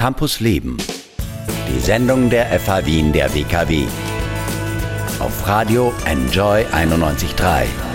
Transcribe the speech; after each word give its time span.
Campus 0.00 0.40
Leben. 0.40 0.78
Die 1.68 1.78
Sendung 1.78 2.30
der 2.30 2.58
FH 2.58 2.86
Wien 2.86 3.12
der 3.12 3.34
WKW. 3.34 3.84
Auf 5.18 5.46
Radio 5.46 5.92
Enjoy 6.06 6.64
91.3. 6.72 7.89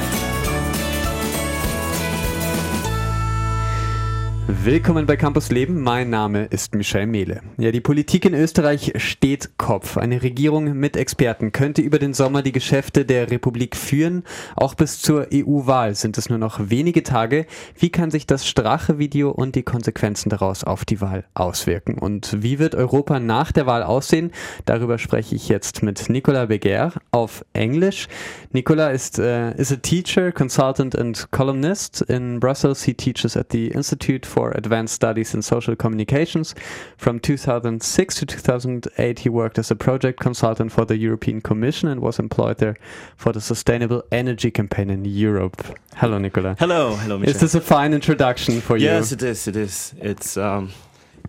Willkommen 4.48 5.08
bei 5.08 5.18
Campus 5.18 5.50
Leben. 5.50 5.82
Mein 5.82 6.12
Name 6.12 6.46
ist 6.46 6.76
Michel 6.76 7.08
Mehle. 7.08 7.42
Ja, 7.58 7.72
die 7.72 7.82
Politik 7.82 8.26
in 8.26 8.36
Österreich 8.36 8.94
steht 8.98 9.58
Kopf. 9.58 9.98
Eine 9.98 10.22
Regierung 10.22 10.74
mit 10.74 10.96
Experten 10.98 11.52
könnte 11.52 11.82
über 11.82 11.98
den 11.98 12.14
Sommer 12.14 12.44
die 12.44 12.52
Geschäfte 12.52 13.06
der 13.06 13.32
Republik 13.32 13.76
führen. 13.76 14.24
Auch 14.56 14.76
bis 14.76 15.02
zur 15.02 15.30
EU-Wahl 15.34 15.96
sind 15.96 16.20
es 16.20 16.30
nur 16.30 16.38
noch 16.38 16.60
wenige 16.70 17.02
Tage. 17.02 17.48
Wie 17.76 17.90
kann 17.90 18.12
sich 18.12 18.28
das 18.28 18.46
Strache-Video 18.46 19.32
und 19.32 19.56
die 19.56 19.64
Konsequenzen 19.64 20.30
daraus 20.30 20.64
auf 20.64 20.86
die 20.86 21.02
Wahl 21.02 21.26
auswirken? 21.34 21.98
Und 21.98 22.44
wie 22.44 22.60
wird 22.60 22.76
Europa 22.76 23.20
nach 23.20 23.52
der 23.52 23.66
Wahl 23.66 23.82
aussehen? 23.82 24.32
Darüber 24.66 25.00
spreche 25.00 25.34
ich 25.34 25.50
jetzt 25.50 25.82
mit 25.82 26.08
Nicolas 26.08 26.50
Beguer 26.50 26.92
auf 27.10 27.44
Englisch. 27.54 28.08
Nicolas 28.52 28.94
ist 28.94 29.18
uh, 29.18 29.54
is 29.58 29.72
a 29.72 29.78
teacher, 29.78 30.32
consultant 30.32 30.96
and 30.96 31.32
columnist 31.32 32.02
in 32.02 32.40
Brussels. 32.40 32.84
He 32.84 32.94
teaches 32.94 33.36
at 33.36 33.48
the 33.52 33.70
Institute 33.70 34.28
for 34.28 34.35
Advanced 34.56 34.94
Studies 34.94 35.34
in 35.34 35.42
Social 35.42 35.76
Communications. 35.76 36.56
From 36.98 37.20
2006 37.20 38.16
to 38.16 38.26
2008, 38.26 39.20
he 39.20 39.30
worked 39.30 39.58
as 39.58 39.72
a 39.72 39.76
project 39.76 40.20
consultant 40.20 40.72
for 40.72 40.86
the 40.86 40.98
European 40.98 41.42
Commission 41.42 41.90
and 41.90 42.02
was 42.02 42.20
employed 42.20 42.58
there 42.58 42.76
for 43.16 43.32
the 43.32 43.42
Sustainable 43.42 44.04
Energy 44.12 44.52
Campaign 44.52 44.90
in 44.90 45.06
Europe. 45.06 45.64
Hello, 45.96 46.18
Nicola. 46.18 46.56
Hello, 46.60 46.96
hello, 46.96 47.18
Michel. 47.18 47.36
Is 47.36 47.42
this 47.42 47.56
a 47.56 47.62
fine 47.62 47.94
introduction 47.94 48.62
for 48.62 48.78
you? 48.78 48.86
Yes, 48.86 49.12
it 49.12 49.24
is. 49.24 49.48
It 49.48 49.56
is. 49.56 49.94
It's 50.00 50.38
um, 50.38 50.72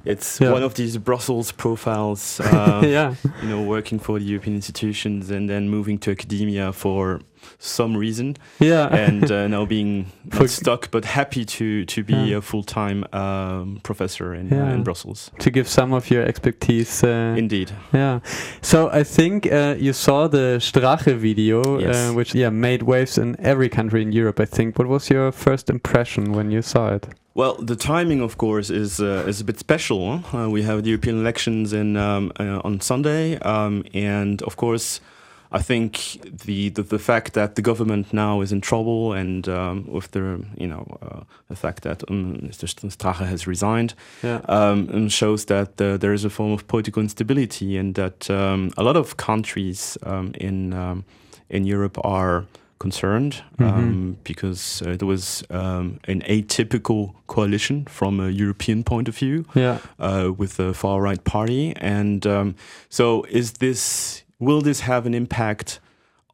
it's 0.04 0.40
yeah. 0.40 0.52
one 0.52 0.62
of 0.62 0.74
these 0.74 0.96
Brussels 0.98 1.52
profiles. 1.52 2.40
Uh, 2.56 2.80
yeah. 2.84 3.14
You 3.42 3.48
know, 3.48 3.62
working 3.62 3.98
for 3.98 4.18
the 4.18 4.24
European 4.24 4.56
institutions 4.56 5.30
and 5.30 5.48
then 5.48 5.68
moving 5.68 5.98
to 5.98 6.10
academia 6.10 6.72
for 6.72 7.20
some 7.58 7.96
reason. 7.96 8.36
Yeah. 8.58 8.88
and 8.94 9.30
uh, 9.30 9.48
now 9.48 9.64
being 9.64 10.06
stuck, 10.46 10.90
but 10.90 11.04
happy 11.04 11.44
to 11.44 11.84
to 11.84 12.04
be 12.04 12.14
yeah. 12.14 12.38
a 12.38 12.40
full 12.40 12.62
time 12.62 13.04
um, 13.12 13.80
professor 13.82 14.34
in, 14.34 14.52
uh, 14.52 14.56
yeah. 14.56 14.70
uh, 14.70 14.74
in 14.74 14.82
Brussels. 14.82 15.30
To 15.40 15.50
give 15.50 15.68
some 15.68 15.92
of 15.92 16.10
your 16.10 16.22
expertise. 16.22 17.02
Uh, 17.04 17.34
Indeed. 17.36 17.72
Yeah. 17.92 18.20
So 18.62 18.88
I 18.90 19.04
think 19.04 19.50
uh, 19.52 19.76
you 19.78 19.92
saw 19.92 20.28
the 20.28 20.58
Strache 20.60 21.16
video, 21.16 21.62
uh, 21.76 21.78
yes. 21.78 22.12
which 22.14 22.34
yeah 22.34 22.50
made 22.50 22.82
waves 22.82 23.18
in 23.18 23.36
every 23.38 23.68
country 23.68 24.02
in 24.02 24.12
Europe. 24.12 24.40
I 24.40 24.46
think. 24.46 24.78
What 24.78 24.88
was 24.88 25.10
your 25.10 25.32
first 25.32 25.70
impression 25.70 26.32
when 26.32 26.50
you 26.50 26.62
saw 26.62 26.94
it? 26.94 27.08
Well, 27.36 27.56
the 27.60 27.76
timing, 27.76 28.22
of 28.22 28.38
course, 28.38 28.70
is 28.70 28.98
uh, 28.98 29.28
is 29.28 29.42
a 29.42 29.44
bit 29.44 29.58
special. 29.58 30.22
Uh, 30.32 30.48
we 30.48 30.62
have 30.62 30.82
the 30.84 30.88
European 30.88 31.20
elections 31.20 31.74
in 31.74 31.96
um, 31.98 32.32
uh, 32.40 32.60
on 32.64 32.80
Sunday, 32.80 33.36
um, 33.40 33.84
and 33.92 34.40
of 34.42 34.56
course, 34.56 35.02
I 35.52 35.62
think 35.62 36.18
the, 36.44 36.70
the, 36.70 36.82
the 36.82 36.98
fact 36.98 37.34
that 37.34 37.54
the 37.54 37.62
government 37.62 38.12
now 38.12 38.40
is 38.40 38.52
in 38.52 38.60
trouble, 38.60 39.12
and 39.12 39.48
um, 39.48 39.86
with 39.86 40.10
the 40.10 40.44
you 40.56 40.66
know 40.66 40.98
uh, 41.02 41.20
the 41.48 41.56
fact 41.56 41.82
that 41.82 42.02
um, 42.10 42.38
Mr. 42.42 42.66
Strache 42.66 43.26
has 43.26 43.46
resigned, 43.46 43.94
yeah. 44.22 44.40
Um, 44.48 45.08
shows 45.08 45.46
that 45.46 45.76
there 45.76 46.12
is 46.12 46.24
a 46.24 46.30
form 46.30 46.52
of 46.52 46.66
political 46.66 47.02
instability, 47.02 47.76
and 47.76 47.94
that 47.94 48.30
um, 48.30 48.70
a 48.76 48.82
lot 48.82 48.96
of 48.96 49.16
countries 49.16 49.96
in 50.34 51.04
in 51.48 51.64
Europe 51.64 51.98
are 52.04 52.44
concerned 52.78 53.42
um, 53.58 53.66
mm-hmm. 53.66 54.12
because 54.24 54.82
uh, 54.82 54.96
there 54.96 55.08
was 55.08 55.42
um, 55.50 55.98
an 56.04 56.20
atypical 56.22 57.14
coalition 57.26 57.84
from 57.86 58.20
a 58.20 58.28
European 58.28 58.84
point 58.84 59.08
of 59.08 59.16
view 59.16 59.44
yeah. 59.54 59.78
uh, 59.98 60.30
with 60.36 60.56
the 60.56 60.74
far 60.74 61.00
right 61.00 61.22
party. 61.24 61.74
And 61.76 62.26
um, 62.26 62.54
so, 62.88 63.24
is 63.24 63.54
this 63.54 64.22
will 64.38 64.60
this 64.60 64.80
have 64.80 65.06
an 65.06 65.14
impact 65.14 65.80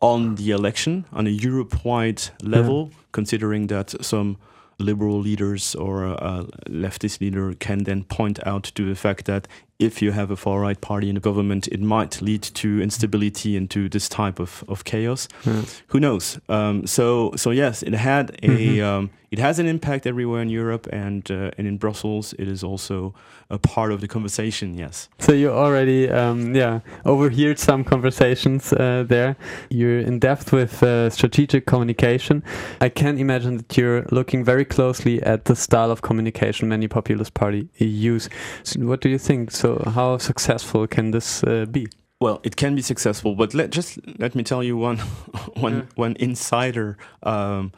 on 0.01 0.35
the 0.35 0.51
election 0.51 1.05
on 1.13 1.27
a 1.27 1.31
Europe 1.31 1.85
wide 1.85 2.23
level, 2.43 2.89
yeah. 2.91 2.97
considering 3.13 3.69
that 3.69 3.95
some 4.05 4.37
liberal 4.79 5.19
leaders 5.21 5.75
or 5.77 6.05
a 6.05 6.47
leftist 6.69 7.21
leader 7.21 7.55
can 7.55 7.85
then 7.85 8.03
point 8.05 8.45
out 8.47 8.65
to 8.65 8.85
the 8.85 8.97
fact 8.97 9.27
that 9.27 9.47
if 9.83 10.01
you 10.03 10.13
have 10.13 10.31
a 10.31 10.37
far 10.37 10.61
right 10.61 10.81
party 10.81 11.09
in 11.09 11.15
the 11.15 11.21
government, 11.21 11.69
it 11.69 11.81
might 11.81 12.23
lead 12.23 12.43
to 12.43 12.81
instability 12.81 13.57
and 13.57 13.69
to 13.71 13.89
this 13.89 14.09
type 14.09 14.39
of, 14.41 14.65
of 14.69 14.85
chaos. 14.85 15.29
Yeah. 15.45 15.63
Who 15.89 15.99
knows? 16.01 16.39
Um, 16.49 16.87
so 16.87 17.33
so 17.37 17.51
yes, 17.51 17.83
it 17.83 17.95
had 17.95 18.31
a 18.43 18.49
Mm-hmm. 18.63 18.85
um, 18.85 19.11
it 19.33 19.39
has 19.39 19.59
an 19.59 19.67
impact 19.67 20.07
everywhere 20.07 20.43
in 20.43 20.51
Europe 20.51 20.87
and 20.93 21.31
uh, 21.31 21.51
and 21.59 21.67
in 21.67 21.79
Brussels. 21.79 22.35
It 22.39 22.49
is 22.49 22.63
also 22.63 23.15
a 23.49 23.59
part 23.59 23.91
of 23.93 24.01
the 24.01 24.07
conversation. 24.09 24.75
Yes. 24.79 25.09
So 25.19 25.33
you 25.33 25.51
already 25.51 26.11
um, 26.11 26.55
yeah 26.55 26.81
overheard 27.05 27.59
some 27.59 27.83
conversations 27.85 28.73
uh, 28.73 29.05
there. 29.09 29.37
You're 29.71 30.01
in 30.01 30.19
depth 30.19 30.53
with 30.53 30.83
uh, 30.83 31.09
strategic 31.11 31.65
communication. 31.67 32.43
I 32.81 32.91
can 32.91 33.19
imagine 33.19 33.57
that 33.57 33.77
you're 33.77 34.05
looking 34.11 34.45
very 34.45 34.65
closely 34.65 35.23
at 35.23 35.45
the 35.45 35.55
style 35.57 35.91
of 35.91 36.01
communication 36.03 36.69
many 36.69 36.89
populist 36.89 37.33
party 37.33 37.69
use. 37.79 38.29
So 38.65 38.81
what 38.81 39.01
do 39.01 39.09
you 39.09 39.19
think? 39.19 39.51
So 39.51 39.72
how 39.91 40.19
successful 40.19 40.87
can 40.87 41.11
this 41.13 41.43
uh, 41.45 41.67
be? 41.71 41.87
Well, 42.21 42.41
it 42.45 42.55
can 42.57 42.75
be 42.75 42.83
successful, 42.83 43.35
but 43.35 43.53
let 43.55 43.71
just 43.71 43.99
let 44.19 44.35
me 44.35 44.43
tell 44.43 44.63
you 44.63 44.77
one 44.77 44.99
one 45.61 45.73
Yeah. 45.77 45.85
one 45.97 46.17
insider 46.21 46.97
um, 47.23 47.73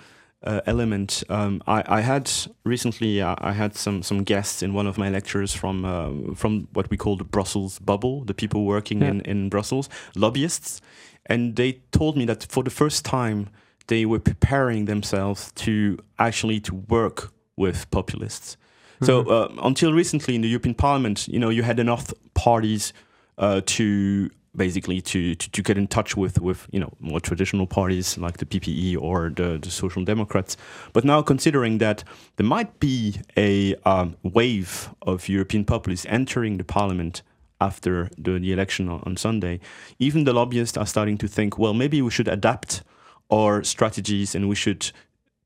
uh, 0.46 0.60
element. 0.66 1.22
Um, 1.30 1.62
I, 1.66 1.82
I 1.98 2.00
had 2.02 2.30
recently 2.64 3.22
uh, 3.22 3.34
I 3.50 3.52
had 3.52 3.74
some 3.76 4.02
some 4.02 4.24
guests 4.24 4.62
in 4.62 4.74
one 4.76 4.86
of 4.88 4.98
my 4.98 5.10
lectures 5.10 5.54
from 5.54 5.84
uh, 5.84 6.34
from 6.34 6.68
what 6.74 6.90
we 6.90 6.96
call 6.96 7.16
the 7.16 7.24
Brussels 7.24 7.78
bubble, 7.78 8.24
the 8.26 8.34
people 8.34 8.60
working 8.64 9.00
Yeah. 9.02 9.10
in 9.10 9.20
in 9.22 9.48
Brussels, 9.48 9.88
lobbyists, 10.14 10.80
and 11.26 11.56
they 11.56 11.80
told 11.90 12.16
me 12.16 12.26
that 12.26 12.46
for 12.50 12.62
the 12.64 12.70
first 12.70 13.04
time 13.04 13.46
they 13.86 14.06
were 14.06 14.20
preparing 14.20 14.86
themselves 14.86 15.52
to 15.52 15.96
actually 16.18 16.60
to 16.60 16.74
work 16.88 17.32
with 17.56 17.86
populists. 17.90 18.56
So 19.02 19.24
Mhm. 19.24 19.30
uh, 19.30 19.62
until 19.66 19.92
recently 19.92 20.34
in 20.34 20.40
the 20.42 20.48
European 20.48 20.74
Parliament, 20.74 21.28
you 21.28 21.38
know, 21.38 21.50
you 21.50 21.62
had 21.62 21.78
enough 21.78 22.12
parties 22.34 22.92
uh, 23.38 23.60
to 23.66 24.30
basically 24.56 25.00
to, 25.00 25.34
to, 25.34 25.50
to 25.50 25.62
get 25.62 25.76
in 25.76 25.88
touch 25.88 26.16
with 26.16 26.40
with 26.40 26.68
you 26.70 26.78
know 26.78 26.92
more 27.00 27.18
traditional 27.20 27.66
parties 27.66 28.16
like 28.18 28.38
the 28.38 28.46
PPE 28.46 28.96
or 29.00 29.30
the, 29.34 29.58
the 29.60 29.70
Social 29.70 30.04
Democrats. 30.04 30.56
But 30.92 31.04
now 31.04 31.22
considering 31.22 31.78
that 31.78 32.04
there 32.36 32.46
might 32.46 32.78
be 32.78 33.16
a 33.36 33.74
um, 33.84 34.16
wave 34.22 34.90
of 35.02 35.28
European 35.28 35.64
populists 35.64 36.06
entering 36.08 36.58
the 36.58 36.64
Parliament 36.64 37.22
after 37.60 38.10
the, 38.16 38.38
the 38.38 38.52
election 38.52 38.88
on, 38.88 39.00
on 39.06 39.16
Sunday, 39.16 39.58
even 39.98 40.24
the 40.24 40.32
lobbyists 40.32 40.76
are 40.76 40.86
starting 40.86 41.18
to 41.18 41.26
think, 41.28 41.58
well, 41.58 41.74
maybe 41.74 42.00
we 42.02 42.10
should 42.10 42.28
adapt 42.28 42.82
our 43.30 43.64
strategies 43.64 44.34
and 44.34 44.48
we 44.48 44.54
should 44.54 44.92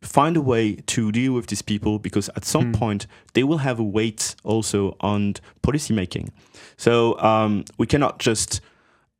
find 0.02 0.36
a 0.36 0.40
way 0.40 0.76
to 0.86 1.10
deal 1.12 1.32
with 1.32 1.46
these 1.48 1.62
people 1.62 1.98
because 1.98 2.28
at 2.36 2.44
some 2.44 2.72
Mm. 2.72 2.78
point 2.78 3.06
they 3.34 3.42
will 3.42 3.58
have 3.58 3.80
a 3.80 3.84
weight 3.84 4.36
also 4.44 4.96
on 5.00 5.34
policy 5.62 5.92
making. 5.94 6.30
So 6.76 7.18
um, 7.20 7.64
we 7.78 7.86
cannot 7.86 8.18
just 8.20 8.60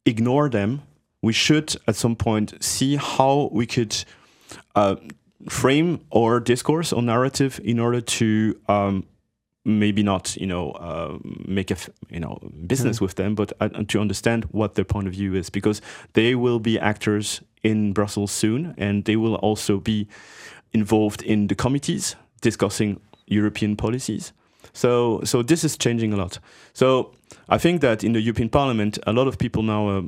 ignore 0.07 0.49
them. 0.49 0.83
We 1.23 1.33
should 1.33 1.75
at 1.89 1.97
some 1.97 2.15
point 2.17 2.55
see 2.63 2.97
how 2.97 3.51
we 3.53 3.67
could 3.67 4.05
uh, 4.77 4.97
frame 5.49 5.99
our 6.15 6.41
discourse 6.41 6.93
or 6.93 7.03
narrative 7.03 7.61
in 7.65 7.81
order 7.81 8.01
to 8.01 8.55
um, 8.69 9.05
maybe 9.65 10.03
not 10.03 10.37
you 10.37 10.47
know 10.47 10.71
uh, 10.73 11.19
make 11.47 11.71
a 11.73 11.75
f- 11.75 11.91
you 12.09 12.21
know 12.21 12.39
business 12.67 12.99
Mm. 12.99 13.03
with 13.03 13.15
them, 13.17 13.35
but 13.35 13.53
uh, 13.61 13.69
to 13.89 14.01
understand 14.01 14.45
what 14.53 14.75
their 14.75 14.85
point 14.85 15.09
of 15.09 15.15
view 15.15 15.35
is 15.35 15.51
because 15.51 15.83
they 16.13 16.35
will 16.37 16.61
be 16.61 16.79
actors 16.79 17.43
in 17.65 17.93
Brussels 17.93 18.31
soon, 18.31 18.75
and 18.79 19.05
they 19.05 19.17
will 19.17 19.35
also 19.43 19.81
be 19.81 20.07
involved 20.73 21.23
in 21.23 21.47
the 21.47 21.55
committees 21.55 22.17
discussing 22.41 23.01
European 23.27 23.77
policies. 23.77 24.33
So, 24.73 25.21
so 25.25 25.43
this 25.43 25.65
is 25.65 25.77
changing 25.77 26.13
a 26.13 26.17
lot. 26.17 26.39
So, 26.73 27.13
I 27.49 27.59
think 27.59 27.81
that 27.81 28.05
in 28.05 28.13
the 28.13 28.21
European 28.21 28.49
Parliament, 28.49 28.99
a 29.07 29.13
lot 29.13 29.27
of 29.27 29.39
people 29.39 29.63
now 29.63 29.89
uh, 29.89 30.03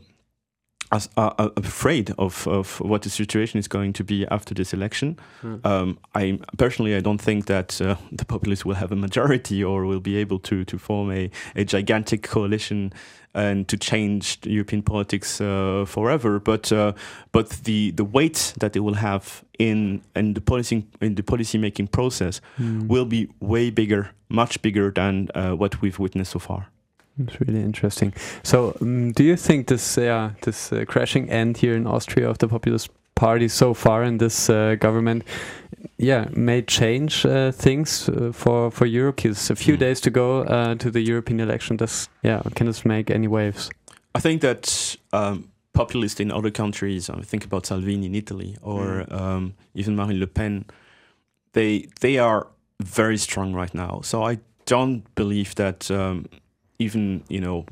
are, 0.91 1.01
are, 1.17 1.35
are 1.39 1.51
afraid 1.57 2.13
of, 2.19 2.47
of 2.49 2.81
what 2.81 3.03
the 3.03 3.11
situation 3.11 3.59
is 3.59 3.69
going 3.69 3.93
to 3.95 4.05
be 4.05 4.27
after 4.31 4.55
this 4.55 4.73
election. 4.73 5.17
Mm. 5.43 5.65
Um, 5.65 5.99
I 6.15 6.39
personally, 6.59 6.97
I 6.97 7.01
don't 7.01 7.21
think 7.21 7.47
that 7.47 7.81
uh, 7.81 7.97
the 8.13 8.25
populists 8.25 8.65
will 8.65 8.77
have 8.77 8.93
a 8.93 8.97
majority 8.97 9.63
or 9.65 9.85
will 9.87 10.01
be 10.01 10.17
able 10.17 10.39
to 10.41 10.65
to 10.65 10.79
form 10.79 11.11
a, 11.13 11.31
a 11.57 11.65
gigantic 11.65 12.23
coalition 12.23 12.93
and 13.35 13.69
to 13.69 13.77
change 13.77 14.39
European 14.45 14.83
politics 14.83 15.41
uh, 15.41 15.85
forever. 15.87 16.41
But 16.41 16.73
uh, 16.73 16.93
but 17.33 17.51
the 17.65 17.93
the 17.93 18.05
weight 18.05 18.55
that 18.59 18.73
they 18.73 18.81
will 18.81 18.97
have 18.97 19.45
in 19.59 20.01
in 20.17 20.35
the 20.35 20.41
policy 20.41 20.85
in 21.01 21.15
the 21.15 21.23
policy 21.23 21.59
making 21.59 21.89
process 21.89 22.41
Mm. 22.61 22.89
will 22.89 23.05
be 23.07 23.29
way 23.41 23.71
bigger, 23.71 24.11
much 24.29 24.61
bigger 24.63 24.91
than 24.93 25.29
uh, 25.35 25.53
what 25.57 25.81
we've 25.83 25.99
witnessed 25.99 26.33
so 26.33 26.39
far. 26.39 26.67
It's 27.19 27.41
really 27.41 27.61
interesting. 27.63 28.15
So, 28.43 28.77
um, 28.81 29.13
do 29.13 29.23
you 29.23 29.37
think 29.37 29.67
this, 29.67 29.99
uh, 29.99 30.31
this 30.43 30.73
uh, 30.73 30.85
crashing 30.87 31.29
end 31.31 31.59
here 31.59 31.75
in 31.77 31.87
Austria 31.87 32.29
of 32.31 32.39
the 32.39 32.49
populist 32.49 32.91
party 33.15 33.49
so 33.49 33.75
far 33.75 34.03
in 34.05 34.19
this 34.19 34.49
uh, 34.49 34.77
government 34.81 35.25
yeah, 35.99 36.29
may 36.33 36.63
change 36.63 37.27
uh, 37.27 37.53
things 37.53 38.09
uh, 38.09 38.33
for 38.33 38.71
for 38.71 38.87
Europe. 38.87 39.17
Because 39.17 39.53
a 39.53 39.57
few 39.57 39.77
Mm. 39.77 39.81
days 39.81 40.01
to 40.01 40.11
go 40.11 40.41
uh, 40.43 40.75
to 40.77 40.91
the 40.91 41.01
European 41.01 41.41
election. 41.41 41.77
Does 41.77 42.09
yeah, 42.23 42.43
can 42.55 42.67
this 42.67 42.85
make 42.85 43.15
any 43.15 43.29
waves? 43.29 43.71
I 44.15 44.21
think 44.21 44.41
that 44.41 44.97
um, 45.13 45.45
populists 45.73 46.21
in 46.21 46.33
other 46.33 46.51
countries, 46.51 47.11
I 47.11 47.23
think 47.23 47.45
about 47.45 47.67
Salvini 47.67 48.07
in 48.07 48.15
Italy 48.15 48.57
or 48.63 49.05
um, 49.11 49.55
even 49.75 49.95
Marine 49.97 50.21
Le 50.21 50.27
Pen, 50.27 50.65
they 51.53 51.89
they 52.01 52.19
are 52.19 52.47
very 52.83 53.17
strong 53.19 53.55
right 53.55 53.75
now. 53.75 54.01
So 54.03 54.31
I 54.31 54.39
don't 54.65 55.03
believe 55.15 55.55
that 55.55 55.91
um, 55.91 56.25
even 56.81 57.23
you 57.29 57.41
know 57.41 57.65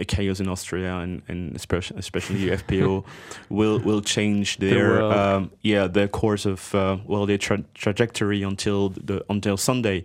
a 0.00 0.04
chaos 0.04 0.40
in 0.40 0.48
Austria 0.48 0.92
and, 1.02 1.22
and 1.28 1.54
especially 1.56 1.98
especially 1.98 2.40
FPO 2.62 3.04
will 3.58 3.78
will 3.88 4.02
change 4.02 4.56
their 4.58 4.88
world. 4.88 5.12
um, 5.12 5.50
yeah 5.62 5.86
their 5.96 6.08
course 6.08 6.44
of 6.52 6.74
uh, 6.74 6.96
well 7.06 7.26
their 7.26 7.38
tra- 7.38 7.64
trajectory 7.74 8.42
until 8.42 8.88
the 9.08 9.16
until 9.28 9.56
Sunday. 9.56 10.04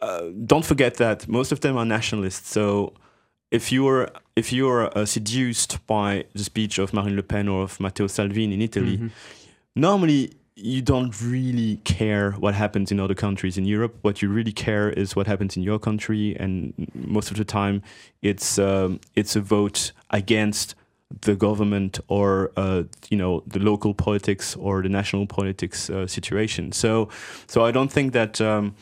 Uh, 0.00 0.24
don't 0.46 0.64
forget 0.64 0.94
that 0.96 1.26
most 1.28 1.52
of 1.52 1.58
them 1.60 1.76
are 1.76 1.86
nationalists. 1.86 2.48
So 2.52 2.92
if 3.50 3.70
you're 3.72 4.08
if 4.36 4.52
you're 4.52 4.82
uh, 4.98 5.04
seduced 5.06 5.78
by 5.86 6.24
the 6.34 6.44
speech 6.44 6.78
of 6.78 6.92
Marine 6.92 7.16
Le 7.16 7.22
Pen 7.22 7.48
or 7.48 7.62
of 7.62 7.80
Matteo 7.80 8.06
Salvini 8.08 8.54
in 8.54 8.62
Italy, 8.62 8.98
Mhm. 8.98 9.10
normally 9.74 10.30
you 10.56 10.80
don't 10.80 11.20
really 11.20 11.76
care 11.84 12.32
what 12.32 12.54
happens 12.54 12.90
in 12.90 12.98
other 12.98 13.14
countries 13.14 13.58
in 13.58 13.66
Europe. 13.66 13.94
What 14.00 14.22
you 14.22 14.30
really 14.30 14.52
care 14.52 14.88
is 14.88 15.14
what 15.14 15.26
happens 15.26 15.54
in 15.56 15.62
your 15.62 15.78
country, 15.78 16.34
and 16.40 16.72
most 16.94 17.30
of 17.30 17.36
the 17.36 17.44
time, 17.44 17.82
it's 18.22 18.58
um, 18.58 19.00
it's 19.14 19.36
a 19.36 19.40
vote 19.40 19.92
against 20.10 20.74
the 21.20 21.36
government 21.36 22.00
or 22.08 22.52
uh, 22.56 22.84
you 23.10 23.18
know 23.18 23.42
the 23.46 23.58
local 23.58 23.92
politics 23.92 24.56
or 24.56 24.82
the 24.82 24.88
national 24.88 25.26
politics 25.26 25.90
uh, 25.90 26.06
situation. 26.06 26.72
So, 26.72 27.10
so 27.46 27.64
I 27.64 27.70
don't 27.70 27.92
think 27.92 28.14
that 28.14 28.40
um, 28.40 28.74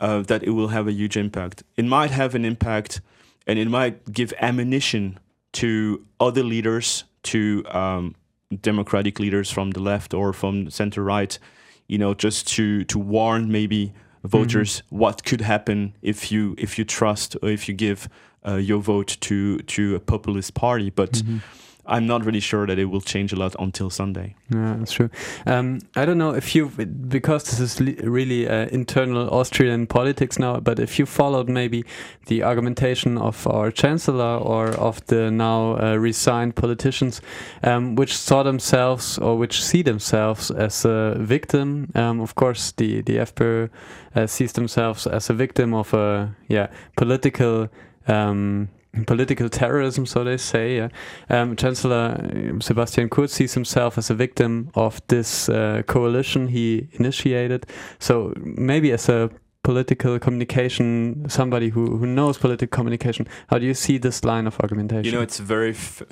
uh, 0.00 0.22
that 0.22 0.42
it 0.42 0.50
will 0.50 0.68
have 0.68 0.88
a 0.88 0.92
huge 0.92 1.16
impact. 1.16 1.62
It 1.76 1.84
might 1.84 2.10
have 2.10 2.34
an 2.34 2.44
impact, 2.44 3.00
and 3.46 3.56
it 3.56 3.68
might 3.68 4.12
give 4.12 4.34
ammunition 4.40 5.20
to 5.52 6.04
other 6.18 6.42
leaders 6.42 7.04
to 7.22 7.64
um, 7.68 8.14
democratic 8.60 9.18
leaders 9.18 9.50
from 9.50 9.70
the 9.70 9.80
left 9.80 10.14
or 10.14 10.32
from 10.32 10.64
the 10.64 10.70
center 10.70 11.02
right, 11.02 11.38
you 11.86 11.98
know, 11.98 12.14
just 12.14 12.48
to 12.48 12.84
to 12.84 12.98
warn 12.98 13.50
maybe 13.50 13.92
voters 14.24 14.82
what 14.90 15.24
could 15.24 15.40
happen 15.40 15.94
if 16.02 16.30
you 16.32 16.54
if 16.58 16.78
you 16.78 16.84
trust 16.84 17.36
or 17.42 17.48
if 17.48 17.68
you 17.68 17.74
give 17.74 18.08
uh, 18.46 18.56
your 18.56 18.80
vote 18.80 19.16
to 19.20 19.58
to 19.60 19.94
a 19.94 20.00
populist 20.00 20.54
party. 20.54 20.90
But 20.90 21.12
Mhm. 21.12 21.40
I'm 21.90 22.06
not 22.06 22.24
really 22.24 22.40
sure 22.40 22.66
that 22.66 22.78
it 22.78 22.86
will 22.86 23.00
change 23.00 23.32
a 23.32 23.36
lot 23.36 23.56
until 23.58 23.90
Sunday. 23.90 24.36
Yeah, 24.48 24.76
that's 24.78 24.92
true. 24.92 25.10
Um, 25.44 25.80
I 25.96 26.04
don't 26.04 26.18
know 26.18 26.34
if 26.34 26.54
you, 26.54 26.68
because 26.68 27.44
this 27.44 27.60
is 27.60 27.80
really 27.80 28.48
uh, 28.48 28.68
internal 28.68 29.28
Austrian 29.28 29.86
politics 29.86 30.38
now, 30.38 30.60
but 30.60 30.78
if 30.78 30.98
you 30.98 31.06
followed 31.06 31.48
maybe 31.48 31.84
the 32.26 32.44
argumentation 32.44 33.18
of 33.18 33.46
our 33.48 33.72
chancellor 33.72 34.38
or 34.38 34.68
of 34.68 35.04
the 35.06 35.30
now 35.30 35.76
uh, 35.78 35.96
resigned 35.96 36.54
politicians, 36.54 37.20
um, 37.64 37.96
which 37.96 38.16
saw 38.16 38.44
themselves 38.44 39.18
or 39.18 39.36
which 39.36 39.62
see 39.62 39.82
themselves 39.82 40.50
as 40.52 40.84
a 40.84 41.16
victim. 41.18 41.90
Um, 41.94 42.20
of 42.20 42.34
course, 42.34 42.72
the 42.72 43.02
the 43.02 43.16
FPÖ 43.16 43.68
uh, 44.14 44.26
sees 44.26 44.52
themselves 44.52 45.06
as 45.06 45.28
a 45.30 45.34
victim 45.34 45.74
of 45.74 45.92
a 45.92 46.36
yeah 46.48 46.68
political. 46.96 47.68
Um, 48.06 48.68
Political 49.06 49.48
terrorism, 49.50 50.04
so 50.06 50.24
they 50.24 50.36
say. 50.36 50.76
Yeah. 50.76 50.88
Um, 51.28 51.54
Chancellor 51.56 52.16
uh, 52.56 52.60
Sebastian 52.60 53.08
Kurz 53.08 53.32
sees 53.32 53.54
himself 53.54 53.96
as 53.98 54.10
a 54.10 54.14
victim 54.14 54.68
of 54.74 55.00
this 55.06 55.48
uh, 55.48 55.82
coalition 55.86 56.48
he 56.48 56.88
initiated. 56.92 57.66
So 58.00 58.32
maybe 58.36 58.90
as 58.92 59.08
a 59.08 59.30
political 59.62 60.18
communication, 60.18 61.28
somebody 61.28 61.68
who, 61.68 61.98
who 61.98 62.06
knows 62.06 62.38
political 62.38 62.66
communication, 62.76 63.28
how 63.48 63.58
do 63.58 63.66
you 63.66 63.74
see 63.74 63.98
this 63.98 64.24
line 64.24 64.46
of 64.46 64.58
argumentation? 64.60 65.04
You 65.04 65.12
know, 65.12 65.20
it's 65.22 65.38
very 65.38 65.70
f- 65.70 66.02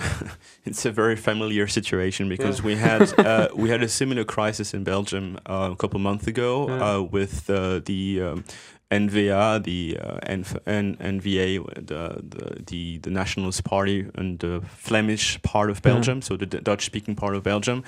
it's 0.64 0.84
a 0.86 0.92
very 0.92 1.16
familiar 1.16 1.66
situation 1.66 2.28
because 2.28 2.62
we 2.62 2.76
had 2.76 3.12
uh, 3.18 3.48
we 3.56 3.70
had 3.70 3.82
a 3.82 3.88
similar 3.88 4.24
crisis 4.24 4.72
in 4.74 4.84
Belgium 4.84 5.38
uh, 5.46 5.70
a 5.72 5.76
couple 5.76 5.98
months 5.98 6.26
ago 6.28 6.68
Yeah. 6.68 6.96
uh, 6.96 7.00
with 7.00 7.48
uh, 7.50 7.80
the 7.84 8.20
um, 8.22 8.44
NVA, 8.90 9.62
the 9.64 9.98
uh, 10.00 10.18
NF- 10.20 10.60
N- 10.66 10.96
NVA, 10.96 11.86
the, 11.86 12.22
the 12.22 12.62
the 12.64 12.98
the 12.98 13.10
Nationalist 13.10 13.64
Party 13.64 14.06
and 14.14 14.38
the 14.38 14.62
Flemish 14.66 15.40
part 15.42 15.70
of. 15.70 15.82
Belgium, 15.82 16.22
so 16.22 16.36
the 16.36 16.46
D- 16.46 16.60
Dutch-speaking 16.60 17.14
part 17.14 17.34
of 17.36 17.42
Belgium, 17.42 17.84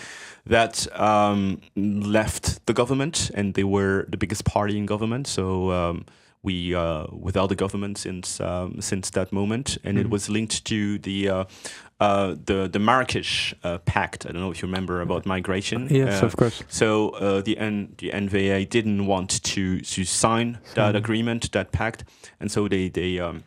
that 0.46 0.86
um, 0.98 1.60
left 1.76 2.64
the 2.66 2.72
government 2.72 3.30
and 3.34 3.54
they 3.54 3.64
were 3.64 4.06
the 4.08 4.16
biggest 4.16 4.44
party 4.44 4.76
in 4.76 4.86
government. 4.86 5.26
So. 5.26 5.70
Um, 5.72 6.04
we 6.42 6.74
uh, 6.74 7.06
without 7.12 7.48
the 7.48 7.54
government 7.54 7.98
since 7.98 8.40
um, 8.40 8.80
since 8.80 9.10
that 9.10 9.32
moment, 9.32 9.78
and 9.84 9.98
it 9.98 10.06
Mhm. 10.06 10.10
was 10.10 10.28
linked 10.28 10.64
to 10.64 10.98
the 10.98 11.28
uh, 11.28 11.44
uh, 12.00 12.34
the 12.46 12.68
the 12.68 12.78
Marrakesh 12.78 13.54
uh, 13.62 13.78
Pact. 13.84 14.24
I 14.26 14.32
don't 14.32 14.40
know 14.40 14.50
if 14.50 14.62
you 14.62 14.68
remember 14.68 15.00
about 15.02 15.26
migration. 15.26 15.88
yes, 15.90 16.22
Uh, 16.22 16.26
of 16.26 16.36
course. 16.36 16.62
so 16.68 17.10
uh, 17.10 17.42
the 17.42 17.58
N- 17.58 17.94
the 17.98 18.10
NVA 18.12 18.64
didn't 18.68 19.06
want 19.06 19.42
to 19.42 19.80
to 19.80 20.04
sign 20.04 20.58
that 20.74 20.96
agreement, 20.96 21.52
that 21.52 21.72
pact, 21.72 22.04
and 22.40 22.50
so 22.50 22.68
they 22.68 22.88
they 22.90 23.18
um, 23.20 23.42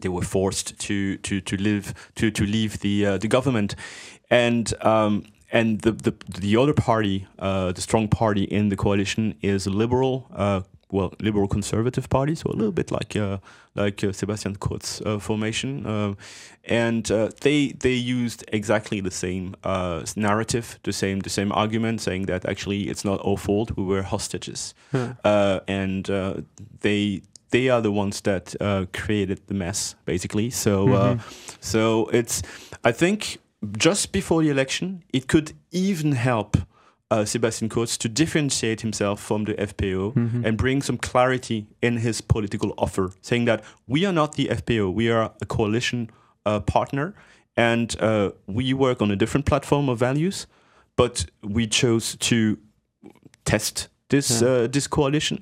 they 0.00 0.10
were 0.10 0.24
forced 0.26 0.78
to 0.86 1.16
to 1.22 1.40
to 1.40 1.56
live 1.56 1.94
to 2.16 2.30
to 2.30 2.44
leave 2.44 2.78
the 2.80 3.06
uh, 3.06 3.18
the 3.18 3.28
government, 3.28 3.74
and. 4.30 4.74
Um, 4.82 5.24
and 5.52 5.80
the, 5.80 5.90
the 5.90 6.12
the 6.40 6.56
other 6.56 6.72
party, 6.72 7.26
uh, 7.40 7.72
the 7.72 7.80
strong 7.80 8.06
party 8.08 8.44
in 8.44 8.68
the 8.68 8.76
coalition, 8.76 9.34
is 9.42 9.66
a 9.66 9.70
liberal, 9.70 10.28
uh, 10.32 10.60
well, 10.92 11.12
liberal 11.20 11.48
conservative 11.48 12.08
party, 12.08 12.34
so 12.34 12.50
a 12.50 12.56
little 12.56 12.72
bit 12.72 12.90
like 12.90 13.16
uh, 13.16 13.38
like 13.74 14.04
uh, 14.08 14.12
Sebastian 14.12 14.56
Kurz 14.56 15.00
uh, 15.06 15.18
formation, 15.20 15.86
um, 15.86 16.16
and 16.64 17.10
uh, 17.10 17.28
they 17.40 17.72
they 17.78 17.94
used 17.94 18.44
exactly 18.52 19.00
the 19.00 19.10
same 19.10 19.54
uh, 19.64 20.02
narrative, 20.16 20.78
the 20.82 20.92
same 20.92 21.20
the 21.20 21.30
same 21.30 21.52
argument, 21.52 22.00
saying 22.00 22.26
that 22.26 22.44
actually 22.44 22.88
it's 22.90 23.04
not 23.04 23.20
our 23.24 23.36
fault, 23.38 23.70
we 23.76 23.84
were 23.84 24.02
hostages, 24.02 24.74
Yeah. 24.92 25.14
uh, 25.24 25.60
and 25.68 26.08
uh, 26.10 26.34
they 26.80 27.22
they 27.50 27.68
are 27.70 27.82
the 27.82 27.90
ones 27.92 28.20
that 28.22 28.54
uh, 28.60 28.84
created 28.92 29.38
the 29.46 29.54
mess, 29.54 29.96
basically. 30.04 30.50
So 30.50 30.92
uh, 30.92 31.14
Mhm. 31.14 31.20
so 31.60 32.08
it's 32.12 32.42
I 32.88 32.92
think 32.92 33.38
just 33.78 34.12
before 34.12 34.42
the 34.44 34.50
election, 34.50 35.02
it 35.12 35.26
could 35.26 35.52
even 35.70 36.12
help 36.12 36.56
uh, 37.10 37.24
Sebastian 37.24 37.68
Kurz 37.68 37.96
to 37.98 38.08
differentiate 38.08 38.82
himself 38.82 39.20
from 39.20 39.44
the 39.44 39.54
FPO 39.54 40.12
Mhm. 40.14 40.44
and 40.46 40.56
bring 40.56 40.82
some 40.82 40.96
clarity 40.98 41.66
in 41.82 41.98
his 41.98 42.20
political 42.20 42.72
offer, 42.76 43.10
saying 43.20 43.46
that 43.46 43.62
we 43.88 44.06
are 44.06 44.12
not 44.12 44.34
the 44.36 44.48
FPO, 44.50 44.90
we 44.90 45.10
are 45.10 45.32
a 45.40 45.46
coalition 45.46 46.08
uh, 46.46 46.60
partner, 46.60 47.12
and 47.56 47.96
uh, 48.00 48.30
we 48.46 48.72
work 48.72 49.02
on 49.02 49.10
a 49.10 49.16
different 49.16 49.44
platform 49.46 49.88
of 49.88 49.98
values, 49.98 50.46
but 50.96 51.26
we 51.42 51.66
chose 51.66 52.16
to 52.18 52.56
test 53.44 53.88
this 54.08 54.40
Yeah. 54.40 54.48
uh, 54.48 54.66
this 54.68 54.86
coalition. 54.88 55.38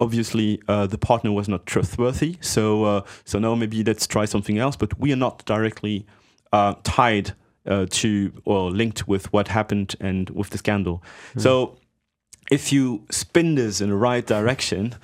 Obviously, 0.00 0.60
uh, 0.68 0.86
the 0.86 0.98
partner 0.98 1.30
was 1.32 1.48
not 1.48 1.66
trustworthy, 1.66 2.36
so 2.40 2.84
uh, 2.84 3.00
so 3.24 3.38
now 3.38 3.54
maybe 3.54 3.82
let's 3.84 4.06
try 4.06 4.26
something 4.26 4.58
else. 4.58 4.76
But 4.76 4.98
we 4.98 5.12
are 5.12 5.16
not 5.18 5.44
directly 5.46 6.04
uh, 6.52 6.74
tied 6.82 7.32
uh, 7.66 7.86
to 7.90 8.32
or 8.44 8.70
linked 8.70 9.08
with 9.08 9.32
what 9.32 9.48
happened 9.48 9.94
and 10.00 10.30
with 10.30 10.50
the 10.50 10.58
scandal. 10.58 11.02
So 11.36 11.78
if 12.50 12.72
you 12.72 13.06
spin 13.10 13.54
this 13.54 13.80
in 13.80 13.90
the 13.90 13.96
right 13.96 14.26
direction, 14.26 14.94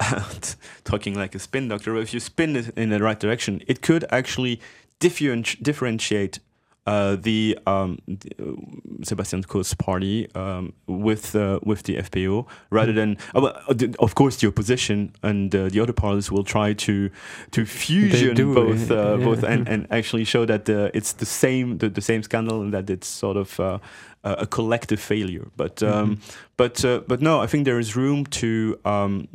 talking 0.84 1.14
like 1.14 1.34
a 1.34 1.38
spin 1.38 1.68
doctor, 1.68 1.96
if 1.96 2.14
you 2.14 2.20
spin 2.20 2.56
it 2.56 2.76
in 2.76 2.90
the 2.90 3.02
right 3.02 3.18
direction, 3.20 3.62
it 3.66 3.82
could 3.82 4.04
actually 4.10 4.60
differenti- 5.00 5.62
differentiate 5.62 6.40
uh, 6.86 7.16
the, 7.16 7.58
um, 7.66 7.98
the 8.06 8.30
uh, 8.40 9.04
Sebastian 9.04 9.42
Kurz 9.42 9.74
party 9.74 10.28
um, 10.34 10.72
with 10.86 11.34
uh, 11.34 11.58
with 11.64 11.82
the 11.82 11.96
FPO 11.96 12.46
rather 12.70 12.92
than 12.92 13.18
uh, 13.34 13.52
of 13.98 14.14
course 14.14 14.36
the 14.36 14.48
opposition 14.48 15.12
and 15.22 15.54
uh, 15.54 15.68
the 15.68 15.80
other 15.80 15.92
parties 15.92 16.30
will 16.30 16.44
try 16.44 16.72
to 16.72 17.10
to 17.50 17.64
fusion 17.64 18.36
do, 18.36 18.54
both 18.54 18.90
uh, 18.90 19.16
yeah. 19.18 19.24
both 19.24 19.42
and, 19.42 19.68
and 19.72 19.86
actually 19.90 20.24
show 20.24 20.44
that 20.46 20.68
uh, 20.70 20.90
it's 20.94 21.12
the 21.14 21.26
same 21.26 21.78
the, 21.78 21.88
the 21.88 22.00
same 22.00 22.22
scandal 22.22 22.62
and 22.62 22.72
that 22.72 22.88
it's 22.88 23.08
sort 23.08 23.36
of 23.36 23.58
uh, 23.60 23.78
a 24.26 24.32
a 24.42 24.46
collective 24.46 25.00
failure. 25.00 25.46
But 25.56 25.82
um, 25.82 26.18
but 26.56 26.84
uh, 26.84 27.00
but 27.08 27.20
no, 27.20 27.44
I 27.44 27.46
think 27.46 27.64
there 27.64 27.78
is 27.80 27.94
room 27.96 28.24
to 28.40 28.48
um, 28.84 29.28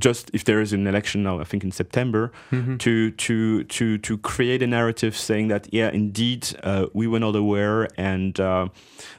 just 0.00 0.30
if 0.32 0.44
there 0.44 0.60
is 0.62 0.72
an 0.72 0.86
election 0.86 1.22
now, 1.22 1.40
I 1.40 1.44
think 1.44 1.64
in 1.64 1.72
September, 1.72 2.30
Mhm. 2.52 2.78
to 2.78 3.10
to 3.10 3.64
to 3.64 3.98
to 3.98 4.18
create 4.18 4.62
a 4.64 4.66
narrative 4.66 5.12
saying 5.16 5.48
that 5.50 5.66
yeah, 5.72 5.90
indeed, 5.94 6.42
uh, 6.62 6.86
we 6.94 7.06
were 7.06 7.20
not 7.20 7.36
aware 7.36 7.88
and 7.96 8.38
uh, 8.40 8.68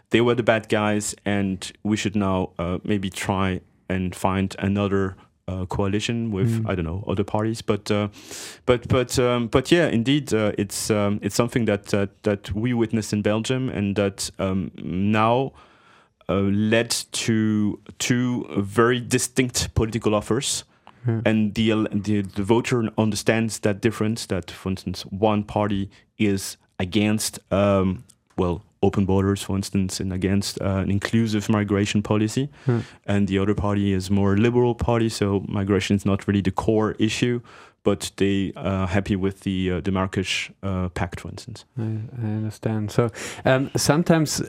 they 0.10 0.22
were 0.22 0.36
the 0.36 0.44
bad 0.44 0.68
guys, 0.70 1.16
and 1.26 1.72
we 1.84 1.98
should 1.98 2.16
now 2.16 2.50
uh, 2.60 2.78
maybe 2.84 3.10
try 3.10 3.62
and 3.90 4.16
find 4.16 4.56
another. 4.60 5.16
Uh, 5.48 5.66
coalition 5.66 6.32
with 6.32 6.62
Mm. 6.62 6.70
I 6.70 6.76
don't 6.76 6.86
know 6.86 7.04
other 7.08 7.24
parties, 7.26 7.64
but 7.64 7.90
uh, 7.92 8.08
but 8.66 8.88
but 8.88 9.18
um, 9.18 9.48
but 9.48 9.72
yeah, 9.72 9.88
indeed, 9.92 10.34
uh, 10.34 10.52
it's 10.58 10.90
um, 10.90 11.20
it's 11.22 11.36
something 11.36 11.66
that 11.66 11.86
that 11.88 12.10
that 12.24 12.52
we 12.54 12.74
witnessed 12.74 13.12
in 13.12 13.22
Belgium, 13.22 13.70
and 13.70 13.96
that 13.96 14.32
um, 14.40 14.72
now 14.84 15.52
uh, 16.30 16.42
led 16.52 16.92
to 17.12 17.80
two 17.98 18.46
very 18.58 19.02
distinct 19.02 19.74
political 19.74 20.14
offers. 20.14 20.64
Yeah. 21.08 21.22
And 21.26 21.56
the, 21.56 21.88
the 21.92 22.22
the 22.22 22.44
voter 22.44 22.90
understands 22.98 23.60
that 23.60 23.82
difference. 23.82 24.28
That, 24.28 24.52
for 24.52 24.70
instance, 24.70 25.02
one 25.10 25.44
party 25.44 25.90
is 26.18 26.58
against 26.78 27.40
um, 27.52 28.04
well 28.38 28.62
open 28.82 29.06
borders, 29.06 29.44
for 29.44 29.56
instance, 29.56 30.00
and 30.04 30.12
against 30.14 30.60
uh, 30.62 30.82
an 30.84 30.90
inclusive 30.92 31.50
migration 31.50 32.02
policy, 32.02 32.50
Hmm. 32.66 32.80
and 33.06 33.28
the 33.28 33.40
other 33.40 33.54
party 33.56 33.94
is 33.94 34.10
more 34.10 34.36
liberal 34.38 34.74
party. 34.76 35.10
So 35.10 35.44
migration 35.48 35.96
is 35.98 36.06
not 36.06 36.28
really 36.28 36.42
the 36.42 36.52
core 36.52 36.96
issue, 37.00 37.40
but 37.84 38.12
they 38.16 38.52
are 38.56 38.88
happy 38.88 39.16
with 39.16 39.40
the 39.42 39.72
uh, 39.72 39.82
the 39.82 39.92
Marrakesh 39.92 40.52
uh, 40.64 40.90
Pact, 40.90 41.20
for 41.20 41.30
instance. 41.30 41.66
I, 41.78 41.82
I 42.24 42.28
understand. 42.38 42.92
So 42.92 43.10
um, 43.46 43.70
sometimes, 43.76 44.42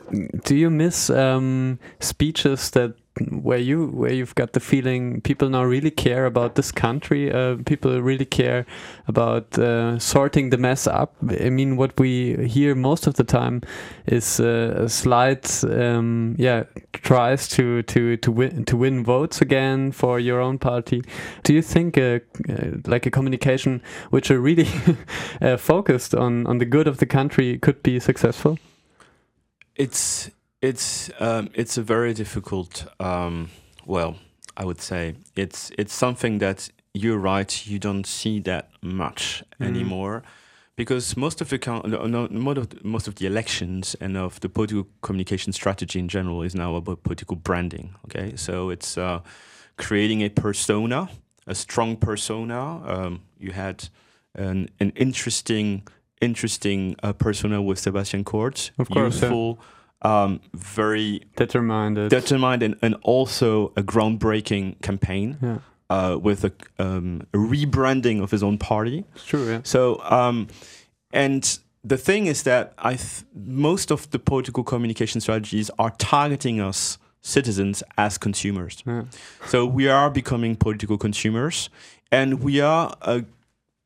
do 0.45 0.55
you 0.55 0.69
miss 0.69 1.09
um, 1.09 1.77
speeches 1.99 2.69
that 2.71 2.91
where 3.29 3.59
you 3.59 3.87
where 3.87 4.11
you've 4.11 4.33
got 4.35 4.53
the 4.53 4.59
feeling 4.59 5.21
people 5.21 5.47
now 5.49 5.63
really 5.63 5.91
care 5.91 6.25
about 6.25 6.55
this 6.55 6.71
country? 6.71 7.31
Uh, 7.31 7.57
people 7.65 8.01
really 8.01 8.25
care 8.25 8.65
about 9.07 9.57
uh, 9.59 9.99
sorting 9.99 10.49
the 10.49 10.57
mess 10.57 10.87
up. 10.87 11.15
I 11.39 11.49
mean, 11.49 11.77
what 11.77 11.99
we 11.99 12.47
hear 12.47 12.73
most 12.73 13.05
of 13.05 13.13
the 13.15 13.23
time 13.23 13.61
is 14.07 14.39
uh, 14.39 14.85
a 14.85 14.89
slight, 14.89 15.63
um, 15.63 16.35
yeah, 16.39 16.63
tries 16.93 17.47
to 17.49 17.83
to 17.83 18.17
to 18.17 18.31
win 18.31 18.65
to 18.65 18.77
win 18.77 19.03
votes 19.03 19.41
again 19.41 19.91
for 19.91 20.19
your 20.19 20.39
own 20.41 20.57
party. 20.57 21.03
Do 21.43 21.53
you 21.53 21.61
think 21.61 21.97
uh, 21.97 22.19
uh, 22.49 22.77
like 22.87 23.05
a 23.05 23.11
communication 23.11 23.81
which 24.09 24.31
are 24.31 24.39
really 24.39 24.67
uh, 25.41 25.57
focused 25.57 26.15
on 26.15 26.47
on 26.47 26.57
the 26.57 26.65
good 26.65 26.87
of 26.87 26.97
the 26.97 27.05
country 27.05 27.59
could 27.59 27.83
be 27.83 27.99
successful? 27.99 28.57
It's 29.75 30.31
it's 30.63 31.11
um, 31.19 31.49
it's 31.53 31.77
a 31.77 31.81
very 31.83 32.13
difficult. 32.13 32.85
Um, 32.99 33.49
well, 33.85 34.15
I 34.57 34.63
would 34.65 34.81
say 34.81 35.15
it's 35.35 35.71
it's 35.77 35.93
something 35.93 36.39
that 36.39 36.69
you're 36.93 37.17
right. 37.19 37.67
You 37.67 37.79
don't 37.79 38.05
see 38.07 38.39
that 38.41 38.69
much 38.81 39.43
Mhm. 39.59 39.67
anymore, 39.67 40.21
because 40.75 41.17
most 41.19 41.41
of 41.41 41.49
the 41.49 41.57
no, 42.07 42.27
most 42.31 42.57
of 42.57 42.69
the, 42.69 42.77
most 42.83 43.07
of 43.07 43.15
the 43.15 43.25
elections 43.25 43.95
and 43.99 44.17
of 44.17 44.39
the 44.39 44.49
political 44.49 44.87
communication 45.01 45.53
strategy 45.53 45.99
in 45.99 46.07
general 46.07 46.45
is 46.45 46.53
now 46.55 46.75
about 46.75 47.03
political 47.03 47.35
branding. 47.37 47.95
Okay, 48.05 48.35
so 48.35 48.71
it's 48.71 48.97
uh, 48.97 49.19
creating 49.75 50.23
a 50.23 50.29
persona, 50.29 51.07
a 51.47 51.55
strong 51.55 51.97
persona. 51.97 52.81
Um, 52.87 53.21
you 53.39 53.51
had 53.53 53.89
an 54.35 54.69
an 54.79 54.91
interesting 54.95 55.83
interesting 56.21 56.95
uh, 57.03 57.11
persona 57.13 57.61
with 57.61 57.79
Sebastian 57.79 58.23
Kurz, 58.23 58.71
Of 58.77 58.87
course, 58.89 59.21
yeah. 59.21 59.29
Um, 60.03 60.39
very 60.53 61.23
Determined. 61.35 62.09
determined, 62.09 62.63
and, 62.63 62.75
and 62.81 62.95
also 63.03 63.71
a 63.75 63.81
groundbreaking 63.83 64.81
campaign 64.81 65.37
yeah, 65.41 65.57
uh, 65.89 66.17
with 66.17 66.43
a, 66.43 66.51
um, 66.79 67.21
a 67.33 67.37
rebranding 67.37 68.21
of 68.21 68.31
his 68.31 68.43
own 68.43 68.57
party. 68.57 69.05
it's 69.15 69.25
true. 69.25 69.49
Yeah. 69.49 69.61
So, 69.63 70.01
um, 70.03 70.47
and 71.11 71.59
the 71.83 71.97
thing 71.97 72.27
is 72.27 72.43
that 72.43 72.73
I 72.77 72.95
th- 72.95 73.23
most 73.35 73.91
of 73.91 74.09
the 74.11 74.19
political 74.19 74.63
communication 74.63 75.21
strategies 75.21 75.69
are 75.79 75.91
targeting 75.97 76.59
us 76.61 76.97
citizens 77.21 77.83
as 77.97 78.17
consumers. 78.17 78.83
yeah. 78.85 79.03
So 79.47 79.65
we 79.65 79.87
are 79.87 80.09
becoming 80.09 80.55
political 80.57 80.97
consumers, 80.97 81.69
and 82.11 82.41
we 82.43 82.59
are 82.61 82.95
uh, 83.01 83.21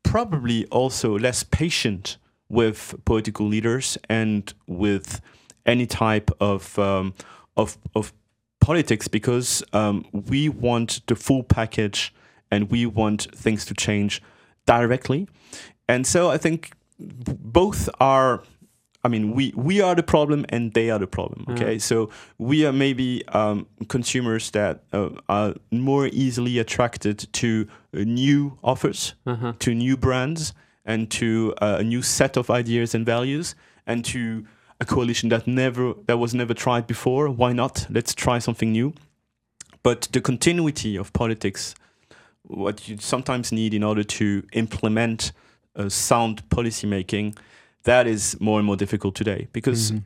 probably 0.04 0.66
also 0.68 1.18
less 1.20 1.44
patient 1.44 2.18
with 2.50 2.96
political 3.06 3.46
leaders 3.46 3.98
and 4.10 4.54
with 4.68 5.22
any 5.68 5.86
type 5.86 6.32
of 6.40 6.78
um, 6.80 7.14
of 7.56 7.78
of 7.94 8.14
politics 8.60 9.08
because 9.10 9.64
um, 9.74 10.06
we 10.12 10.50
want 10.50 11.02
the 11.08 11.16
full 11.16 11.44
package 11.44 12.14
and 12.52 12.72
we 12.72 12.86
want 12.86 13.28
things 13.36 13.66
to 13.66 13.74
change 13.74 14.22
directly. 14.66 15.28
And 15.88 16.06
so 16.08 16.30
I 16.34 16.38
think 16.38 16.72
both 17.00 17.90
are. 18.00 18.42
I 19.04 19.10
mean, 19.10 19.32
we 19.36 19.54
we 19.56 19.80
are 19.82 19.96
the 19.96 20.04
problem 20.04 20.46
and 20.50 20.74
they 20.74 20.90
are 20.92 21.00
the 21.00 21.08
problem. 21.08 21.46
Okay, 21.50 21.80
so 21.80 22.10
we 22.38 22.66
are 22.66 22.74
maybe 22.74 23.24
um, 23.34 23.66
consumers 23.88 24.52
that 24.52 24.84
uh, 24.92 25.10
are 25.30 25.54
more 25.72 26.08
easily 26.12 26.60
attracted 26.60 27.28
to 27.34 27.48
uh, 27.94 28.04
new 28.06 28.58
offers, 28.62 29.16
Uh-huh. 29.26 29.54
to 29.60 29.74
new 29.74 29.96
brands, 29.98 30.54
and 30.86 31.10
to 31.12 31.54
uh, 31.62 31.78
a 31.80 31.84
new 31.84 32.02
set 32.02 32.38
of 32.38 32.50
ideas 32.50 32.96
and 32.96 33.06
values, 33.06 33.56
and 33.86 34.04
to 34.06 34.46
a 34.80 34.86
coalition 34.86 35.30
that 35.30 35.48
never 35.48 35.94
that 36.06 36.18
was 36.18 36.34
never 36.34 36.54
tried 36.54 36.88
before. 36.88 37.30
Why 37.30 37.54
not? 37.54 37.88
Let's 37.90 38.14
try 38.14 38.40
something 38.40 38.72
new. 38.72 38.94
But 39.84 40.10
the 40.12 40.22
continuity 40.22 40.98
of 40.98 41.12
politics, 41.14 41.76
what 42.44 42.88
you 42.88 42.98
sometimes 43.00 43.52
need 43.52 43.74
in 43.74 43.84
order 43.84 44.04
to 44.04 44.44
implement 44.54 45.32
uh, 45.76 45.90
sound 45.90 46.48
policy 46.50 46.88
making, 46.88 47.36
that 47.84 48.08
is 48.08 48.36
more 48.40 48.60
and 48.60 48.66
more 48.66 48.76
difficult 48.78 49.16
today 49.16 49.48
because 49.54 49.92
Mhm. 49.92 50.04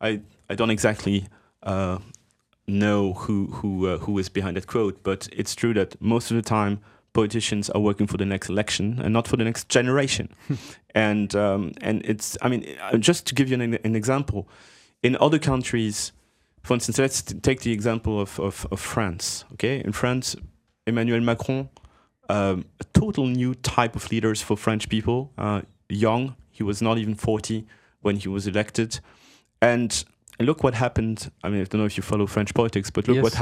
I 0.00 0.20
I 0.50 0.54
don't 0.54 0.70
exactly 0.70 1.26
uh, 1.62 1.98
know 2.66 3.12
who 3.14 3.46
who 3.46 3.86
uh, 3.86 3.98
who 3.98 4.18
is 4.18 4.28
behind 4.30 4.56
that 4.56 4.66
quote, 4.66 5.02
but 5.02 5.28
it's 5.32 5.54
true 5.54 5.74
that 5.74 6.00
most 6.00 6.30
of 6.30 6.36
the 6.36 6.42
time 6.42 6.78
politicians 7.12 7.70
are 7.70 7.80
working 7.80 8.06
for 8.06 8.16
the 8.16 8.24
next 8.24 8.48
election 8.48 9.00
and 9.02 9.12
not 9.12 9.26
for 9.26 9.36
the 9.36 9.44
next 9.44 9.68
generation. 9.68 10.28
and 10.94 11.34
um, 11.34 11.72
and 11.80 12.04
it's 12.04 12.36
I 12.42 12.48
mean 12.48 12.66
uh, 12.80 12.96
just 12.98 13.26
to 13.26 13.34
give 13.34 13.48
you 13.48 13.60
an, 13.60 13.74
an 13.74 13.96
example, 13.96 14.48
in 15.02 15.16
other 15.20 15.38
countries, 15.38 16.12
for 16.62 16.74
instance, 16.74 16.98
let's 16.98 17.22
take 17.22 17.60
the 17.60 17.72
example 17.72 18.20
of, 18.20 18.38
of, 18.40 18.66
of 18.70 18.80
France. 18.80 19.44
Okay, 19.54 19.82
in 19.84 19.92
France, 19.92 20.36
Emmanuel 20.86 21.20
Macron, 21.20 21.68
um, 22.28 22.64
a 22.80 22.84
total 22.92 23.26
new 23.26 23.54
type 23.54 23.96
of 23.96 24.10
leaders 24.10 24.42
for 24.42 24.56
French 24.56 24.88
people, 24.88 25.32
uh, 25.38 25.62
young. 25.88 26.36
He 26.50 26.62
was 26.62 26.82
not 26.82 26.98
even 26.98 27.14
forty 27.14 27.66
when 28.00 28.16
he 28.16 28.28
was 28.28 28.46
elected, 28.46 29.00
and 29.62 30.04
look 30.40 30.62
what 30.62 30.74
happened. 30.74 31.30
I 31.42 31.48
mean, 31.48 31.60
I 31.60 31.64
don't 31.64 31.80
know 31.80 31.86
if 31.86 31.96
you 31.96 32.02
follow 32.02 32.26
French 32.26 32.54
politics, 32.54 32.90
but 32.90 33.08
look 33.08 33.16
Yes, 33.16 33.22
what 33.22 33.32
yeah. 33.34 33.38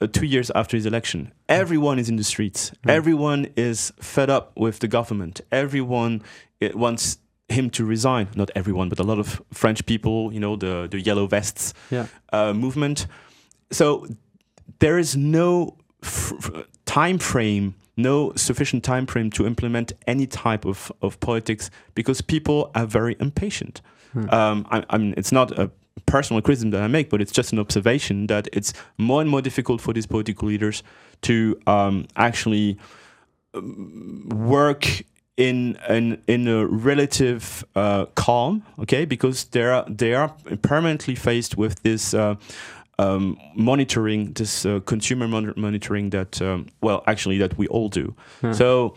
Uh, 0.00 0.06
two 0.06 0.26
years 0.26 0.50
after 0.54 0.76
his 0.76 0.86
election. 0.86 1.32
Everyone 1.48 1.98
is 1.98 2.08
in 2.08 2.16
the 2.16 2.24
streets. 2.24 2.70
Mm. 2.84 2.90
Everyone 2.90 3.46
is 3.56 3.92
fed 4.00 4.30
up 4.30 4.52
with 4.56 4.78
the 4.80 4.88
government. 4.88 5.40
Everyone 5.50 6.22
it 6.60 6.74
wants 6.74 7.18
him 7.48 7.70
to 7.70 7.84
resign. 7.84 8.28
Not 8.34 8.50
everyone, 8.54 8.88
but 8.88 8.98
a 8.98 9.04
lot 9.04 9.18
of 9.18 9.40
French 9.52 9.84
people. 9.86 10.32
You 10.32 10.40
know, 10.40 10.56
the 10.56 10.88
the 10.90 11.00
yellow 11.00 11.26
vests 11.26 11.74
Yeah. 11.90 12.06
uh, 12.32 12.52
movement. 12.52 13.06
So 13.70 14.06
there 14.78 14.98
is 14.98 15.16
no 15.16 15.76
time 16.84 17.18
frame, 17.18 17.74
no 17.96 18.32
sufficient 18.36 18.84
time 18.84 19.06
frame 19.06 19.30
to 19.30 19.46
implement 19.46 19.92
any 20.06 20.26
type 20.26 20.64
of, 20.64 20.92
of 21.02 21.18
politics 21.20 21.70
because 21.94 22.20
people 22.20 22.70
are 22.74 22.86
very 22.86 23.16
impatient. 23.20 23.80
Hmm. 24.12 24.30
Um, 24.30 24.66
I, 24.70 24.84
I 24.90 24.98
mean, 24.98 25.14
it's 25.16 25.32
not 25.32 25.58
a 25.58 25.70
personal 26.04 26.42
criticism 26.42 26.70
that 26.70 26.82
I 26.82 26.86
make, 26.88 27.08
but 27.10 27.20
it's 27.22 27.32
just 27.32 27.52
an 27.52 27.58
observation 27.58 28.26
that 28.26 28.48
it's 28.52 28.72
more 28.98 29.20
and 29.20 29.30
more 29.30 29.42
difficult 29.42 29.80
for 29.80 29.92
these 29.94 30.06
political 30.06 30.48
leaders 30.48 30.82
to 31.22 31.58
um, 31.66 32.06
actually 32.16 32.78
um, 33.54 34.28
work 34.28 34.86
in 35.36 35.76
an 35.88 36.22
in 36.26 36.48
a 36.48 36.66
relative 36.66 37.64
uh, 37.74 38.06
calm, 38.14 38.62
okay, 38.78 39.04
because 39.04 39.44
they 39.46 39.62
are 39.62 39.84
they 39.88 40.14
are 40.14 40.34
permanently 40.62 41.14
faced 41.14 41.56
with 41.56 41.82
this. 41.82 42.14
Uh, 42.14 42.36
um, 42.98 43.38
monitoring 43.54 44.32
this 44.32 44.64
uh, 44.64 44.80
consumer 44.86 45.28
mon- 45.28 45.52
monitoring 45.54 46.08
that 46.10 46.40
um, 46.40 46.64
well 46.80 47.02
actually 47.06 47.36
that 47.36 47.58
we 47.58 47.66
all 47.66 47.90
do 47.90 48.14
Yeah. 48.42 48.52
so 48.52 48.94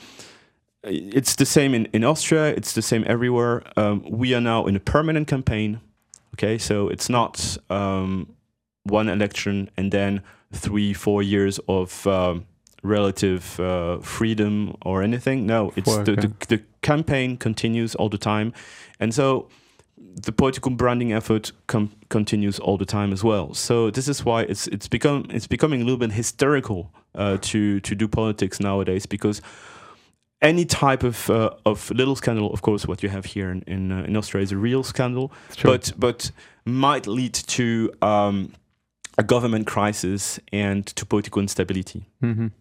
it's 0.83 1.35
the 1.35 1.45
same 1.45 1.73
in, 1.73 1.85
in 1.91 2.05
Austria 2.05 2.45
it's 2.55 2.71
the 2.71 2.81
same 2.81 3.03
everywhere 3.07 3.61
um, 3.75 4.01
we 4.09 4.33
are 4.33 4.39
now 4.39 4.67
in 4.67 4.77
a 4.77 4.79
permanent 4.79 5.27
campaign 5.27 5.81
okay 6.39 6.57
so 6.57 6.87
it's 6.87 7.09
not 7.09 7.57
um, 7.69 8.33
one 8.83 9.09
election 9.09 9.69
and 9.75 9.91
then 9.91 10.21
three 10.53 10.93
four 10.93 11.21
years 11.21 11.59
of 11.67 12.07
um, 12.07 12.45
relative 12.83 13.59
uh, 13.59 13.99
freedom 13.99 14.75
or 14.83 15.03
anything. 15.03 15.45
No 15.45 15.73
it's 15.75 15.97
the, 15.97 16.15
the, 16.15 16.33
the 16.47 16.63
campaign 16.81 17.37
continues 17.37 17.95
all 17.95 18.09
the 18.09 18.17
time. 18.17 18.53
And 18.99 19.13
so 19.13 19.49
the 19.97 20.31
political 20.31 20.71
branding 20.71 21.11
effort 21.13 21.51
com- 21.67 21.91
continues 22.09 22.59
all 22.59 22.77
the 22.77 22.85
time 22.85 23.11
as 23.11 23.23
well. 23.23 23.53
So 23.53 23.91
this 23.91 24.07
is 24.07 24.23
why 24.25 24.43
it's 24.43 24.67
it's 24.67 24.87
become 24.87 25.25
it's 25.29 25.47
becoming 25.47 25.81
a 25.81 25.83
little 25.83 25.99
bit 25.99 26.13
hysterical 26.13 26.91
uh, 27.15 27.37
to 27.41 27.79
to 27.81 27.95
do 27.95 28.07
politics 28.07 28.59
nowadays 28.59 29.05
because 29.05 29.41
any 30.41 30.65
type 30.65 31.03
of 31.03 31.29
uh, 31.29 31.49
of 31.65 31.91
little 31.91 32.15
scandal, 32.15 32.51
of 32.53 32.61
course, 32.61 32.87
what 32.87 33.03
you 33.03 33.09
have 33.09 33.25
here 33.25 33.51
in 33.51 33.61
in, 33.67 33.91
uh, 33.91 34.03
in 34.07 34.15
Australia 34.17 34.43
is 34.43 34.51
a 34.51 34.57
real 34.57 34.83
scandal, 34.83 35.31
but 35.63 35.91
but 35.97 36.31
might 36.65 37.07
lead 37.07 37.33
to 37.33 37.91
um, 38.01 38.53
a 39.17 39.23
government 39.23 39.67
crisis 39.67 40.39
and 40.53 40.85
to 40.95 41.05
political 41.05 41.41
instability. 41.41 42.05
Mhm. 42.21 42.51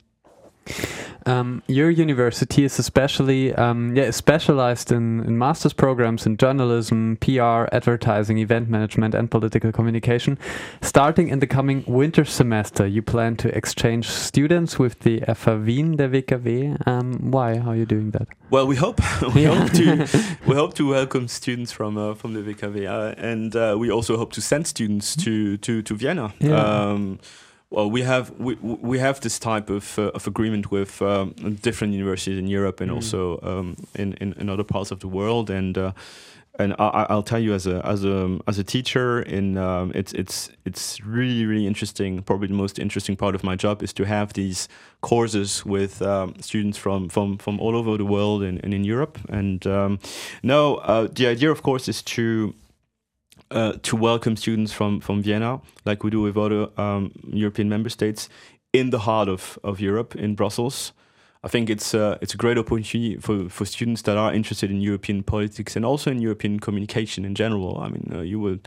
Um, 1.27 1.63
your 1.67 1.91
university 1.91 2.65
is 2.65 2.79
especially 2.79 3.55
um, 3.55 3.95
yeah, 3.95 4.11
specialized 4.13 4.91
in, 4.93 5.21
in 5.25 5.37
master's 5.37 5.75
programs 5.75 6.25
in 6.25 6.37
journalism, 6.39 7.19
PR, 7.21 7.67
advertising, 7.73 8.39
event 8.39 8.71
management, 8.71 9.15
and 9.15 9.31
political 9.31 9.71
communication. 9.73 10.39
Starting 10.81 11.29
in 11.29 11.41
the 11.41 11.47
coming 11.47 11.85
winter 11.87 12.25
semester, 12.25 12.87
you 12.87 13.03
plan 13.03 13.37
to 13.37 13.55
exchange 13.55 14.09
students 14.09 14.79
with 14.79 15.01
the 15.01 15.21
FH 15.21 15.67
Wien, 15.67 15.97
der 15.97 16.09
WKW. 16.09 16.87
Um, 16.87 17.31
why? 17.31 17.59
How 17.59 17.71
are 17.73 17.77
you 17.77 17.87
doing 17.87 18.13
that? 18.13 18.29
Well, 18.51 18.67
we 18.67 18.77
hope 18.77 19.01
we 19.35 19.43
Yeah. 19.43 19.55
hope 19.59 19.73
to 19.73 20.07
we 20.47 20.55
hope 20.55 20.75
to 20.75 20.89
welcome 20.89 21.29
students 21.29 21.73
from 21.73 21.99
uh, 21.99 22.15
from 22.15 22.33
the 22.33 22.41
WKW, 22.41 22.89
uh, 22.89 23.15
and 23.19 23.55
uh, 23.55 23.77
we 23.79 23.91
also 23.91 24.17
hope 24.17 24.33
to 24.33 24.41
send 24.41 24.67
students 24.67 25.15
to 25.17 25.59
to 25.59 25.83
to 25.83 25.95
Vienna. 25.95 26.33
Yeah. 26.39 27.19
Well, 27.71 27.91
we 27.91 28.03
have 28.03 28.31
we 28.39 28.55
we 28.61 28.99
have 28.99 29.21
this 29.21 29.39
type 29.39 29.69
of 29.69 29.99
uh, 29.99 30.11
of 30.15 30.27
agreement 30.27 30.71
with 30.71 31.03
um, 31.03 31.35
different 31.63 31.93
universities 31.93 32.39
in 32.39 32.47
Europe 32.47 32.81
and 32.81 32.91
Mm. 32.91 32.95
also 32.95 33.39
um, 33.43 33.77
in, 33.95 34.15
in 34.21 34.33
in 34.41 34.49
other 34.49 34.65
parts 34.65 34.91
of 34.91 34.99
the 35.01 35.09
world, 35.09 35.51
and. 35.51 35.77
Uh, 35.77 35.93
and 36.61 36.73
I, 36.73 36.89
I- 36.89 37.07
I'll 37.11 37.23
tell 37.23 37.39
you, 37.39 37.55
as 37.55 37.67
a 37.69 37.81
as 37.87 38.05
a 38.05 38.39
as 38.49 38.59
a 38.59 38.65
teacher, 38.65 39.23
in 39.23 39.57
um, 39.57 39.93
it's 39.95 40.13
it's 40.13 40.51
it's 40.65 41.01
really 41.07 41.47
really 41.47 41.67
interesting. 41.69 42.21
Probably 42.23 42.49
the 42.49 42.55
most 42.55 42.79
interesting 42.81 43.17
part 43.17 43.35
of 43.37 43.45
my 43.45 43.55
job 43.55 43.81
is 43.83 43.93
to 43.93 44.05
have 44.05 44.33
these 44.33 44.69
courses 45.01 45.65
with 45.65 46.03
um, 46.03 46.35
students 46.41 46.77
from, 46.79 47.09
from 47.11 47.39
from 47.39 47.61
all 47.61 47.77
over 47.77 47.97
the 47.97 48.05
world 48.05 48.43
and, 48.43 48.59
and 48.65 48.75
in 48.75 48.83
Europe. 48.83 49.21
And 49.29 49.65
um, 49.67 49.99
no, 50.43 50.77
uh, 50.83 51.07
the 51.15 51.29
idea, 51.29 51.51
of 51.53 51.63
course, 51.63 51.87
is 51.91 52.03
to 52.03 52.53
uh, 53.51 53.73
to 53.83 53.97
welcome 53.97 54.37
students 54.37 54.73
from 54.73 55.01
from 55.01 55.23
Vienna, 55.23 55.61
like 55.85 56.05
we 56.05 56.11
do 56.11 56.23
with 56.23 56.37
other 56.37 56.69
um, 56.81 57.13
European 57.33 57.69
member 57.69 57.91
states, 57.91 58.29
in 58.73 58.91
the 58.91 59.01
heart 59.01 59.29
of, 59.29 59.59
of 59.65 59.81
Europe, 59.81 60.15
in 60.15 60.35
Brussels. 60.35 60.93
I 61.45 61.49
think 61.49 61.71
it's 61.71 61.95
uh, 61.95 62.19
it's 62.21 62.35
a 62.35 62.37
great 62.37 62.59
opportunity 62.59 63.17
for, 63.17 63.49
for 63.49 63.65
students 63.65 64.03
that 64.03 64.17
are 64.17 64.35
interested 64.35 64.71
in 64.71 64.81
European 64.81 65.23
politics 65.23 65.77
and 65.77 65.85
also 65.85 66.11
in 66.11 66.21
European 66.21 66.59
communication 66.59 67.25
in 67.25 67.35
general. 67.35 67.79
I 67.81 67.89
mean, 67.89 68.11
uh, 68.13 68.21
you 68.21 68.41
were 68.41 68.59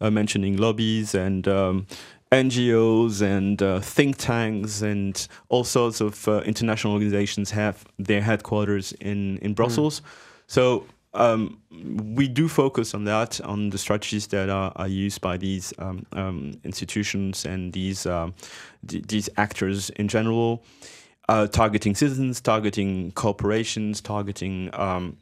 uh, 0.00 0.10
mentioning 0.10 0.56
lobbies 0.56 1.14
and 1.14 1.48
um, 1.48 1.86
NGOs 2.30 3.20
and 3.20 3.60
uh, 3.60 3.80
think 3.80 4.16
tanks 4.16 4.80
and 4.80 5.26
all 5.48 5.64
sorts 5.64 6.00
of 6.00 6.28
uh, 6.28 6.40
international 6.42 6.92
organizations 6.92 7.50
have 7.50 7.84
their 7.98 8.22
headquarters 8.22 8.92
in 9.00 9.38
in 9.38 9.54
Brussels. 9.54 10.00
So 10.46 10.86
um, 11.12 11.60
we 12.14 12.28
do 12.28 12.48
focus 12.48 12.94
on 12.94 13.04
that, 13.04 13.40
on 13.40 13.70
the 13.70 13.78
strategies 13.78 14.28
that 14.28 14.48
are, 14.48 14.72
are 14.76 14.88
used 14.88 15.20
by 15.20 15.36
these 15.36 15.72
um, 15.78 16.06
um, 16.12 16.52
institutions 16.64 17.44
and 17.44 17.72
these 17.72 18.04
th- 18.86 19.06
these 19.08 19.28
actors 19.36 19.90
in 19.90 20.08
general, 20.08 20.64
uh, 21.30 21.46
targeting 21.46 21.94
citizens, 21.94 22.40
targeting 22.40 23.12
corporations, 23.12 24.00
targeting 24.00 24.68
um, 24.72 25.16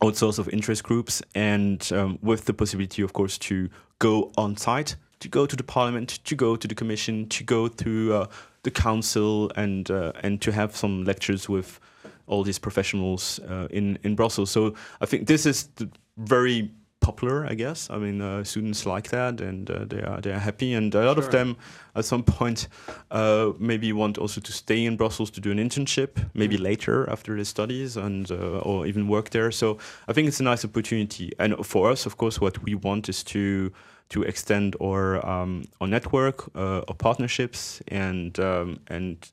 all 0.00 0.12
sorts 0.12 0.38
of 0.38 0.48
interest 0.48 0.82
groups, 0.82 1.22
and 1.34 1.90
um, 1.92 2.18
with 2.22 2.46
the 2.46 2.54
possibility, 2.54 3.02
of 3.02 3.12
course, 3.12 3.36
to 3.36 3.68
go 3.98 4.32
on 4.36 4.56
site, 4.56 4.96
to 5.20 5.28
go 5.28 5.46
to 5.46 5.56
the 5.56 5.62
parliament, 5.62 6.20
to 6.24 6.34
go 6.34 6.56
to 6.56 6.66
the 6.66 6.74
commission, 6.74 7.28
to 7.28 7.44
go 7.44 7.68
to 7.68 8.14
uh, 8.14 8.26
the 8.62 8.70
council, 8.70 9.50
and 9.56 9.90
uh, 9.90 10.12
and 10.22 10.40
to 10.40 10.52
have 10.52 10.76
some 10.76 11.04
lectures 11.04 11.48
with 11.48 11.80
all 12.26 12.44
these 12.44 12.58
professionals 12.58 13.40
uh, 13.48 13.68
in 13.70 13.98
in 14.02 14.14
Brussels. 14.14 14.50
So 14.50 14.74
I 15.00 15.06
think 15.06 15.26
this 15.26 15.46
is 15.46 15.68
the 15.76 15.88
very 16.16 16.70
popular, 17.06 17.46
I 17.46 17.54
guess. 17.54 17.88
I 17.90 17.98
mean, 17.98 18.20
uh, 18.20 18.42
students 18.44 18.84
like 18.84 19.10
that, 19.10 19.40
and 19.40 19.70
uh, 19.70 19.84
they 19.84 20.02
are 20.02 20.20
they 20.20 20.32
are 20.32 20.40
happy, 20.40 20.74
and 20.74 20.94
a 20.94 21.04
lot 21.04 21.18
of 21.18 21.30
them 21.30 21.56
at 21.94 22.04
some 22.04 22.22
point 22.22 22.68
uh, 23.10 23.52
maybe 23.58 23.92
want 23.92 24.18
also 24.18 24.40
to 24.40 24.52
stay 24.52 24.84
in 24.84 24.96
Brussels 24.96 25.30
to 25.30 25.40
do 25.40 25.50
an 25.50 25.58
internship, 25.58 26.10
maybe 26.34 26.56
later 26.56 27.08
after 27.10 27.34
their 27.34 27.44
studies, 27.44 27.96
and 27.96 28.30
uh, 28.30 28.68
or 28.68 28.86
even 28.86 29.08
work 29.08 29.30
there. 29.30 29.52
So 29.52 29.78
I 30.08 30.12
think 30.12 30.28
it's 30.28 30.40
a 30.40 30.44
nice 30.44 30.64
opportunity, 30.64 31.32
and 31.38 31.54
for 31.64 31.90
us, 31.92 32.06
of 32.06 32.16
course, 32.16 32.40
what 32.40 32.62
we 32.64 32.74
want 32.74 33.08
is 33.08 33.24
to 33.24 33.70
to 34.08 34.22
extend 34.22 34.76
our 34.80 35.24
um, 35.24 35.64
our 35.80 35.88
network, 35.88 36.48
uh, 36.56 36.88
our 36.88 36.96
partnerships, 36.98 37.82
and 37.88 38.38
um, 38.40 38.78
and. 38.88 39.30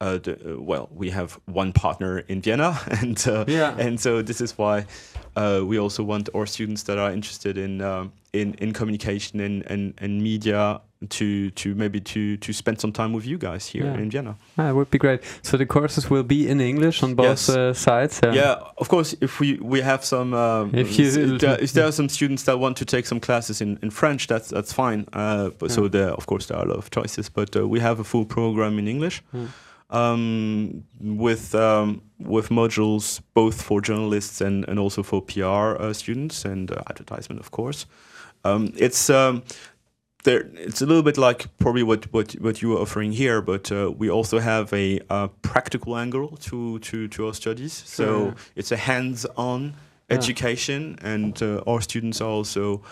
Uh, 0.00 0.18
the, 0.18 0.34
uh, 0.34 0.60
well, 0.60 0.88
we 0.92 1.08
have 1.10 1.38
one 1.46 1.72
partner 1.72 2.18
in 2.28 2.42
Vienna, 2.42 2.78
and 3.00 3.26
uh, 3.28 3.44
Yeah. 3.46 3.76
and 3.78 3.98
so 3.98 4.22
this 4.22 4.40
is 4.40 4.58
why 4.58 4.86
uh, 5.36 5.60
we 5.64 5.78
also 5.78 6.02
want 6.02 6.28
our 6.34 6.46
students 6.46 6.82
that 6.84 6.98
are 6.98 7.12
interested 7.12 7.56
in 7.56 7.80
um, 7.80 8.12
in 8.32 8.54
in 8.54 8.72
communication 8.72 9.40
and, 9.40 9.62
and, 9.70 9.94
and 9.98 10.20
media 10.20 10.80
to 11.10 11.50
to 11.50 11.74
maybe 11.76 12.00
to 12.00 12.36
to 12.38 12.52
spend 12.52 12.80
some 12.80 12.90
time 12.92 13.12
with 13.12 13.24
you 13.24 13.38
guys 13.38 13.68
here 13.68 13.84
Yeah. 13.84 13.98
in 14.02 14.10
Vienna. 14.10 14.34
Ah, 14.58 14.70
it 14.70 14.74
would 14.74 14.90
be 14.90 14.98
great. 14.98 15.20
So 15.42 15.56
the 15.56 15.66
courses 15.66 16.10
will 16.10 16.24
be 16.24 16.48
in 16.48 16.60
English 16.60 17.02
on 17.04 17.14
both 17.14 17.26
Yes. 17.26 17.48
uh, 17.48 17.72
sides. 17.72 18.20
Yeah, 18.22 18.56
of 18.76 18.88
course. 18.88 19.16
If 19.20 19.38
we 19.40 19.58
we 19.62 19.80
have 19.82 20.04
some, 20.04 20.34
um, 20.36 20.70
If 20.74 20.98
you- 20.98 21.34
if, 21.34 21.40
there, 21.40 21.62
if 21.62 21.72
there 21.72 21.84
are 21.88 21.92
some 21.92 22.08
students 22.08 22.42
that 22.44 22.58
want 22.58 22.76
to 22.78 22.84
take 22.84 23.06
some 23.06 23.20
classes 23.20 23.60
in, 23.60 23.78
in 23.82 23.90
French, 23.90 24.26
that's 24.26 24.48
that's 24.50 24.72
fine. 24.72 25.04
Uh, 25.12 25.50
but 25.58 25.70
so 25.70 25.88
there, 25.88 26.10
of 26.10 26.26
course, 26.26 26.46
there 26.46 26.58
are 26.58 26.64
a 26.66 26.68
lot 26.68 26.78
of 26.78 26.90
choices. 26.90 27.30
But 27.30 27.54
uh, 27.56 27.68
we 27.68 27.80
have 27.80 28.00
a 28.00 28.04
full 28.04 28.24
program 28.24 28.78
in 28.78 28.88
English. 28.88 29.22
Mm. 29.32 29.48
Um, 29.94 30.84
with 31.00 31.54
um, 31.54 32.00
with 32.18 32.48
modules 32.50 33.20
both 33.34 33.62
for 33.62 33.80
journalists 33.80 34.40
and, 34.40 34.64
and 34.68 34.78
also 34.78 35.02
for 35.02 35.22
PR 35.22 35.76
uh, 35.78 35.92
students 35.92 36.44
and 36.44 36.70
uh, 36.70 36.82
advertisement, 36.90 37.40
of 37.40 37.50
course. 37.50 37.86
Um, 38.44 38.72
it's 38.76 39.08
um, 39.10 39.42
there. 40.24 40.50
It's 40.54 40.82
a 40.82 40.86
little 40.86 41.02
bit 41.02 41.16
like 41.18 41.46
probably 41.58 41.82
what 41.84 42.12
what, 42.12 42.32
what 42.40 42.60
you 42.62 42.72
are 42.76 42.80
offering 42.82 43.12
here, 43.12 43.40
but 43.42 43.70
uh, 43.70 43.92
we 44.00 44.10
also 44.10 44.38
have 44.40 44.72
a, 44.72 45.00
uh 45.10 45.28
practical 45.42 45.96
angle 45.96 46.36
to 46.38 46.78
to 46.80 47.08
to 47.08 47.26
our 47.26 47.34
studies. 47.34 47.72
So 47.86 48.34
it's 48.56 48.72
a 48.72 48.76
hands-on 48.76 49.62
Yeah. 50.10 50.18
education, 50.18 50.96
and 51.02 51.40
uh, 51.42 51.62
our 51.66 51.80
students 51.82 52.20
are 52.20 52.30
also. 52.30 52.82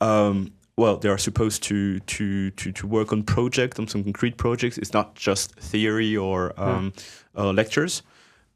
Um, 0.00 0.52
well, 0.76 0.98
they 0.98 1.08
are 1.08 1.18
supposed 1.18 1.62
to, 1.64 2.00
to, 2.00 2.50
to, 2.50 2.72
to 2.72 2.86
work 2.86 3.12
on 3.12 3.22
projects, 3.22 3.78
on 3.78 3.88
some 3.88 4.04
concrete 4.04 4.36
projects. 4.36 4.76
It's 4.76 4.92
not 4.92 5.14
just 5.14 5.54
theory 5.54 6.16
or 6.16 6.52
um, 6.60 6.92
uh, 7.36 7.50
lectures, 7.52 8.02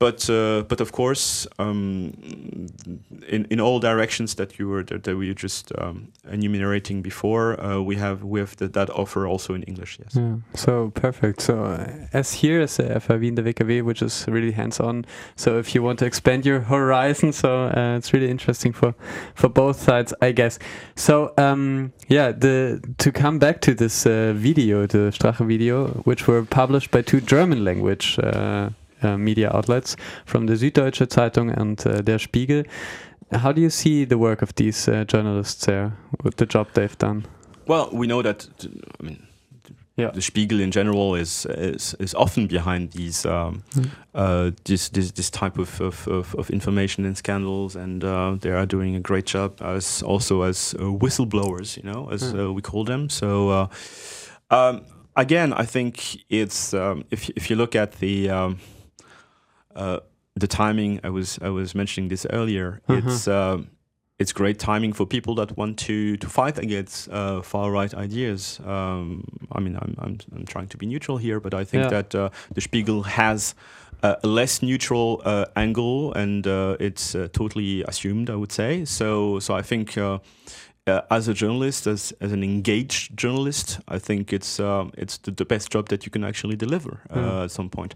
but 0.00 0.30
uh, 0.30 0.62
but 0.66 0.80
of 0.80 0.92
course, 0.92 1.46
um, 1.58 2.14
in 3.28 3.46
in 3.50 3.60
all 3.60 3.78
directions 3.78 4.34
that 4.36 4.58
you 4.58 4.66
were 4.66 4.82
that, 4.82 5.04
that 5.04 5.14
we 5.14 5.28
were 5.28 5.34
just 5.34 5.72
um, 5.78 6.08
enumerating 6.26 7.02
before, 7.02 7.60
uh, 7.60 7.80
we 7.82 7.96
have 7.96 8.24
we 8.24 8.40
have 8.40 8.56
that, 8.56 8.72
that 8.72 8.88
offer 8.88 9.26
also 9.26 9.52
in 9.52 9.62
English. 9.64 9.98
Yes. 10.00 10.16
Yeah, 10.16 10.36
so 10.54 10.90
perfect. 10.94 11.42
So 11.42 11.64
uh, 11.64 11.86
as 12.14 12.32
here 12.32 12.62
as 12.62 12.78
a 12.78 12.98
FH 12.98 13.20
Wien, 13.20 13.34
the 13.34 13.42
WKW, 13.42 13.84
which 13.84 14.00
is 14.00 14.26
really 14.26 14.52
hands-on. 14.52 15.04
So 15.36 15.58
if 15.58 15.74
you 15.74 15.82
want 15.82 15.98
to 15.98 16.06
expand 16.06 16.46
your 16.46 16.60
horizon, 16.72 17.32
so 17.32 17.70
it's 17.96 18.14
really 18.14 18.30
interesting 18.30 18.72
for 18.72 18.94
for 19.34 19.50
both 19.50 19.82
sides, 19.82 20.14
I 20.22 20.32
guess. 20.32 20.58
So 20.96 21.34
um, 21.36 21.92
yeah, 22.08 22.32
the 22.32 22.80
to 22.96 23.12
come 23.12 23.38
back 23.38 23.60
to 23.60 23.74
this 23.74 24.06
uh, 24.06 24.32
video, 24.34 24.86
the 24.86 25.12
Strache 25.12 25.46
video, 25.46 25.88
which 26.04 26.26
were 26.26 26.42
published 26.42 26.90
by 26.90 27.02
two 27.02 27.20
German 27.20 27.64
language. 27.64 28.18
Uh, 28.18 28.70
media 29.18 29.50
outlets 29.52 29.96
from 30.26 30.46
the 30.46 30.54
Süddeutsche 30.56 31.06
Zeitung 31.08 31.50
and 31.50 31.84
uh, 31.86 32.02
Der 32.02 32.18
Spiegel. 32.18 32.64
How 33.32 33.52
do 33.52 33.60
you 33.60 33.70
see 33.70 34.04
the 34.06 34.18
work 34.18 34.42
of 34.42 34.54
these 34.56 34.88
uh, 34.88 35.04
journalists 35.04 35.66
there, 35.66 35.92
with 36.24 36.36
the 36.36 36.46
job 36.46 36.66
they've 36.74 36.98
done? 36.98 37.24
Well, 37.66 37.88
we 37.92 38.06
know 38.06 38.22
that. 38.22 38.48
I 39.00 39.02
mean, 39.04 39.26
Yeah. 39.96 40.12
the 40.14 40.22
Spiegel 40.22 40.60
in 40.60 40.70
general 40.70 41.14
is 41.14 41.46
is, 41.46 41.94
is 41.98 42.14
often 42.14 42.46
behind 42.46 42.92
these 42.92 43.28
um, 43.28 43.62
Mm. 43.74 43.90
uh, 44.14 44.50
this, 44.64 44.88
this 44.90 45.12
this 45.12 45.30
type 45.30 45.58
of, 45.60 45.80
of, 45.80 46.08
of, 46.34 46.50
information 46.50 47.04
and 47.06 47.16
scandals, 47.16 47.76
and 47.76 48.02
uh, 48.02 48.36
they 48.40 48.50
are 48.50 48.66
doing 48.66 48.96
a 48.96 49.00
great 49.00 49.26
job 49.34 49.60
as 49.60 50.02
also 50.02 50.42
as 50.42 50.74
uh, 50.78 50.84
whistleblowers, 50.98 51.76
you 51.76 51.82
know, 51.92 52.08
as 52.12 52.22
Mm. 52.22 52.38
uh, 52.38 52.52
we 52.52 52.62
call 52.62 52.84
them. 52.84 53.08
So. 53.10 53.48
Uh, 53.50 53.66
um, 54.50 54.80
Again, 55.16 55.52
I 55.52 55.66
think 55.66 56.22
it's 56.30 56.72
um, 56.72 57.04
if 57.10 57.28
if 57.36 57.50
you 57.50 57.56
look 57.56 57.74
at 57.74 57.98
the 57.98 58.30
um, 58.30 58.58
uh, 59.76 59.98
the 60.35 60.46
timing. 60.46 61.00
I 61.04 61.11
was 61.11 61.38
I 61.42 61.48
was 61.48 61.74
mentioning 61.74 62.09
this 62.11 62.26
earlier. 62.30 62.80
Uh-huh. 62.88 63.00
It's 63.04 63.26
um, 63.28 63.68
it's 64.18 64.33
great 64.33 64.59
timing 64.59 64.92
for 64.94 65.06
people 65.06 65.35
that 65.37 65.56
want 65.56 65.78
to 65.87 66.16
to 66.16 66.26
fight 66.28 66.59
against 66.59 67.09
uh, 67.11 67.40
far 67.42 67.70
right 67.70 67.94
ideas. 67.94 68.61
Um, 68.66 69.24
I 69.52 69.61
mean, 69.61 69.76
I'm, 69.76 69.94
I'm 69.98 70.18
I'm 70.37 70.44
trying 70.46 70.68
to 70.68 70.76
be 70.76 70.87
neutral 70.87 71.18
here, 71.18 71.40
but 71.40 71.54
I 71.54 71.64
think 71.64 71.85
Yeah. 71.85 71.90
that 72.02 72.14
uh, 72.14 72.28
the 72.54 72.61
Spiegel 72.61 73.02
has 73.02 73.54
uh, 74.02 74.14
a 74.22 74.26
less 74.26 74.61
neutral 74.62 75.20
uh, 75.24 75.44
angle, 75.56 76.12
and 76.14 76.46
uh, 76.46 76.76
it's 76.80 77.14
uh, 77.14 77.28
totally 77.33 77.83
assumed. 77.88 78.28
I 78.30 78.35
would 78.35 78.52
say 78.52 78.85
so. 78.85 79.38
So 79.40 79.59
I 79.59 79.62
think. 79.62 79.96
Uh, 79.96 80.18
uh, 80.87 81.02
as 81.11 81.28
a 81.28 81.35
journalist, 81.35 81.87
as, 81.87 82.12
as 82.20 82.33
an 82.33 82.42
engaged 82.42 83.14
journalist, 83.14 83.78
I 83.87 83.98
think 83.98 84.33
it's 84.33 84.59
um, 84.59 84.90
it's 84.96 85.18
the, 85.18 85.30
the 85.30 85.44
best 85.44 85.70
job 85.70 85.88
that 85.88 86.04
you 86.06 86.11
can 86.11 86.24
actually 86.24 86.56
deliver 86.56 87.00
uh, 87.11 87.16
Mm. 87.18 87.44
at 87.44 87.50
some 87.50 87.68
point. 87.68 87.94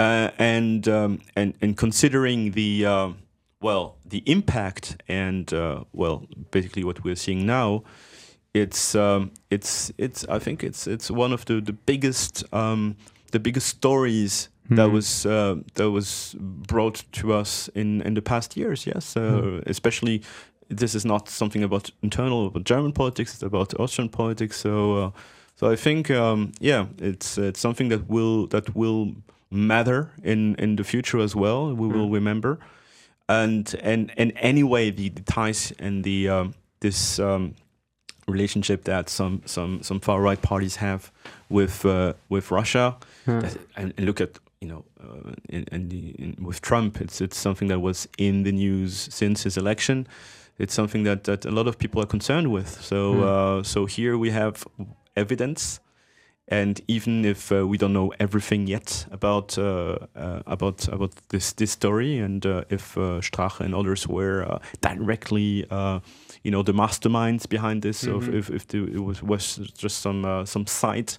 Uh, 0.00 0.30
and 0.38 0.88
um, 0.88 1.18
and 1.36 1.52
and 1.62 1.76
considering 1.76 2.52
the 2.52 2.86
um 2.86 3.16
well 3.60 3.96
the 4.08 4.22
impact 4.26 4.96
and 5.08 5.52
uh, 5.52 5.84
well 5.92 6.26
basically 6.50 6.84
what 6.84 7.04
we're 7.04 7.16
seeing 7.16 7.44
now, 7.46 7.82
it's 8.54 8.94
um, 8.94 9.30
it's 9.50 9.92
it's 9.98 10.24
I 10.28 10.38
think 10.38 10.62
it's 10.64 10.86
it's 10.86 11.10
one 11.10 11.34
of 11.34 11.44
the 11.44 11.60
the 11.60 11.72
biggest 11.86 12.44
um, 12.52 12.96
the 13.32 13.38
biggest 13.38 13.66
stories 13.68 14.48
that 14.70 14.88
Mhm. 14.88 14.92
was 14.92 15.26
uh, 15.26 15.54
that 15.74 15.90
was 15.90 16.34
brought 16.68 17.04
to 17.20 17.32
us 17.40 17.68
in 17.74 18.00
in 18.02 18.14
the 18.14 18.22
past 18.22 18.56
years. 18.56 18.86
Yes, 18.86 19.16
uh, 19.16 19.20
Mhm. 19.20 19.62
especially 19.70 20.20
this 20.78 20.94
is 20.94 21.04
not 21.04 21.28
something 21.28 21.64
about 21.64 21.90
internal 22.02 22.46
about 22.46 22.64
German 22.70 22.92
politics. 22.92 23.34
It's 23.34 23.42
about 23.42 23.74
Austrian 23.80 24.08
politics. 24.10 24.56
So 24.60 24.70
uh, 24.96 25.10
so 25.56 25.72
I 25.72 25.76
think 25.76 26.08
um, 26.10 26.52
yeah, 26.60 26.86
it's 27.02 27.36
it's 27.38 27.60
something 27.60 27.90
that 27.90 28.00
will 28.08 28.46
that 28.48 28.74
will 28.74 29.14
matter 29.50 30.10
in 30.22 30.54
in 30.56 30.76
the 30.76 30.84
future 30.84 31.18
as 31.22 31.34
well. 31.34 31.74
We 31.74 31.88
will 31.88 32.08
Mm. 32.08 32.14
remember, 32.14 32.58
and 33.28 33.74
and 33.82 34.10
and 34.16 34.32
anyway, 34.36 34.90
the, 34.90 35.08
the 35.10 35.22
ties 35.22 35.72
and 35.78 36.04
the 36.04 36.28
um, 36.28 36.54
this 36.80 37.18
um, 37.18 37.54
relationship 38.28 38.84
that 38.84 39.08
some 39.10 39.42
some 39.46 39.82
some 39.82 40.00
far 40.00 40.20
right 40.20 40.40
parties 40.42 40.76
have 40.76 41.10
with 41.48 41.84
uh, 41.84 42.12
with 42.28 42.50
Russia 42.50 42.96
Yeah. 43.26 43.40
that- 43.40 43.58
and, 43.76 43.92
and 43.96 44.06
look 44.06 44.20
at 44.20 44.38
you 44.60 44.68
know 44.68 44.84
uh, 45.02 45.32
in, 45.48 45.64
in 45.72 45.88
the, 45.88 46.10
in, 46.18 46.36
with 46.46 46.60
Trump, 46.60 47.00
it's 47.00 47.20
it's 47.20 47.36
something 47.36 47.68
that 47.68 47.80
was 47.80 48.08
in 48.18 48.44
the 48.44 48.52
news 48.52 49.08
since 49.12 49.42
his 49.44 49.56
election. 49.56 50.06
It's 50.58 50.74
something 50.74 51.04
that, 51.04 51.24
that 51.24 51.46
a 51.46 51.50
lot 51.50 51.66
of 51.66 51.78
people 51.78 52.02
are 52.02 52.06
concerned 52.06 52.48
with. 52.52 52.68
So 52.82 52.96
Hmm. 53.14 53.22
uh, 53.22 53.62
so 53.62 53.86
here 53.86 54.16
we 54.18 54.30
have 54.30 54.64
evidence, 55.16 55.80
and 56.50 56.80
even 56.88 57.24
if 57.24 57.50
uh, 57.52 57.66
we 57.66 57.78
don't 57.78 57.92
know 57.92 58.12
everything 58.18 58.66
yet 58.68 59.06
about 59.10 59.56
uh, 59.58 59.98
uh, 60.16 60.42
about 60.46 60.88
about 60.88 61.12
this 61.28 61.52
this 61.54 61.70
story, 61.72 62.18
and 62.18 62.44
uh, 62.44 62.64
if 62.70 62.96
uh, 62.96 63.20
Strache 63.20 63.60
and 63.64 63.74
others 63.74 64.06
were 64.08 64.44
uh, 64.44 64.58
directly 64.80 65.64
uh, 65.70 66.00
you 66.42 66.50
know 66.50 66.62
the 66.64 66.72
masterminds 66.74 67.48
behind 67.48 67.82
this, 67.82 68.06
or 68.06 68.20
Mhm. 68.20 68.34
if 68.34 68.50
if 68.50 68.66
the, 68.66 68.78
it 68.78 69.00
was 69.04 69.22
was 69.22 69.60
just 69.78 69.98
some 70.02 70.24
uh, 70.28 70.44
some 70.44 70.66
side 70.66 71.12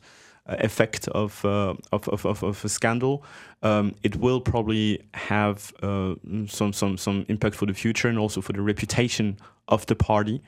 effect 0.46 1.08
of, 1.10 1.46
uh, 1.46 1.76
of, 1.92 2.08
of, 2.10 2.26
of, 2.26 2.44
of 2.44 2.66
a 2.66 2.70
scandal, 2.70 3.24
um, 3.62 3.94
it 4.04 4.16
will 4.16 4.42
probably 4.42 5.00
have 5.14 5.72
uh, 5.84 6.16
some, 6.48 6.74
some, 6.74 6.98
some 6.98 7.26
impact 7.30 7.56
for 7.56 7.68
the 7.68 7.74
future 7.74 8.10
and 8.10 8.18
also 8.20 8.42
for 8.42 8.52
the 8.52 8.62
reputation 8.62 9.38
of 9.68 9.86
the 9.86 9.96
party. 9.96 10.42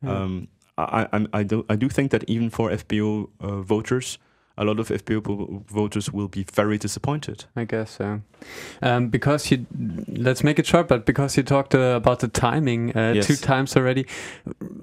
Yeah. 0.00 0.22
Um, 0.22 0.48
I, 0.78 1.06
I, 1.12 1.26
I, 1.32 1.42
do, 1.42 1.64
I 1.68 1.76
do 1.76 1.88
think 1.88 2.10
that 2.12 2.24
even 2.28 2.50
for 2.50 2.70
FPO 2.70 3.28
uh, 3.40 3.60
voters, 3.62 4.18
a 4.62 4.64
lot 4.64 4.78
of 4.80 4.88
FPO 4.88 5.64
voters 5.68 6.12
will 6.12 6.28
be 6.28 6.44
very 6.54 6.78
disappointed. 6.78 7.44
I 7.56 7.64
guess 7.64 7.90
so. 7.98 8.20
Um, 8.82 9.08
because 9.08 9.50
you, 9.52 9.66
let's 10.08 10.42
make 10.42 10.58
it 10.58 10.66
short, 10.66 10.88
but 10.88 11.06
because 11.06 11.36
you 11.36 11.42
talked 11.44 11.74
uh, 11.74 11.94
about 11.96 12.18
the 12.20 12.28
timing 12.28 12.90
uh, 12.96 13.12
Yes. 13.14 13.26
two 13.26 13.36
times 13.36 13.76
already, 13.76 14.04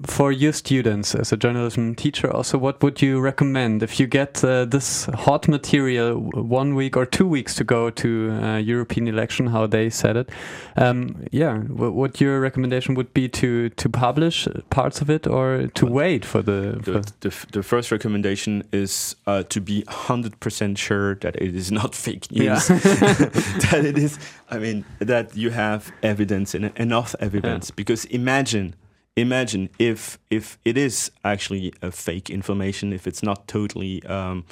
for 0.06 0.32
your 0.32 0.52
students 0.52 1.14
as 1.14 1.32
a 1.32 1.36
journalism 1.36 1.94
teacher, 1.94 2.30
also, 2.32 2.58
what 2.58 2.82
would 2.82 3.02
you 3.02 3.20
recommend 3.20 3.82
if 3.82 4.00
you 4.00 4.06
get 4.06 4.42
uh, 4.44 4.64
this 4.64 5.06
hot 5.26 5.48
material 5.48 6.14
one 6.34 6.74
week 6.74 6.96
or 6.96 7.06
two 7.06 7.26
weeks 7.26 7.54
to 7.56 7.64
go 7.64 7.90
to 7.90 8.08
uh, 8.30 8.56
European 8.56 9.08
election, 9.08 9.48
how 9.48 9.66
they 9.66 9.90
said 9.90 10.16
it? 10.16 10.30
Um, 10.76 11.24
yeah, 11.32 11.58
w- 11.58 11.92
what 11.92 12.20
your 12.20 12.40
recommendation 12.40 12.94
would 12.94 13.12
be 13.14 13.28
to 13.28 13.68
to 13.70 13.88
publish 13.88 14.48
parts 14.70 15.02
of 15.02 15.10
it 15.10 15.26
or 15.26 15.68
to 15.74 15.84
Well, 15.86 15.94
wait 15.94 16.24
for 16.24 16.42
the? 16.42 16.80
For, 16.82 16.90
The, 16.92 17.12
the, 17.20 17.46
the 17.52 17.62
first 17.62 17.90
recommendation 17.92 18.62
is 18.72 19.16
uh, 19.26 19.42
to 19.48 19.60
be 19.60 19.69
100% 19.82 20.76
sure 20.78 21.14
that 21.16 21.36
it 21.36 21.54
is 21.56 21.70
not 21.70 21.94
fake 22.06 22.30
news. 22.30 22.68
that 22.68 23.82
it 23.84 23.96
is, 23.98 24.18
I 24.50 24.58
mean, 24.58 24.84
that 24.98 25.36
you 25.36 25.50
have 25.50 25.92
evidence 26.02 26.54
and 26.54 26.72
enough 26.76 27.14
evidence. 27.20 27.70
Because 27.70 28.04
imagine, 28.06 28.74
imagine 29.16 29.68
if 29.78 30.18
if 30.30 30.58
it 30.64 30.76
is 30.76 31.10
actually 31.24 31.72
a 31.82 31.90
fake 31.90 32.30
information, 32.30 32.92
if 32.92 33.06
it's 33.06 33.22
not 33.22 33.46
totally 33.46 34.02
um, 34.06 34.44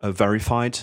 uh, 0.00 0.10
verified, 0.12 0.80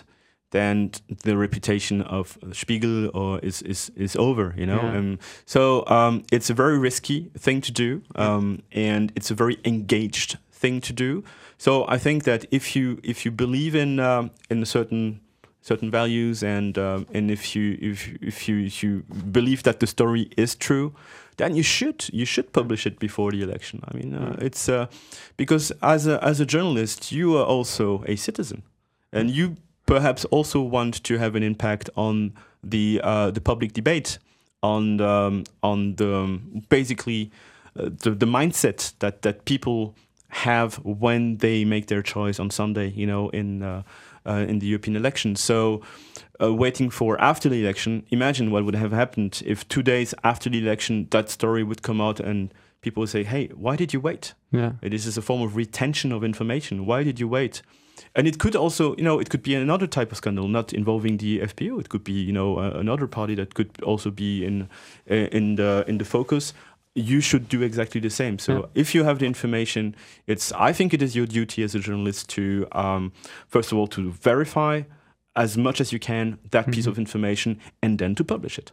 then 0.51 0.91
the 1.23 1.36
reputation 1.36 2.01
of 2.01 2.38
Spiegel 2.51 3.10
or 3.13 3.39
is 3.39 3.62
is 3.62 3.91
is 3.95 4.15
over. 4.15 4.53
You 4.58 4.65
know, 4.67 4.82
Yeah. 4.82 4.97
um, 4.97 5.19
so 5.45 5.84
um, 5.88 6.23
it's 6.32 6.49
a 6.49 6.53
very 6.53 6.77
risky 6.79 7.32
thing 7.38 7.62
to 7.62 7.71
do, 7.71 8.01
um, 8.15 8.62
and 8.71 9.12
it's 9.15 9.32
a 9.32 9.36
very 9.36 9.58
engaged 9.65 10.38
thing 10.51 10.82
to 10.82 10.93
do. 10.93 11.23
So 11.63 11.86
I 11.88 11.97
think 11.97 12.26
that 12.26 12.43
if 12.52 12.76
you 12.76 12.99
if 13.04 13.23
you 13.23 13.32
believe 13.32 13.73
in 13.73 13.97
um, 13.97 14.32
in 14.49 14.62
a 14.62 14.65
certain 14.65 15.21
certain 15.62 15.89
values 15.89 16.43
and 16.43 16.78
um, 16.78 17.08
and 17.13 17.32
if 17.32 17.56
you 17.56 17.78
if 17.80 18.10
if 18.21 18.49
you 18.49 18.65
if 18.65 18.84
you 18.84 19.04
believe 19.32 19.63
that 19.63 19.80
the 19.80 19.88
story 19.88 20.30
is 20.36 20.56
true, 20.56 20.91
then 21.38 21.56
you 21.56 21.63
should 21.63 22.10
you 22.12 22.26
should 22.26 22.52
publish 22.52 22.86
it 22.86 22.99
before 22.99 23.32
the 23.32 23.41
election. 23.41 23.80
I 23.88 23.95
mean, 23.95 24.13
uh, 24.13 24.36
it's 24.41 24.67
uh, 24.67 24.88
because 25.38 25.71
as 25.82 26.06
a 26.06 26.21
as 26.21 26.41
a 26.41 26.45
journalist, 26.45 27.13
you 27.13 27.38
are 27.38 27.45
also 27.45 28.04
a 28.08 28.17
citizen, 28.17 28.63
and 29.13 29.32
you 29.32 29.56
perhaps 29.86 30.26
also 30.26 30.60
want 30.62 31.02
to 31.06 31.17
have 31.17 31.34
an 31.34 31.43
impact 31.43 31.89
on 31.95 32.34
the 32.62 32.99
uh, 33.02 33.32
the 33.32 33.39
public 33.39 33.71
debate 33.71 34.19
on 34.62 34.99
um, 34.99 35.45
on 35.62 35.95
the 35.95 36.13
um, 36.13 36.65
basically 36.67 37.32
uh, 37.80 37.84
the, 37.84 38.12
the 38.12 38.28
mindset 38.28 38.91
that 38.99 39.21
that 39.21 39.45
people 39.45 39.95
have 40.34 40.76
when 40.84 41.38
they 41.38 41.65
make 41.65 41.88
their 41.88 42.02
choice 42.02 42.39
on 42.39 42.50
Sunday, 42.50 42.89
you 42.89 43.06
know, 43.06 43.30
in 43.30 43.63
uh, 43.63 43.84
uh, 44.26 44.46
in 44.48 44.60
the 44.60 44.67
European 44.67 44.96
election. 44.96 45.36
So, 45.36 45.82
uh, 46.41 46.54
waiting 46.54 46.89
for 46.89 47.19
after 47.22 47.50
the 47.50 47.62
election, 47.62 48.06
imagine 48.10 48.52
what 48.52 48.65
would 48.65 48.76
have 48.76 48.91
happened 48.91 49.41
if 49.46 49.67
two 49.67 49.84
days 49.84 50.13
after 50.24 50.50
the 50.50 50.60
election 50.60 51.08
that 51.12 51.30
story 51.30 51.63
would 51.63 51.82
come 51.82 52.02
out 52.02 52.19
and 52.19 52.54
people 52.82 53.02
would 53.02 53.10
say, 53.10 53.24
"Hey, 53.24 53.48
why 53.56 53.76
did 53.76 53.93
you 53.93 54.00
wait? 54.00 54.34
yeah. 54.52 54.74
This 54.82 55.06
is 55.06 55.17
a 55.17 55.22
form 55.22 55.41
of 55.41 55.56
retention 55.56 56.12
of 56.12 56.24
information. 56.24 56.86
Why 56.86 57.04
did 57.04 57.19
you 57.19 57.28
wait?" 57.28 57.62
And 58.15 58.28
it 58.28 58.38
could 58.39 58.56
also, 58.56 58.96
you 58.96 59.04
know, 59.04 59.19
it 59.19 59.30
could 59.30 59.43
be 59.43 59.56
another 59.56 59.88
type 59.88 60.12
of 60.12 60.17
scandal, 60.17 60.48
not 60.48 60.74
involving 60.74 61.17
the 61.17 61.39
FPO. 61.41 61.80
It 61.80 61.89
could 61.89 62.04
be, 62.04 62.13
you 62.13 62.32
know, 62.32 62.58
uh, 62.58 62.72
another 62.80 63.08
party 63.08 63.36
that 63.36 63.54
could 63.54 63.69
also 63.84 64.12
be 64.12 64.43
in 64.46 64.69
uh, 65.10 65.30
in 65.32 65.56
the 65.56 65.84
in 65.88 65.98
the 65.98 66.06
focus. 66.06 66.54
You 66.95 67.21
should 67.21 67.49
do 67.49 67.62
exactly 67.63 67.99
the 67.99 68.10
same. 68.12 68.38
So 68.38 68.53
Yeah. 68.53 68.65
if 68.75 68.93
you 68.93 69.03
have 69.03 69.17
the 69.19 69.25
information, 69.25 69.95
it's 70.27 70.51
I 70.51 70.71
think 70.73 70.93
it 70.93 71.01
is 71.01 71.15
your 71.15 71.25
duty 71.25 71.63
as 71.63 71.73
a 71.75 71.79
journalist 71.79 72.29
to 72.29 72.67
um, 72.71 73.12
first 73.47 73.71
of 73.71 73.77
all 73.79 73.88
to 73.88 74.12
verify 74.12 74.84
as 75.36 75.58
much 75.58 75.82
as 75.82 75.91
you 75.91 75.97
can 75.99 76.38
that 76.51 76.71
piece 76.71 76.86
Mhm. 76.86 76.91
of 76.91 76.99
information 76.99 77.60
and 77.82 77.97
then 77.97 78.13
to 78.15 78.23
publish 78.23 78.60
it. 78.60 78.71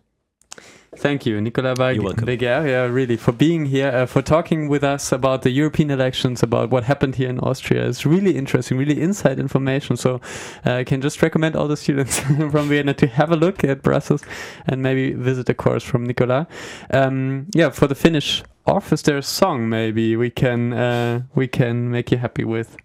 Thank 0.96 1.24
you, 1.24 1.40
Nicolas 1.40 1.78
Bag- 1.78 1.96
You're 1.96 2.04
welcome. 2.04 2.26
Beguer, 2.26 2.66
yeah, 2.66 2.82
really, 2.86 3.16
for 3.16 3.30
being 3.30 3.66
here, 3.66 3.90
uh, 3.90 4.06
for 4.06 4.22
talking 4.22 4.68
with 4.68 4.82
us 4.82 5.12
about 5.12 5.42
the 5.42 5.50
European 5.50 5.88
elections, 5.88 6.42
about 6.42 6.70
what 6.70 6.82
happened 6.82 7.14
here 7.14 7.28
in 7.28 7.38
Austria. 7.38 7.86
It's 7.86 8.04
really 8.04 8.36
interesting, 8.36 8.76
really 8.76 9.00
inside 9.00 9.38
information. 9.38 9.96
So 9.96 10.20
uh, 10.66 10.72
I 10.74 10.84
can 10.84 11.00
just 11.00 11.22
recommend 11.22 11.54
all 11.54 11.68
the 11.68 11.76
students 11.76 12.18
from 12.50 12.68
Vienna 12.68 12.92
to 12.94 13.06
have 13.06 13.30
a 13.30 13.36
look 13.36 13.62
at 13.62 13.82
Brussels 13.82 14.24
and 14.66 14.82
maybe 14.82 15.12
visit 15.12 15.48
a 15.48 15.54
course 15.54 15.84
from 15.84 16.04
Nicolas. 16.04 16.46
Um, 16.90 17.46
yeah, 17.54 17.70
for 17.70 17.86
the 17.86 17.94
finish 17.94 18.42
off, 18.66 18.92
is 18.92 19.02
there 19.02 19.16
a 19.18 19.22
song 19.22 19.68
maybe 19.68 20.16
we 20.16 20.28
can 20.28 20.72
uh, 20.72 21.22
we 21.36 21.46
can 21.46 21.92
make 21.92 22.10
you 22.10 22.18
happy 22.18 22.44
with? 22.44 22.76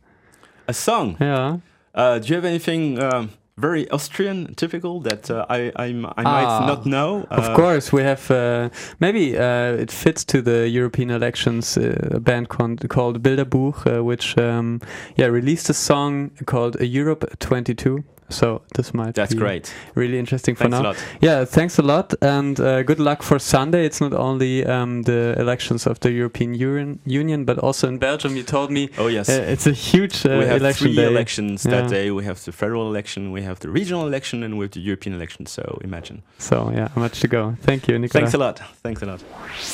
A 0.68 0.74
song. 0.74 1.18
Yeah. 1.20 1.58
Uh, 1.96 2.20
do 2.20 2.28
you 2.28 2.36
have 2.36 2.46
anything 2.46 3.02
um, 3.02 3.32
very 3.58 3.90
Austrian 3.90 4.54
typical 4.56 5.00
that 5.02 5.30
uh, 5.32 5.46
I 5.50 5.72
I'm, 5.78 6.06
I 6.06 6.24
Ah, 6.26 6.32
might 6.42 6.68
not 6.68 6.86
know? 6.86 7.26
Of 7.32 7.46
Uh, 7.50 7.56
course, 7.56 7.92
we 7.94 8.04
have 8.04 8.30
uh, 8.32 8.70
maybe 9.00 9.38
uh, 9.38 9.82
it 9.82 9.92
fits 9.92 10.26
to 10.26 10.42
the 10.42 10.68
European 10.68 11.10
elections. 11.10 11.78
Uh, 11.78 12.16
a 12.16 12.20
band 12.20 12.50
con- 12.50 12.78
called 12.90 13.22
Bilderbuch, 13.24 13.86
uh, 13.88 14.04
which 14.04 14.38
um, 14.38 14.80
yeah 15.16 15.28
released 15.32 15.70
a 15.70 15.74
song 15.74 16.32
called 16.46 16.76
Europa 16.82 17.28
22. 17.40 18.04
So 18.30 18.62
this 18.74 18.92
might 18.94 19.14
That's 19.14 19.34
be 19.34 19.40
great. 19.40 19.72
really 19.94 20.18
interesting 20.18 20.56
for 20.56 20.64
Thanks 20.64 20.74
now. 20.78 20.82
a 20.82 20.88
lot. 20.90 20.98
Yeah, 21.22 21.46
thanks 21.46 21.78
a 21.78 21.84
lot, 21.84 22.14
and 22.22 22.60
uh, 22.60 22.82
good 22.84 23.00
luck 23.00 23.22
for 23.24 23.38
Sunday. 23.40 23.86
It's 23.86 24.02
not 24.02 24.14
only 24.14 24.66
um, 24.66 25.04
the 25.04 25.36
elections 25.38 25.86
of 25.86 26.00
the 26.00 26.12
European 26.12 26.56
Union, 26.56 27.00
Union, 27.06 27.46
but 27.46 27.60
also 27.60 27.88
in 27.88 28.00
Belgium. 28.00 28.36
You 28.36 28.44
told 28.44 28.72
me 28.72 28.90
Oh 28.98 29.08
yes. 29.08 29.30
uh, 29.30 29.34
it's 29.48 29.68
a 29.68 29.72
huge 29.72 30.26
uh, 30.26 30.38
we 30.40 30.46
have 30.46 30.58
election 30.60 30.88
three 30.88 30.96
day. 30.96 31.08
elections 31.08 31.66
Yeah. 31.66 31.82
that 31.82 31.90
day. 31.92 32.10
We 32.12 32.24
have 32.26 32.44
the 32.44 32.52
federal 32.52 32.88
election, 32.90 33.32
we 33.32 33.44
have 33.44 33.60
the 33.60 33.70
regional 33.70 34.08
election, 34.08 34.44
and 34.44 34.58
we 34.58 34.66
have 34.66 34.72
the 34.72 34.82
European 34.82 35.16
election. 35.16 35.46
So 35.46 35.80
imagine. 35.84 36.22
So 36.40 36.72
yeah, 36.74 36.90
much 36.96 37.20
to 37.22 37.28
go. 37.28 37.56
Thank 37.62 37.88
you, 37.88 38.00
Nicola. 38.00 38.22
Thanks 38.22 38.34
a 38.34 38.38
lot. 38.40 38.60
Thanks 38.82 39.02
a 39.04 39.06
lot. 39.06 39.24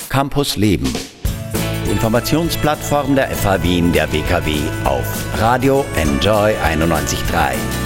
Campus 0.10 0.58
Leben. 0.58 0.92
Die 1.86 1.92
Informationsplattform 1.92 3.16
der 3.16 3.30
FH 3.32 3.64
Wien 3.64 3.92
der 3.94 4.08
WKW 4.12 4.60
auf 4.86 5.06
Radio 5.42 5.84
NJOY 5.96 6.54
91.3. 6.64 7.81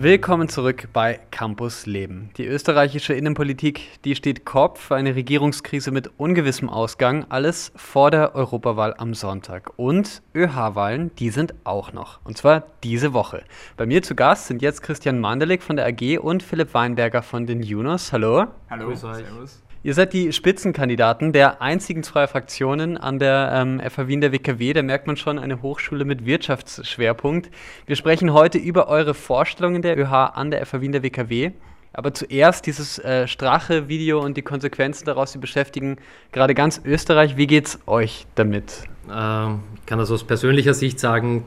Willkommen 0.00 0.48
zurück 0.48 0.90
bei 0.92 1.18
Campus 1.32 1.84
Leben. 1.84 2.30
Die 2.36 2.46
österreichische 2.46 3.14
Innenpolitik, 3.14 4.00
die 4.04 4.14
steht 4.14 4.44
Kopf, 4.44 4.92
eine 4.92 5.16
Regierungskrise 5.16 5.90
mit 5.90 6.08
ungewissem 6.18 6.70
Ausgang, 6.70 7.26
alles 7.30 7.72
vor 7.74 8.12
der 8.12 8.36
Europawahl 8.36 8.94
am 8.96 9.12
Sonntag. 9.14 9.72
Und 9.76 10.22
ÖH-Wahlen, 10.36 11.10
die 11.16 11.30
sind 11.30 11.52
auch 11.64 11.92
noch. 11.92 12.20
Und 12.22 12.38
zwar 12.38 12.62
diese 12.84 13.12
Woche. 13.12 13.42
Bei 13.76 13.86
mir 13.86 14.00
zu 14.04 14.14
Gast 14.14 14.46
sind 14.46 14.62
jetzt 14.62 14.82
Christian 14.82 15.18
Mandelig 15.18 15.64
von 15.64 15.74
der 15.74 15.86
AG 15.86 16.20
und 16.20 16.44
Philipp 16.44 16.74
Weinberger 16.74 17.22
von 17.24 17.48
den 17.48 17.60
Junos. 17.60 18.12
Hallo. 18.12 18.46
Hallo, 18.70 18.94
servus. 18.94 19.64
Ihr 19.84 19.94
seid 19.94 20.12
die 20.12 20.32
Spitzenkandidaten 20.32 21.32
der 21.32 21.62
einzigen 21.62 22.02
zwei 22.02 22.26
Fraktionen 22.26 22.96
an 22.96 23.20
der 23.20 23.52
ähm, 23.54 23.80
FH 23.80 24.08
Wien 24.08 24.20
der 24.20 24.32
WKW. 24.32 24.72
Da 24.72 24.82
merkt 24.82 25.06
man 25.06 25.16
schon 25.16 25.38
eine 25.38 25.62
Hochschule 25.62 26.04
mit 26.04 26.26
Wirtschaftsschwerpunkt. 26.26 27.48
Wir 27.86 27.94
sprechen 27.94 28.32
heute 28.32 28.58
über 28.58 28.88
eure 28.88 29.14
Vorstellungen 29.14 29.80
der 29.80 29.96
ÖH 29.96 30.32
an 30.34 30.50
der 30.50 30.66
FH 30.66 30.80
Wien 30.80 30.90
der 30.90 31.04
WKW. 31.04 31.52
Aber 31.92 32.12
zuerst 32.12 32.66
dieses 32.66 32.98
äh, 32.98 33.28
Strache-Video 33.28 34.20
und 34.20 34.36
die 34.36 34.42
Konsequenzen 34.42 35.04
daraus, 35.04 35.30
die 35.30 35.38
beschäftigen 35.38 35.98
gerade 36.32 36.54
ganz 36.54 36.80
Österreich. 36.84 37.36
Wie 37.36 37.46
geht's 37.46 37.78
euch 37.86 38.26
damit? 38.34 38.82
Ähm, 39.08 39.60
ich 39.76 39.86
kann 39.86 40.00
das 40.00 40.10
aus 40.10 40.24
persönlicher 40.24 40.74
Sicht 40.74 40.98
sagen, 40.98 41.44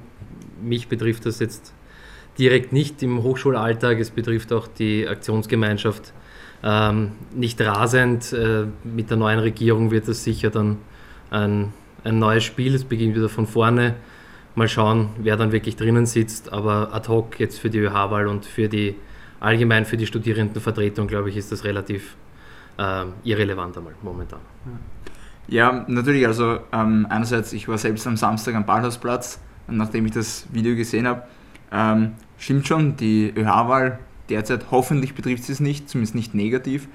mich 0.62 0.88
betrifft 0.88 1.26
das 1.26 1.40
jetzt 1.40 1.74
direkt 2.40 2.72
nicht 2.72 3.04
im 3.04 3.24
Hochschulalltag. 3.24 4.00
Es 4.00 4.10
betrifft 4.10 4.54
auch 4.54 4.68
die 4.68 5.06
Aktionsgemeinschaft 5.06 6.14
ähm, 6.64 7.14
nicht 7.34 7.60
rasend. 7.62 8.34
Äh, 8.34 8.66
mit 8.84 9.10
der 9.10 9.18
neuen 9.18 9.40
Regierung 9.40 9.92
wird 9.92 10.08
es 10.08 10.24
sicher 10.24 10.50
dann 10.50 10.78
ein, 11.30 11.74
ein 12.04 12.20
neues 12.20 12.44
Spiel. 12.44 12.76
Es 12.76 12.84
beginnt 12.84 13.16
wieder 13.16 13.30
von 13.30 13.48
vorne. 13.48 13.96
Mal 14.54 14.68
schauen, 14.68 15.10
wer 15.18 15.38
dann 15.38 15.52
wirklich 15.52 15.76
drinnen 15.76 16.06
sitzt. 16.06 16.52
Aber 16.52 16.94
ad 16.94 17.08
hoc 17.08 17.40
jetzt 17.40 17.60
für 17.60 17.70
die 17.70 17.80
ÖH-Wahl 17.80 18.28
und 18.28 18.46
für 18.46 18.68
die 18.68 18.96
allgemein 19.40 19.86
für 19.86 19.98
die 19.98 20.06
Studierendenvertretung, 20.06 21.08
glaube 21.08 21.30
ich, 21.30 21.38
ist 21.38 21.52
das 21.52 21.64
relativ 21.64 22.16
äh, 22.78 23.06
irrelevant 23.24 23.78
einmal 23.78 23.94
momentan. 24.02 24.40
Ja, 25.48 25.84
natürlich. 25.88 26.28
Also 26.28 26.60
ähm, 26.72 27.08
einerseits, 27.10 27.52
ich 27.54 27.68
war 27.68 27.78
selbst 27.78 28.06
am 28.08 28.18
Samstag 28.18 28.56
am 28.56 28.66
Ballhausplatz, 28.66 29.42
nachdem 29.68 30.06
ich 30.06 30.12
das 30.12 30.46
Video 30.52 30.76
gesehen 30.76 31.08
habe. 31.08 31.24
Ähm, 31.72 32.14
stimmt 32.38 32.68
schon, 32.68 32.96
die 32.98 33.34
ÖH-Wahl 33.36 34.00
derzeit 34.32 34.72
hoffentlich 34.72 35.14
betrifft 35.14 35.44
sie 35.44 35.54
es 35.54 35.60
nicht, 35.60 35.90
zumindest 35.90 36.16
nicht 36.16 36.34
negativ. 36.34 36.88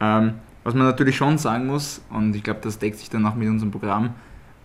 Ähm, 0.00 0.34
was 0.64 0.74
man 0.74 0.86
natürlich 0.86 1.16
schon 1.16 1.38
sagen 1.38 1.66
muss, 1.66 2.02
und 2.10 2.34
ich 2.34 2.42
glaube, 2.42 2.60
das 2.62 2.78
deckt 2.78 2.98
sich 2.98 3.10
dann 3.10 3.24
auch 3.26 3.34
mit 3.34 3.48
unserem 3.48 3.70
Programm, 3.70 4.14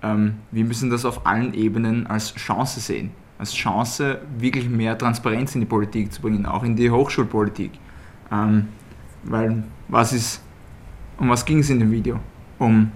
ähm, 0.02 0.36
wir 0.52 0.66
müssen 0.66 0.90
das 0.90 1.06
auf 1.06 1.26
allen 1.26 1.54
Ebenen 1.54 2.08
als 2.08 2.34
Chance 2.36 2.80
sehen. 2.80 3.12
Als 3.38 3.54
Chance, 3.54 4.20
wirklich 4.38 4.70
mehr 4.70 4.98
Transparenz 4.98 5.56
in 5.56 5.62
die 5.62 5.68
Politik 5.68 6.12
zu 6.12 6.22
bringen, 6.22 6.46
auch 6.46 6.64
in 6.64 6.76
die 6.76 6.90
Hochschulpolitik. 6.90 7.72
Ähm, 8.32 8.68
weil, 9.24 9.64
was 9.88 10.14
ist, 10.14 10.42
um 11.18 11.30
was 11.30 11.46
ging 11.46 11.60
es 11.60 11.70
in 11.70 11.80
dem 11.80 11.92
Video? 11.92 12.20
Um, 12.60 12.92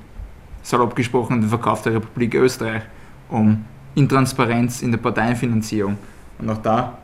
salopp 0.61 0.95
gesprochen, 0.95 1.41
den 1.41 1.49
Verkauf 1.49 1.81
der 1.81 1.93
Republik 1.93 2.35
Österreich, 2.35 2.83
um 3.29 3.65
Intransparenz 3.95 4.81
in 4.81 4.91
der 4.91 4.99
Parteienfinanzierung. 4.99 5.97
Und 6.39 6.49
auch 6.49 6.61
da 6.61 6.97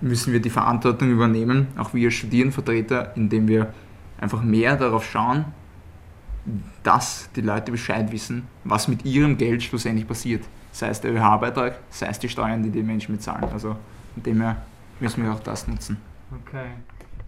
müssen 0.00 0.32
wir 0.32 0.40
die 0.40 0.50
Verantwortung 0.50 1.10
übernehmen, 1.10 1.68
auch 1.76 1.94
wir 1.94 2.10
Studierendenvertreter, 2.10 3.16
indem 3.16 3.48
wir 3.48 3.72
einfach 4.18 4.42
mehr 4.42 4.76
darauf 4.76 5.08
schauen, 5.10 5.46
dass 6.82 7.28
die 7.34 7.40
Leute 7.40 7.72
Bescheid 7.72 8.12
wissen, 8.12 8.46
was 8.64 8.88
mit 8.88 9.04
ihrem 9.04 9.36
Geld 9.36 9.62
schlussendlich 9.62 10.06
passiert. 10.06 10.44
Sei 10.72 10.88
es 10.88 11.00
der 11.00 11.12
ÖH-Beitrag, 11.12 11.78
sei 11.90 12.06
es 12.06 12.18
die 12.18 12.28
Steuern, 12.28 12.62
die 12.62 12.70
die 12.70 12.82
Menschen 12.82 13.16
bezahlen. 13.16 13.48
Also 13.52 13.76
von 14.14 14.22
dem 14.22 14.42
müssen 15.00 15.24
wir 15.24 15.32
auch 15.32 15.40
das 15.40 15.66
nutzen. 15.66 15.96
Okay. 16.42 16.66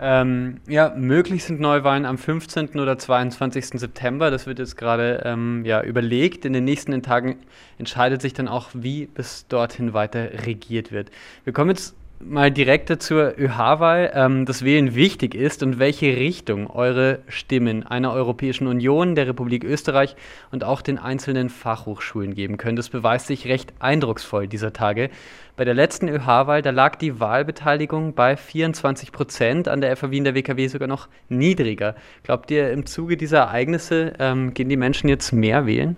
Ähm, 0.01 0.61
ja, 0.69 0.95
möglich 0.97 1.43
sind 1.43 1.59
Neuwahlen 1.59 2.07
am 2.07 2.19
15. 2.19 2.79
oder 2.79 2.99
22. 2.99 3.81
September. 3.81 4.31
Das 4.31 4.47
wird 4.47 4.61
jetzt 4.61 4.77
gerade 4.77 5.23
ähm, 5.25 5.65
ja, 5.65 5.83
überlegt. 5.83 6.45
In 6.45 6.53
den 6.53 6.65
nächsten 6.65 7.03
Tagen 7.03 7.39
entscheidet 7.79 8.23
sich 8.23 8.33
dann 8.33 8.47
auch, 8.47 8.69
wie 8.75 9.07
bis 9.07 9.49
dorthin 9.49 9.95
weiter 9.95 10.47
regiert 10.47 10.93
wird. 10.93 11.11
Wir 11.43 11.53
kommen 11.53 11.71
jetzt 11.71 11.97
mal 12.21 12.51
direkt 12.51 13.03
zur 13.03 13.39
ÖH-Wahl, 13.39 14.11
ähm, 14.15 14.45
dass 14.45 14.65
Wählen 14.65 14.95
wichtig 14.95 15.35
ist 15.35 15.63
und 15.63 15.79
welche 15.79 16.17
Richtung 16.17 16.69
eure 16.69 17.21
Stimmen 17.29 17.87
einer 17.87 18.13
Europäischen 18.13 18.67
Union, 18.67 19.15
der 19.15 19.29
Republik 19.29 19.65
Österreich 19.65 20.17
und 20.51 20.65
auch 20.65 20.83
den 20.83 20.99
einzelnen 20.99 21.49
Fachhochschulen 21.49 22.35
geben 22.35 22.57
können. 22.57 22.77
Das 22.77 22.89
beweist 22.89 23.29
sich 23.29 23.47
recht 23.47 23.73
eindrucksvoll 23.79 24.49
dieser 24.49 24.73
Tage. 24.73 25.11
Bei 25.57 25.65
der 25.65 25.75
letzten 25.75 26.09
ÖH-Wahl, 26.09 26.63
da 26.63 26.71
lag 26.71 26.97
die 26.97 27.21
Wahlbeteiligung 27.21 28.15
bei 28.15 28.37
24 28.37 29.13
Prozent, 29.13 29.69
an 29.69 29.81
der 29.81 29.97
FAW 29.97 30.17
in 30.17 30.25
der 30.25 30.35
WKW 30.35 30.69
sogar 30.69 30.89
noch 30.89 31.09
niedriger. 31.29 31.95
Glaubt 32.23 32.51
ihr, 32.51 32.71
im 32.71 32.87
Zuge 32.87 33.17
dieser 33.17 33.39
Ereignisse 33.39 34.15
ähm, 34.19 34.55
gehen 34.55 34.69
die 34.69 34.77
Menschen 34.77 35.09
jetzt 35.09 35.33
mehr 35.33 35.67
wählen? 35.67 35.97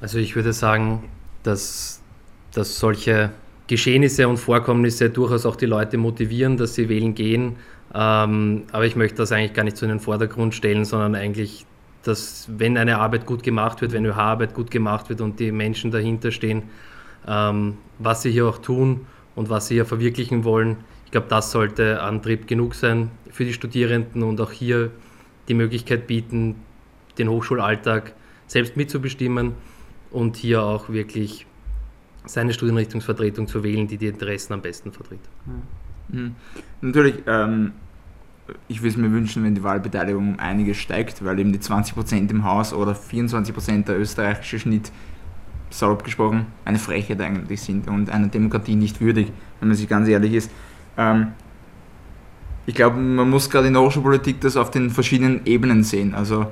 Also 0.00 0.18
ich 0.18 0.36
würde 0.36 0.52
sagen, 0.52 1.04
dass, 1.42 2.02
dass 2.52 2.78
solche 2.78 3.30
Geschehnisse 3.66 4.28
und 4.28 4.36
Vorkommnisse 4.36 5.10
durchaus 5.10 5.44
auch 5.46 5.56
die 5.56 5.66
Leute 5.66 5.98
motivieren, 5.98 6.56
dass 6.56 6.74
sie 6.74 6.88
wählen 6.88 7.14
gehen. 7.14 7.56
Ähm, 7.94 8.64
aber 8.72 8.86
ich 8.86 8.96
möchte 8.96 9.18
das 9.18 9.32
eigentlich 9.32 9.54
gar 9.54 9.64
nicht 9.64 9.76
so 9.76 9.86
in 9.86 9.90
den 9.90 10.00
Vordergrund 10.00 10.54
stellen, 10.54 10.84
sondern 10.84 11.14
eigentlich, 11.14 11.66
dass 12.02 12.48
wenn 12.48 12.76
eine 12.76 12.98
Arbeit 12.98 13.26
gut 13.26 13.42
gemacht 13.42 13.80
wird, 13.80 13.92
wenn 13.92 14.04
ÖH-Arbeit 14.04 14.54
gut 14.54 14.70
gemacht 14.70 15.08
wird 15.08 15.20
und 15.20 15.40
die 15.40 15.50
Menschen 15.50 15.90
dahinter 15.90 16.30
stehen, 16.30 16.64
ähm, 17.26 17.78
was 17.98 18.22
sie 18.22 18.30
hier 18.30 18.46
auch 18.46 18.58
tun 18.58 19.06
und 19.34 19.50
was 19.50 19.68
sie 19.68 19.74
hier 19.74 19.86
verwirklichen 19.86 20.44
wollen, 20.44 20.76
ich 21.04 21.12
glaube, 21.12 21.28
das 21.28 21.52
sollte 21.52 22.02
Antrieb 22.02 22.46
genug 22.48 22.74
sein 22.74 23.10
für 23.30 23.44
die 23.44 23.52
Studierenden 23.52 24.22
und 24.22 24.40
auch 24.40 24.50
hier 24.50 24.90
die 25.48 25.54
Möglichkeit 25.54 26.06
bieten, 26.06 26.56
den 27.18 27.28
Hochschulalltag 27.28 28.12
selbst 28.48 28.76
mitzubestimmen 28.76 29.52
und 30.10 30.36
hier 30.36 30.62
auch 30.62 30.88
wirklich 30.88 31.46
seine 32.26 32.52
Studienrichtungsvertretung 32.52 33.46
zu 33.46 33.62
wählen, 33.62 33.86
die 33.86 33.96
die 33.96 34.08
Interessen 34.08 34.52
am 34.52 34.62
besten 34.62 34.92
vertritt. 34.92 35.20
Mhm. 36.08 36.34
Natürlich, 36.80 37.16
ähm, 37.26 37.72
ich 38.68 38.80
würde 38.80 38.90
es 38.90 38.96
mir 38.96 39.10
wünschen, 39.10 39.44
wenn 39.44 39.54
die 39.54 39.62
Wahlbeteiligung 39.62 40.34
um 40.34 40.38
einiges 40.38 40.76
steigt, 40.76 41.24
weil 41.24 41.38
eben 41.38 41.52
die 41.52 41.58
20% 41.58 42.30
im 42.30 42.44
Haus 42.44 42.72
oder 42.72 42.92
24% 42.92 43.84
der 43.84 43.98
österreichische 43.98 44.58
Schnitt, 44.58 44.92
salopp 45.70 46.04
gesprochen, 46.04 46.46
eine 46.64 46.78
Frechheit 46.78 47.20
eigentlich 47.20 47.60
sind 47.60 47.88
und 47.88 48.08
einer 48.10 48.28
Demokratie 48.28 48.76
nicht 48.76 49.00
würdig, 49.00 49.32
wenn 49.58 49.68
man 49.68 49.76
sich 49.76 49.88
ganz 49.88 50.08
ehrlich 50.08 50.34
ist. 50.34 50.50
Ähm, 50.96 51.32
ich 52.66 52.74
glaube, 52.74 52.98
man 52.98 53.28
muss 53.28 53.50
gerade 53.50 53.68
in 53.68 53.74
der 53.74 53.82
Hochschulpolitik 53.82 54.40
das 54.40 54.56
auf 54.56 54.70
den 54.70 54.90
verschiedenen 54.90 55.44
Ebenen 55.44 55.82
sehen. 55.82 56.14
Also 56.14 56.46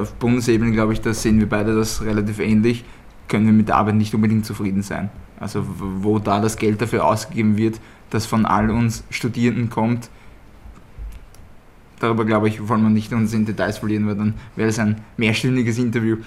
auf 0.00 0.14
Bundesebene, 0.14 0.72
glaube 0.72 0.92
ich, 0.92 1.00
da 1.00 1.14
sehen 1.14 1.38
wir 1.40 1.48
beide 1.48 1.74
das 1.74 2.02
relativ 2.02 2.38
ähnlich 2.40 2.84
können 3.32 3.46
wir 3.46 3.54
mit 3.54 3.68
der 3.68 3.76
Arbeit 3.76 3.94
nicht 3.94 4.14
unbedingt 4.14 4.44
zufrieden 4.44 4.82
sein. 4.82 5.08
Also 5.40 5.64
wo 5.66 6.18
da 6.18 6.38
das 6.38 6.58
Geld 6.58 6.82
dafür 6.82 7.06
ausgegeben 7.06 7.56
wird, 7.56 7.80
das 8.10 8.26
von 8.26 8.44
all 8.44 8.70
uns 8.70 9.04
Studierenden 9.08 9.70
kommt, 9.70 10.10
darüber 11.98 12.26
glaube 12.26 12.48
ich, 12.48 12.68
wollen 12.68 12.82
wir 12.82 12.90
nicht 12.90 13.10
uns 13.14 13.32
in 13.32 13.46
Details 13.46 13.78
verlieren, 13.78 14.06
weil 14.06 14.16
dann 14.16 14.34
wäre 14.54 14.68
es 14.68 14.78
ein 14.78 15.00
mehrstündiges 15.16 15.78
Interview. 15.78 16.18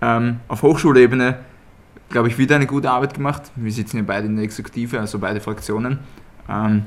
Ähm, 0.00 0.40
auf 0.48 0.62
Hochschulebene, 0.62 1.38
glaube 2.10 2.26
ich, 2.26 2.38
wieder 2.38 2.56
eine 2.56 2.66
gute 2.66 2.90
Arbeit 2.90 3.14
gemacht. 3.14 3.52
Wir 3.54 3.70
sitzen 3.70 3.98
ja 3.98 4.02
beide 4.04 4.26
in 4.26 4.34
der 4.34 4.44
Exekutive, 4.44 4.98
also 4.98 5.20
beide 5.20 5.40
Fraktionen. 5.40 6.00
Ähm, 6.48 6.82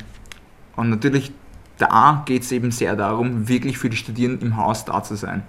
und 0.75 0.89
natürlich, 0.89 1.31
da 1.77 2.23
geht 2.25 2.43
es 2.43 2.51
eben 2.51 2.71
sehr 2.71 2.97
darum, 2.97 3.47
wirklich 3.47 3.77
für 3.77 3.89
die 3.89 3.97
Studierenden 3.97 4.49
im 4.49 4.57
Haus 4.57 4.84
da 4.84 5.01
zu 5.01 5.15
sein. 5.15 5.43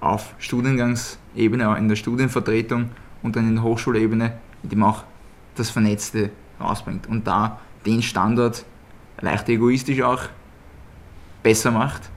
Auf 0.00 0.34
Studiengangsebene, 0.38 1.76
in 1.78 1.88
der 1.88 1.96
Studienvertretung 1.96 2.90
und 3.22 3.36
dann 3.36 3.48
in 3.48 3.54
der 3.56 3.64
Hochschulebene, 3.64 4.32
indem 4.62 4.82
auch 4.82 5.04
das 5.54 5.70
Vernetzte 5.70 6.30
rausbringt 6.60 7.06
und 7.06 7.26
da 7.26 7.58
den 7.86 8.02
Standort 8.02 8.64
leicht 9.20 9.48
egoistisch 9.48 10.02
auch 10.02 10.22
besser 11.42 11.70
macht 11.70 12.10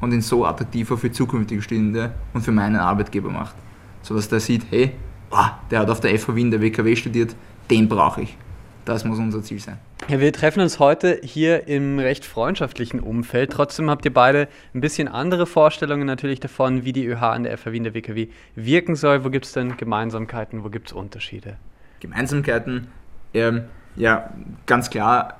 und 0.00 0.12
ihn 0.12 0.20
so 0.20 0.44
attraktiver 0.44 0.96
für 0.96 1.10
zukünftige 1.10 1.62
Studierende 1.62 2.12
und 2.32 2.42
für 2.42 2.52
meinen 2.52 2.76
Arbeitgeber 2.76 3.30
macht. 3.30 3.54
Sodass 4.02 4.28
der 4.28 4.40
sieht, 4.40 4.66
hey, 4.70 4.92
oh, 5.30 5.46
der 5.70 5.80
hat 5.80 5.90
auf 5.90 6.00
der 6.00 6.18
FH 6.18 6.34
Wien 6.34 6.50
der 6.50 6.60
WKW 6.60 6.94
studiert, 6.94 7.34
den 7.70 7.88
brauche 7.88 8.22
ich. 8.22 8.36
Das 8.84 9.04
muss 9.04 9.18
unser 9.18 9.42
Ziel 9.42 9.58
sein. 9.58 9.78
Ja, 10.06 10.20
wir 10.20 10.34
treffen 10.34 10.60
uns 10.60 10.78
heute 10.80 11.18
hier 11.22 11.66
im 11.66 11.98
recht 11.98 12.26
freundschaftlichen 12.26 13.00
Umfeld. 13.00 13.50
Trotzdem 13.50 13.88
habt 13.88 14.04
ihr 14.04 14.12
beide 14.12 14.48
ein 14.74 14.82
bisschen 14.82 15.08
andere 15.08 15.46
Vorstellungen 15.46 16.06
natürlich 16.06 16.40
davon, 16.40 16.84
wie 16.84 16.92
die 16.92 17.06
ÖH 17.06 17.22
an 17.22 17.44
der 17.44 17.56
FH 17.56 17.72
Wien 17.72 17.84
der 17.84 17.94
WKW 17.94 18.28
wirken 18.54 18.96
soll. 18.96 19.24
Wo 19.24 19.30
gibt 19.30 19.46
es 19.46 19.52
denn 19.52 19.78
Gemeinsamkeiten, 19.78 20.62
wo 20.62 20.68
gibt 20.68 20.88
es 20.88 20.92
Unterschiede? 20.92 21.56
Gemeinsamkeiten, 22.00 22.88
ähm, 23.32 23.62
ja, 23.96 24.28
ganz 24.66 24.90
klar, 24.90 25.38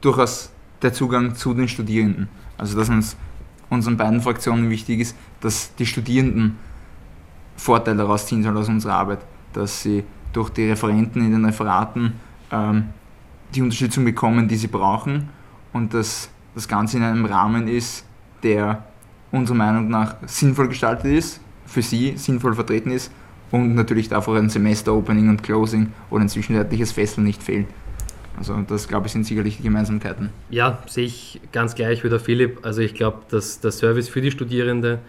durchaus 0.00 0.50
der 0.80 0.94
Zugang 0.94 1.34
zu 1.34 1.52
den 1.52 1.68
Studierenden. 1.68 2.30
Also, 2.56 2.78
dass 2.78 2.88
uns 2.88 3.18
unseren 3.68 3.98
beiden 3.98 4.22
Fraktionen 4.22 4.70
wichtig 4.70 5.00
ist, 5.00 5.16
dass 5.42 5.74
die 5.74 5.84
Studierenden 5.84 6.58
Vorteile 7.54 7.98
daraus 7.98 8.24
ziehen 8.24 8.42
sollen 8.42 8.56
aus 8.56 8.68
unserer 8.70 8.94
Arbeit, 8.94 9.18
dass 9.52 9.82
sie 9.82 10.04
durch 10.32 10.48
die 10.48 10.70
Referenten 10.70 11.22
in 11.22 11.32
den 11.32 11.44
Referaten 11.44 12.14
ähm, 12.50 12.94
die 13.54 13.62
Unterstützung 13.62 14.04
bekommen, 14.04 14.48
die 14.48 14.56
sie 14.56 14.68
brauchen 14.68 15.28
und 15.72 15.94
dass 15.94 16.30
das 16.54 16.68
Ganze 16.68 16.96
in 16.96 17.02
einem 17.02 17.24
Rahmen 17.24 17.68
ist, 17.68 18.04
der 18.42 18.84
unserer 19.30 19.56
Meinung 19.56 19.88
nach 19.88 20.16
sinnvoll 20.26 20.68
gestaltet 20.68 21.06
ist, 21.06 21.40
für 21.66 21.82
sie 21.82 22.16
sinnvoll 22.16 22.54
vertreten 22.54 22.90
ist 22.90 23.12
und 23.50 23.74
natürlich 23.74 24.08
darf 24.08 24.28
auch 24.28 24.34
ein 24.34 24.48
Semester-Opening 24.48 25.28
und 25.28 25.42
Closing 25.42 25.92
oder 26.10 26.22
ein 26.22 26.28
zwischenzeitliches 26.28 26.92
Fesseln 26.92 27.26
nicht 27.26 27.42
fehlen. 27.42 27.66
Also 28.38 28.56
das, 28.66 28.88
glaube 28.88 29.06
ich, 29.06 29.12
sind 29.12 29.24
sicherlich 29.24 29.58
die 29.58 29.64
Gemeinsamkeiten. 29.64 30.30
Ja, 30.48 30.82
sehe 30.86 31.04
ich 31.04 31.40
ganz 31.52 31.74
gleich 31.74 32.02
wie 32.04 32.08
der 32.08 32.20
Philipp. 32.20 32.64
Also 32.64 32.80
ich 32.80 32.94
glaube, 32.94 33.18
dass 33.28 33.60
der 33.60 33.70
Service 33.70 34.08
für 34.08 34.22
die 34.22 34.30
Studierende, 34.30 35.00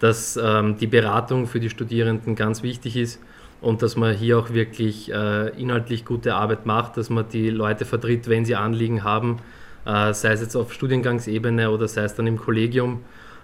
dass 0.00 0.38
ähm, 0.40 0.76
die 0.78 0.86
Beratung 0.86 1.46
für 1.46 1.60
die 1.60 1.70
Studierenden 1.70 2.36
ganz 2.36 2.62
wichtig 2.62 2.96
ist 2.96 3.18
und 3.60 3.82
dass 3.82 3.96
man 3.96 4.14
hier 4.14 4.38
auch 4.38 4.50
wirklich 4.50 5.12
äh, 5.12 5.48
inhaltlich 5.60 6.04
gute 6.04 6.34
Arbeit 6.34 6.66
macht, 6.66 6.96
dass 6.96 7.10
man 7.10 7.28
die 7.28 7.50
Leute 7.50 7.84
vertritt, 7.84 8.28
wenn 8.28 8.44
sie 8.44 8.54
Anliegen 8.54 9.02
haben, 9.02 9.38
äh, 9.84 10.12
sei 10.12 10.32
es 10.32 10.40
jetzt 10.40 10.56
auf 10.56 10.72
Studiengangsebene 10.72 11.70
oder 11.70 11.88
sei 11.88 12.04
es 12.04 12.14
dann 12.14 12.26
im 12.26 12.38
Kollegium, 12.38 13.02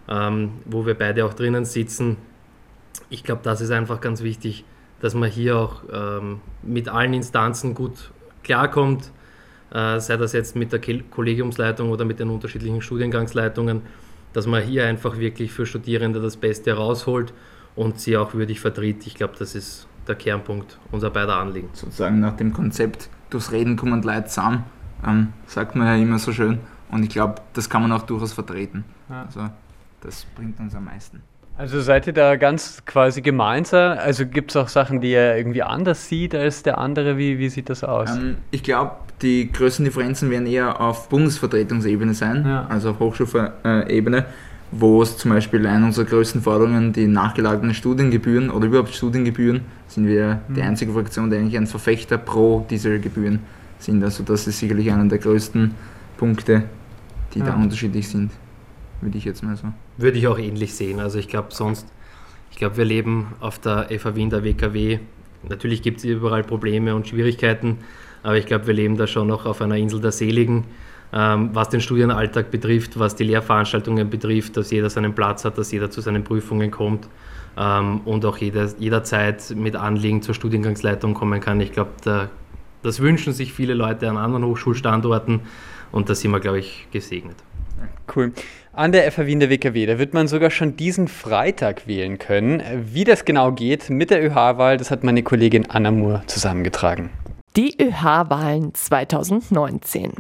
ähm, 0.09 0.53
wo 0.65 0.87
wir 0.87 0.95
beide 0.95 1.25
auch 1.25 1.35
drinnen 1.35 1.65
sitzen. 1.65 2.17
Ich 3.11 3.25
glaube, 3.25 3.41
das 3.43 3.61
ist 3.61 3.71
einfach 3.71 4.01
ganz 4.01 4.23
wichtig, 4.23 4.65
dass 5.01 5.15
man 5.15 5.31
hier 5.31 5.57
auch 5.59 5.83
ähm, 5.93 6.41
mit 6.63 6.89
allen 6.89 7.15
Instanzen 7.15 7.75
gut 7.75 8.11
klarkommt, 8.45 9.11
äh, 9.73 9.99
sei 9.99 10.17
das 10.17 10.33
jetzt 10.33 10.55
mit 10.55 10.73
der 10.73 10.81
Kollegiumsleitung 11.11 11.91
oder 11.91 12.05
mit 12.05 12.21
den 12.21 12.31
unterschiedlichen 12.31 12.81
Studiengangsleitungen, 12.81 13.83
dass 14.33 14.47
man 14.47 14.63
hier 14.63 14.87
einfach 14.87 15.19
wirklich 15.19 15.53
für 15.53 15.67
Studierende 15.67 16.21
das 16.21 16.37
Beste 16.37 16.71
herausholt 16.71 17.33
und 17.75 18.01
sie 18.01 18.17
auch 18.17 18.35
würdig 18.35 18.61
vertritt. 18.61 19.07
Ich 19.07 19.15
glaube, 19.15 19.35
das 19.39 19.55
ist 19.55 19.89
der 20.07 20.15
Kernpunkt 20.15 20.79
unserer 20.91 21.11
beider 21.11 21.37
Anliegen. 21.37 21.69
Sozusagen 21.73 22.21
nach 22.21 22.37
dem 22.37 22.53
Konzept, 22.53 23.09
durchs 23.31 23.53
Reden 23.53 23.77
kommen 23.77 24.03
Leute 24.03 24.27
zusammen, 24.27 24.65
ähm, 25.07 25.33
sagt 25.47 25.77
man 25.77 25.87
ja 25.87 25.97
immer 25.97 26.19
so 26.19 26.33
schön. 26.33 26.59
Und 26.91 27.03
ich 27.03 27.09
glaube, 27.09 27.37
das 27.55 27.69
kann 27.69 27.83
man 27.83 27.93
auch 27.93 28.03
durchaus 28.03 28.33
vertreten. 28.33 28.85
Ja. 29.09 29.25
Also 29.27 29.49
das 30.01 30.27
bringt 30.37 30.61
uns 30.61 30.75
am 30.75 30.85
meisten. 30.85 31.23
Also 31.57 31.81
seid 31.81 32.07
ihr 32.09 32.13
da 32.13 32.35
ganz 32.35 32.83
quasi 32.85 33.23
gemeinsam? 33.23 33.97
Also 33.99 34.27
gibt 34.27 34.51
es 34.51 34.57
auch 34.57 34.67
Sachen, 34.69 35.01
die 35.01 35.13
er 35.13 35.37
irgendwie 35.37 35.63
anders 35.63 36.09
sieht 36.09 36.35
als 36.35 36.65
der 36.65 36.79
andere? 36.79 37.17
Wie, 37.17 37.39
wie 37.39 37.49
sieht 37.49 37.71
das 37.71 37.85
aus? 37.85 38.11
Ähm, 38.11 38.39
ich 38.51 38.65
glaube, 38.65 38.93
die 39.23 39.53
größten 39.53 39.85
Differenzen 39.85 40.31
werden 40.31 40.47
eher 40.47 40.81
auf 40.81 41.09
Bundesvertretungsebene 41.09 42.15
sein, 42.15 42.45
ja. 42.45 42.67
also 42.69 42.91
auf 42.91 42.99
Hochschulebene, 42.99 44.27
wo 44.77 45.03
es 45.03 45.17
zum 45.17 45.31
Beispiel 45.31 45.67
eine 45.67 45.87
unserer 45.87 46.07
größten 46.07 46.43
Forderungen, 46.43 46.93
die 46.93 47.07
nachgelagerten 47.07 47.75
Studiengebühren 47.75 48.51
oder 48.51 48.67
überhaupt 48.67 48.95
Studiengebühren, 48.95 49.63
sind 49.89 50.07
wir 50.07 50.41
mhm. 50.49 50.55
die 50.55 50.63
einzige 50.63 50.93
Fraktion, 50.93 51.31
die 51.31 51.37
eigentlich 51.37 51.57
ein 51.57 51.67
Verfechter 51.67 52.19
pro 52.19 52.67
diese 52.69 52.99
Gebühren 52.99 53.41
sind. 53.79 54.03
Also 54.03 54.23
das 54.23 54.47
ist 54.47 54.59
sicherlich 54.59 54.91
einer 54.91 55.07
der 55.07 55.19
größten 55.19 55.73
Punkte, 56.17 56.65
die 57.35 57.41
ja. 57.41 57.47
da 57.47 57.55
unterschiedlich 57.55 58.09
sind 58.09 58.31
würde 59.05 59.19
ich 59.19 59.25
jetzt 59.25 59.43
mal 59.43 59.57
so. 59.57 59.69
Würde 59.97 60.19
ich 60.19 60.27
auch 60.27 60.39
ähnlich 60.39 60.75
sehen. 60.75 60.99
Also 60.99 61.19
ich 61.19 61.29
glaube 61.29 61.49
sonst, 61.51 61.87
ich 62.51 62.57
glaube, 62.57 62.77
wir 62.77 62.85
leben 62.85 63.35
auf 63.41 63.59
der 63.59 63.89
FAW 63.99 64.21
in 64.21 64.31
der 64.31 64.43
WKW. 64.43 64.99
Natürlich 65.49 65.83
gibt 65.83 65.99
es 65.99 66.05
überall 66.05 66.43
Probleme 66.43 66.95
und 66.95 67.07
Schwierigkeiten, 67.07 67.79
aber 68.23 68.39
ich 68.39 68.47
glaube, 68.47 68.67
wir 68.67 68.75
leben 68.75 68.97
da 68.97 69.07
schon 69.07 69.29
noch 69.29 69.45
auf 69.45 69.61
einer 69.61 69.77
Insel 69.77 70.01
der 70.01 70.13
Seligen, 70.13 70.65
was 71.17 71.69
den 71.69 71.81
Studienalltag 71.81 72.51
betrifft, 72.51 72.99
was 72.99 73.15
die 73.15 73.23
Lehrveranstaltungen 73.25 74.11
betrifft, 74.11 74.57
dass 74.57 74.73
jeder 74.73 74.91
seinen 74.91 75.15
Platz 75.15 75.45
hat, 75.45 75.57
dass 75.59 75.71
jeder 75.71 75.89
zu 75.89 76.01
seinen 76.01 76.25
Prüfungen 76.25 76.73
kommt 76.73 77.09
ähm, 77.57 78.01
und 78.05 78.25
auch 78.25 78.37
jeder, 78.39 78.69
jederzeit 78.79 79.55
mit 79.57 79.77
Anliegen 79.77 80.23
zur 80.23 80.35
Studiengangsleitung 80.35 81.15
kommen 81.15 81.41
kann. 81.41 81.61
Ich 81.61 81.71
glaube, 81.71 81.91
da, 82.03 82.29
das 82.83 82.99
wünschen 82.99 83.33
sich 83.33 83.53
viele 83.53 83.75
Leute 83.75 84.09
an 84.09 84.17
anderen 84.17 84.45
Hochschulstandorten 84.45 85.41
und 85.93 86.09
da 86.09 86.17
sind 86.17 86.33
wir, 86.33 86.41
glaube 86.41 86.59
ich, 86.59 86.89
gesegnet. 86.91 87.37
Cool. 88.15 88.33
An 88.73 88.91
der 88.91 89.11
FH 89.13 89.27
Wien 89.27 89.39
der 89.39 89.51
WKW, 89.51 89.87
da 89.87 90.01
wird 90.01 90.15
man 90.15 90.27
sogar 90.27 90.51
schon 90.51 90.77
diesen 90.77 91.07
Freitag 91.07 91.87
wählen 91.87 92.19
können. 92.19 92.61
Wie 92.93 93.05
das 93.05 93.25
genau 93.25 93.53
geht 93.53 93.89
mit 93.89 94.11
der 94.11 94.25
ÖH-Wahl, 94.25 94.79
das 94.79 94.91
hat 94.91 95.05
meine 95.05 95.23
Kollegin 95.23 95.71
Anna 95.71 95.93
Moore 95.93 96.23
zusammengetragen. 96.27 97.11
Die 97.57 97.81
ÖH-Wahlen 97.81 98.75
2019. 98.75 100.15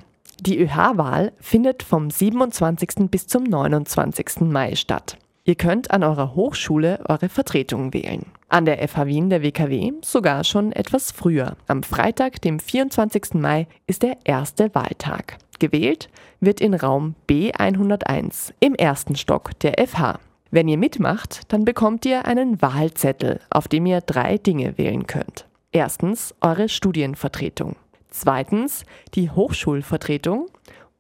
Die 0.47 0.59
ÖH-Wahl 0.59 1.33
findet 1.41 1.83
vom 1.83 2.11
27. 2.11 3.11
bis 3.11 3.27
zum 3.27 3.45
29. 3.45 4.43
Mai 4.43 4.75
statt. 4.75 5.17
Ihr 5.45 5.55
könnt 5.55 5.91
an 5.91 6.03
eurer 6.03 6.35
Hochschule 6.35 7.01
eure 7.09 7.31
Vertretung 7.31 7.95
wählen. 7.95 8.27
An 8.51 8.67
der 8.67 8.87
FH 8.87 9.07
Wien 9.07 9.31
der 9.31 9.43
WKW 9.43 9.93
sogar 10.03 10.45
schon 10.45 10.73
etwas 10.73 11.13
früher. 11.13 11.57
Am 11.67 11.83
Freitag, 11.83 12.43
dem 12.43 12.61
24. 12.61 13.35
Mai, 13.35 13.67
ist 13.87 14.03
der 14.03 14.19
erste 14.25 14.75
Wahltag. 14.75 15.39
Gewählt 15.61 16.11
wird 16.41 16.61
in 16.61 16.75
Raum 16.75 17.15
B101 17.27 18.53
im 18.61 18.75
ersten 18.75 19.17
Stock 19.17 19.59
der 19.61 19.87
FH. 19.87 20.19
Wenn 20.51 20.69
ihr 20.69 20.79
mitmacht, 20.79 21.51
dann 21.55 21.65
bekommt 21.65 22.05
ihr 22.05 22.27
einen 22.27 22.61
Wahlzettel, 22.61 23.41
auf 23.49 23.67
dem 23.67 23.87
ihr 23.87 24.03
drei 24.03 24.37
Dinge 24.37 24.77
wählen 24.77 25.07
könnt. 25.07 25.47
Erstens 25.73 26.35
eure 26.43 26.69
Studienvertretung. 26.69 27.77
Zweitens 28.17 28.85
die 29.17 29.29
Hochschulvertretung. 29.29 30.47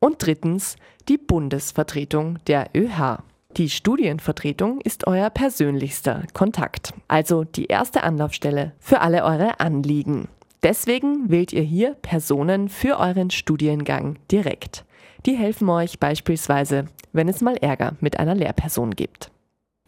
Und 0.00 0.16
drittens 0.18 0.74
die 1.08 1.16
Bundesvertretung 1.16 2.40
der 2.48 2.70
ÖH. 2.74 3.22
Die 3.56 3.70
Studienvertretung 3.70 4.80
ist 4.80 5.06
euer 5.06 5.30
persönlichster 5.30 6.24
Kontakt, 6.34 6.92
also 7.06 7.44
die 7.44 7.66
erste 7.66 8.02
Anlaufstelle 8.02 8.72
für 8.80 9.00
alle 9.00 9.22
eure 9.22 9.60
Anliegen. 9.60 10.26
Deswegen 10.64 11.30
wählt 11.30 11.52
ihr 11.52 11.62
hier 11.62 11.94
Personen 12.02 12.68
für 12.68 12.98
euren 12.98 13.30
Studiengang 13.30 14.18
direkt. 14.32 14.84
Die 15.24 15.36
helfen 15.36 15.68
euch 15.68 16.00
beispielsweise, 16.00 16.86
wenn 17.12 17.28
es 17.28 17.40
mal 17.40 17.56
Ärger 17.56 17.94
mit 18.00 18.18
einer 18.18 18.34
Lehrperson 18.34 18.90
gibt. 18.90 19.30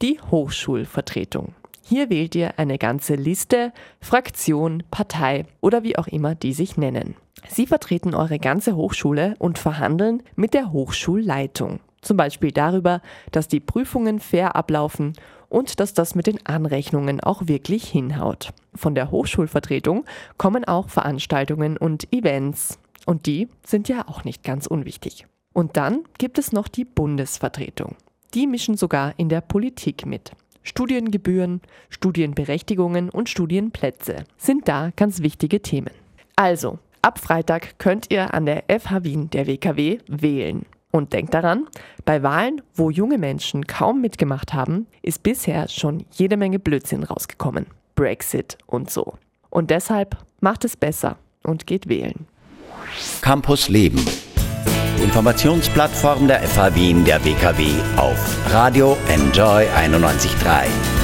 Die 0.01 0.21
Hochschulvertretung. 0.31 1.55
Hier 1.89 2.11
wählt 2.11 2.35
ihr 2.35 2.59
eine 2.59 2.79
ganze 2.79 3.15
Liste, 3.15 3.73
Fraktion, 4.01 4.83
Partei 4.91 5.45
oder 5.61 5.85
wie 5.85 5.97
auch 5.97 6.09
immer 6.09 6.35
die 6.35 6.53
sich 6.53 6.77
nennen. 6.77 7.15
Sie 7.49 7.69
vertreten 7.69 8.13
eure 8.13 8.41
ganze 8.41 8.75
Hochschule 8.75 9.37
und 9.39 9.57
verhandeln 9.57 10.25
mit 10.35 10.53
der 10.53 10.73
Hochschulleitung. 10.73 11.79
Zum 12.03 12.17
Beispiel 12.17 12.51
darüber, 12.51 13.03
dass 13.31 13.47
die 13.47 13.61
Prüfungen 13.61 14.19
fair 14.19 14.57
ablaufen 14.57 15.13
und 15.49 15.79
dass 15.79 15.95
das 15.95 16.17
mit 16.17 16.27
den 16.27 16.45
Anrechnungen 16.45 17.21
auch 17.21 17.47
wirklich 17.47 17.85
hinhaut. 17.89 18.53
Von 18.75 18.97
der 18.97 19.13
Hochschulvertretung 19.13 20.07
kommen 20.39 20.65
auch 20.65 20.89
Veranstaltungen 20.89 21.77
und 21.77 22.13
Events. 22.13 22.81
Und 23.07 23.27
die 23.27 23.47
sind 23.65 23.89
ja 23.89 24.09
auch 24.09 24.25
nicht 24.25 24.43
ganz 24.43 24.67
unwichtig. 24.67 25.29
Und 25.53 25.77
dann 25.77 26.03
gibt 26.19 26.39
es 26.39 26.51
noch 26.51 26.67
die 26.67 26.85
Bundesvertretung. 26.85 27.95
Die 28.35 28.49
mischen 28.49 28.77
sogar 28.77 29.15
in 29.19 29.29
der 29.29 29.41
Politik 29.41 30.05
mit. 30.05 30.33
Studiengebühren, 30.67 31.61
Studienberechtigungen 31.91 33.09
und 33.09 33.29
Studienplätze 33.29 34.25
sind 34.37 34.67
da 34.67 34.91
ganz 34.97 35.23
wichtige 35.23 35.63
Themen. 35.63 35.93
Also, 36.35 36.81
ab 37.03 37.21
Freitag 37.21 37.79
könnt 37.79 38.11
ihr 38.11 38.35
an 38.35 38.47
der 38.47 38.65
FH 38.69 39.05
Wien 39.05 39.31
der 39.31 39.47
WKW 39.47 39.99
wählen. 40.09 40.67
Und 40.91 41.13
denkt 41.13 41.35
daran, 41.35 41.67
bei 42.05 42.23
Wahlen, 42.23 42.63
wo 42.75 42.91
junge 42.91 43.17
Menschen 43.17 43.67
kaum 43.67 44.01
mitgemacht 44.01 44.55
haben, 44.55 44.87
ist 45.03 45.23
bisher 45.23 45.69
schon 45.69 46.05
jede 46.11 46.37
Menge 46.37 46.59
Blödsinn 46.59 47.05
rausgekommen. 47.05 47.67
Brexit 47.95 48.59
und 48.67 48.91
so. 48.91 49.15
Und 49.51 49.71
deshalb 49.71 50.17
macht 50.41 50.65
es 50.65 50.77
besser 50.77 51.17
und 51.45 51.67
geht 51.67 51.89
wählen. 51.89 52.27
Campus 53.23 53.69
Leben. 53.69 54.05
Informationsplattform 55.03 56.29
der 56.29 56.43
FH 56.43 56.75
Wien 56.75 57.05
der 57.05 57.25
WKW 57.25 57.69
auf 57.97 58.53
Radio 58.53 58.97
Enjoy 59.09 59.67
91.3. 59.67 60.96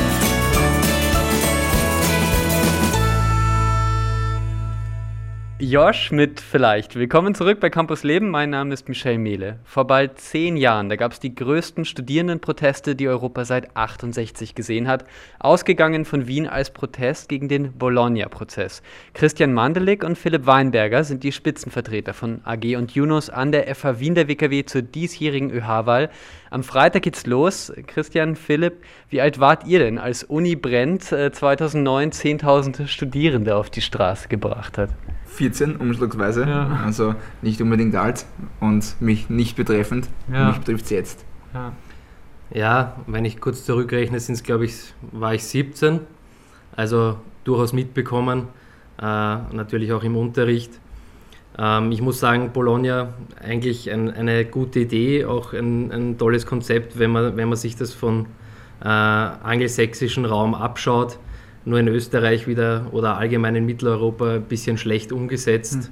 Josh 5.72 6.12
mit 6.12 6.38
Vielleicht. 6.38 6.96
Willkommen 6.96 7.34
zurück 7.34 7.58
bei 7.58 7.70
Campus 7.70 8.02
Leben. 8.02 8.28
Mein 8.28 8.50
Name 8.50 8.74
ist 8.74 8.90
Michel 8.90 9.16
Mehle. 9.16 9.58
Vor 9.64 9.86
bald 9.86 10.18
zehn 10.18 10.58
Jahren, 10.58 10.90
da 10.90 10.96
gab 10.96 11.12
es 11.12 11.18
die 11.18 11.34
größten 11.34 11.86
Studierendenproteste, 11.86 12.94
die 12.94 13.08
Europa 13.08 13.46
seit 13.46 13.74
68 13.74 14.54
gesehen 14.54 14.86
hat. 14.86 15.06
Ausgegangen 15.38 16.04
von 16.04 16.26
Wien 16.26 16.46
als 16.46 16.74
Protest 16.74 17.30
gegen 17.30 17.48
den 17.48 17.72
Bologna-Prozess. 17.72 18.82
Christian 19.14 19.54
Mandelig 19.54 20.04
und 20.04 20.18
Philipp 20.18 20.44
Weinberger 20.44 21.04
sind 21.04 21.24
die 21.24 21.32
Spitzenvertreter 21.32 22.12
von 22.12 22.42
AG 22.44 22.76
und 22.76 22.90
Junos 22.90 23.30
an 23.30 23.50
der 23.50 23.74
FH 23.74 23.98
Wien 23.98 24.14
der 24.14 24.28
WKW 24.28 24.66
zur 24.66 24.82
diesjährigen 24.82 25.50
ÖH-Wahl. 25.50 26.10
Am 26.50 26.64
Freitag 26.64 27.04
geht's 27.04 27.24
los. 27.24 27.72
Christian, 27.86 28.36
Philipp, 28.36 28.84
wie 29.08 29.22
alt 29.22 29.40
wart 29.40 29.66
ihr 29.66 29.78
denn, 29.78 29.96
als 29.96 30.22
Uni 30.22 30.54
Brennt 30.54 31.04
2009 31.04 32.10
10.000 32.10 32.88
Studierende 32.88 33.56
auf 33.56 33.70
die 33.70 33.80
Straße 33.80 34.28
gebracht 34.28 34.76
hat? 34.76 34.90
14 35.32 35.76
umschlagsweise, 35.76 36.46
ja. 36.46 36.80
also 36.84 37.14
nicht 37.40 37.60
unbedingt 37.60 37.94
alt 37.94 38.26
und 38.60 39.00
mich 39.00 39.30
nicht 39.30 39.56
betreffend. 39.56 40.08
Ja. 40.32 40.48
Mich 40.48 40.58
betrifft 40.58 40.84
es 40.84 40.90
jetzt. 40.90 41.24
Ja. 41.54 41.72
ja. 42.52 42.96
wenn 43.06 43.24
ich 43.24 43.40
kurz 43.40 43.64
zurückrechne, 43.64 44.20
sind 44.20 44.34
es, 44.34 44.42
glaube 44.42 44.66
ich, 44.66 44.94
war 45.12 45.34
ich 45.34 45.44
17, 45.44 46.00
also 46.76 47.16
durchaus 47.44 47.72
mitbekommen, 47.72 48.48
äh, 48.98 49.04
natürlich 49.04 49.92
auch 49.92 50.04
im 50.04 50.16
Unterricht. 50.16 50.78
Ähm, 51.58 51.92
ich 51.92 52.02
muss 52.02 52.20
sagen, 52.20 52.50
Bologna 52.52 53.14
eigentlich 53.42 53.90
ein, 53.90 54.10
eine 54.10 54.44
gute 54.44 54.80
Idee, 54.80 55.24
auch 55.24 55.52
ein, 55.52 55.90
ein, 55.92 56.18
tolles 56.18 56.46
Konzept, 56.46 56.98
wenn 56.98 57.10
man, 57.10 57.36
wenn 57.36 57.48
man 57.48 57.56
sich 57.56 57.76
das 57.76 57.92
von 57.92 58.26
äh, 58.82 58.88
angelsächsischen 58.88 60.24
Raum 60.24 60.54
abschaut 60.54 61.18
nur 61.64 61.78
in 61.78 61.88
Österreich 61.88 62.46
wieder 62.46 62.86
oder 62.92 63.16
allgemein 63.16 63.56
in 63.56 63.66
Mitteleuropa 63.66 64.34
ein 64.34 64.42
bisschen 64.42 64.78
schlecht 64.78 65.12
umgesetzt, 65.12 65.90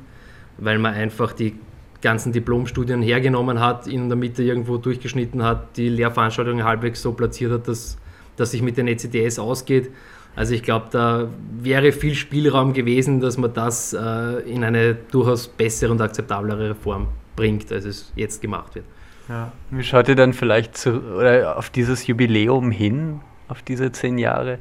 mhm. 0.59 0.65
weil 0.65 0.79
man 0.79 0.95
einfach 0.95 1.33
die 1.33 1.55
ganzen 2.01 2.33
Diplomstudien 2.33 3.03
hergenommen 3.03 3.61
hat, 3.61 3.87
in 3.87 4.09
der 4.09 4.17
Mitte 4.17 4.43
irgendwo 4.43 4.79
durchgeschnitten 4.79 5.43
hat, 5.43 5.77
die 5.77 5.89
Lehrveranstaltungen 5.89 6.65
halbwegs 6.65 7.03
so 7.03 7.13
platziert 7.13 7.53
hat, 7.53 7.69
dass, 7.69 7.99
dass 8.37 8.53
sich 8.53 8.63
mit 8.63 8.77
den 8.77 8.89
ECTS 8.89 9.39
ausgeht. 9.39 9.91
Also 10.37 10.55
ich 10.55 10.63
glaube, 10.63 10.87
da 10.91 11.29
wäre 11.61 11.93
viel 11.93 12.15
Spielraum 12.15 12.73
gewesen, 12.73 13.21
dass 13.21 13.37
man 13.37 13.53
das 13.53 13.93
äh, 13.93 14.41
in 14.49 14.65
eine 14.65 14.95
durchaus 14.95 15.49
bessere 15.49 15.91
und 15.91 16.01
akzeptablere 16.01 16.75
Form 16.75 17.09
bringt, 17.37 17.71
als 17.73 17.85
es 17.85 18.13
jetzt 18.17 18.41
gemacht 18.41 18.77
wird. 18.77 18.85
Ja. 19.29 19.53
Wie 19.71 19.83
schaut 19.83 20.09
ihr 20.09 20.17
dann 20.17 20.33
vielleicht 20.33 20.77
zu, 20.77 21.01
oder 21.01 21.57
auf 21.57 21.71
dieses 21.71 22.07
Jubiläum 22.07 22.71
hin, 22.71 23.21
auf 23.49 23.63
diese 23.63 23.93
zehn 23.93 24.19
Jahre? 24.19 24.59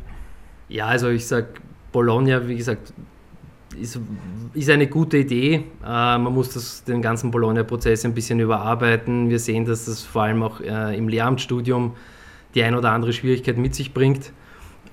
Ja, 0.70 0.86
also 0.86 1.10
ich 1.10 1.26
sage, 1.26 1.48
Bologna, 1.92 2.48
wie 2.48 2.56
gesagt, 2.56 2.94
ist, 3.80 4.00
ist 4.54 4.70
eine 4.70 4.88
gute 4.88 5.18
Idee. 5.18 5.64
Äh, 5.84 6.18
man 6.18 6.34
muss 6.34 6.54
das, 6.54 6.84
den 6.84 7.02
ganzen 7.02 7.32
Bologna-Prozess 7.32 8.06
ein 8.06 8.14
bisschen 8.14 8.40
überarbeiten. 8.40 9.30
Wir 9.30 9.40
sehen, 9.40 9.66
dass 9.66 9.86
das 9.86 10.04
vor 10.04 10.24
allem 10.24 10.44
auch 10.44 10.62
äh, 10.62 10.98
im 10.98 11.08
Lehramtsstudium 11.08 11.94
die 12.56 12.64
ein 12.64 12.76
oder 12.76 12.92
andere 12.92 13.14
Schwierigkeit 13.14 13.58
mit 13.58 13.76
sich 13.76 13.94
bringt. 13.94 14.32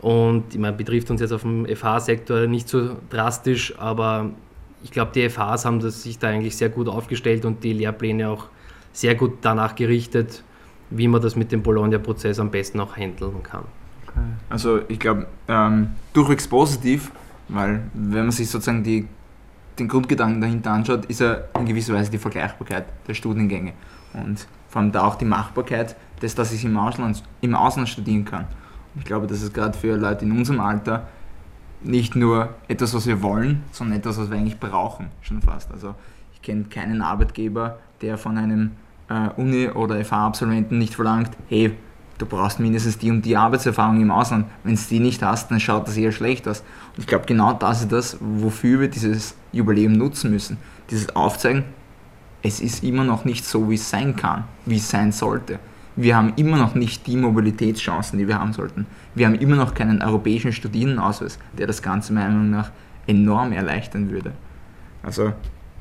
Und 0.01 0.55
ich 0.55 0.61
meine, 0.61 0.77
betrifft 0.77 1.11
uns 1.11 1.21
jetzt 1.21 1.33
auf 1.33 1.43
dem 1.43 1.67
FH-Sektor 1.67 2.47
nicht 2.47 2.69
so 2.69 2.97
drastisch, 3.11 3.79
aber 3.79 4.31
ich 4.83 4.91
glaube, 4.91 5.13
die 5.15 5.29
FHs 5.29 5.65
haben 5.65 5.81
das 5.81 6.03
sich 6.03 6.19
da 6.19 6.29
eigentlich 6.29 6.57
sehr 6.57 6.69
gut 6.69 6.89
aufgestellt 6.89 7.45
und 7.45 7.65
die 7.65 7.73
Lehrpläne 7.73 8.29
auch 8.29 8.47
sehr 8.93 9.15
gut 9.15 9.39
danach 9.41 9.75
gerichtet, 9.75 10.43
wie 10.91 11.09
man 11.09 11.23
das 11.23 11.35
mit 11.35 11.51
dem 11.51 11.63
Bologna-Prozess 11.63 12.39
am 12.39 12.51
besten 12.51 12.79
auch 12.81 12.97
handeln 12.97 13.43
kann. 13.43 13.65
Also 14.49 14.81
ich 14.89 14.99
glaube, 14.99 15.27
ähm, 15.49 15.89
durchwegs 16.13 16.47
positiv, 16.49 17.11
weil 17.49 17.83
wenn 17.95 18.23
man 18.23 18.31
sich 18.31 18.49
sozusagen 18.49 18.83
die, 18.83 19.07
den 19.79 19.89
Grundgedanken 19.89 20.41
dahinter 20.41 20.73
anschaut, 20.73 21.05
ist 21.07 21.21
ja 21.21 21.39
in 21.59 21.67
gewisser 21.67 21.95
Weise 21.95 22.11
die 22.11 22.19
Vergleichbarkeit 22.19 22.87
der 23.07 23.15
Studiengänge 23.15 23.73
und 24.15 24.47
vor 24.69 24.83
allem 24.83 24.93
da 24.93 25.05
auch 25.05 25.17
die 25.17 25.25
Machbarkeit 25.25 25.97
des, 26.23 26.35
dass 26.35 26.53
ich 26.53 26.65
im 26.65 26.77
Ausland, 26.77 27.23
im 27.41 27.55
Ausland 27.55 27.89
studieren 27.89 28.25
kann. 28.25 28.45
Und 28.95 29.01
ich 29.01 29.05
glaube, 29.05 29.27
das 29.27 29.43
ist 29.43 29.53
gerade 29.53 29.77
für 29.77 29.97
Leute 29.97 30.25
in 30.25 30.33
unserem 30.33 30.61
Alter 30.61 31.07
nicht 31.83 32.17
nur 32.17 32.55
etwas, 32.69 32.95
was 32.95 33.07
wir 33.07 33.23
wollen, 33.23 33.63
sondern 33.71 33.99
etwas, 33.99 34.19
was 34.19 34.31
wir 34.31 34.37
eigentlich 34.37 34.59
brauchen, 34.59 35.09
schon 35.21 35.43
fast. 35.43 35.71
Also 35.71 35.95
ich 36.35 36.43
kenne 36.43 36.65
keinen 36.65 37.03
Arbeitgeber, 37.03 37.79
der 38.01 38.19
von 38.19 38.39
einem 38.39 38.73
äh, 39.09 39.29
Uni- 39.37 39.69
oder 39.69 40.03
FH-Absolventen 40.03 40.79
nicht 40.79 40.95
verlangt, 40.95 41.31
hey, 41.49 41.77
du 42.19 42.27
brauchst 42.27 42.61
mindestens 42.61 42.99
die 42.99 43.11
und 43.11 43.23
die 43.23 43.37
Arbeitserfahrung 43.37 44.01
im 44.01 44.11
Ausland. 44.11 44.47
Wenn 44.65 44.75
es 44.75 44.89
die 44.89 45.01
nicht 45.01 45.23
hast, 45.23 45.51
dann 45.51 45.61
schaut 45.61 45.87
das 45.89 45.97
eher 45.97 46.13
schlecht 46.13 46.49
aus. 46.49 46.61
Und 46.97 47.01
ich 47.01 47.07
glaube, 47.07 47.27
genau 47.27 47.53
das 47.53 47.83
ist 47.83 47.93
das, 47.93 48.17
wofür 48.21 48.81
wir 48.81 48.89
dieses 48.89 49.35
Jubiläum 49.53 49.93
nutzen 49.93 50.31
müssen. 50.31 50.59
Dieses 50.91 51.15
Aufzeigen, 51.15 51.65
es 52.43 52.61
ist 52.61 52.85
immer 52.85 53.05
noch 53.05 53.25
nicht 53.25 53.45
so, 53.45 53.69
wie 53.71 53.75
es 53.75 53.91
sein 53.91 54.17
kann, 54.17 54.45
wie 54.65 54.77
es 54.77 54.89
sein 54.89 55.13
sollte. 55.13 55.59
Wir 55.97 56.15
haben 56.15 56.35
immer 56.37 56.59
noch 56.59 56.75
nicht 56.75 57.07
die 57.07 57.17
Mobilitätschancen, 57.17 58.19
die 58.19 58.29
wir 58.29 58.39
haben 58.39 58.53
sollten. 58.53 58.87
Wir 59.15 59.27
haben 59.27 59.35
immer 59.37 59.57
noch 59.57 59.75
keinen 59.75 60.03
europäischen 60.03 60.53
Studierendenausweis, 60.53 61.39
der 61.57 61.67
das 61.67 61.81
Ganze 61.81 62.13
meiner 62.13 62.29
Meinung 62.29 62.51
nach 62.51 62.71
enorm 63.07 63.53
erleichtern 63.53 64.11
würde. 64.11 64.33
Also 65.03 65.33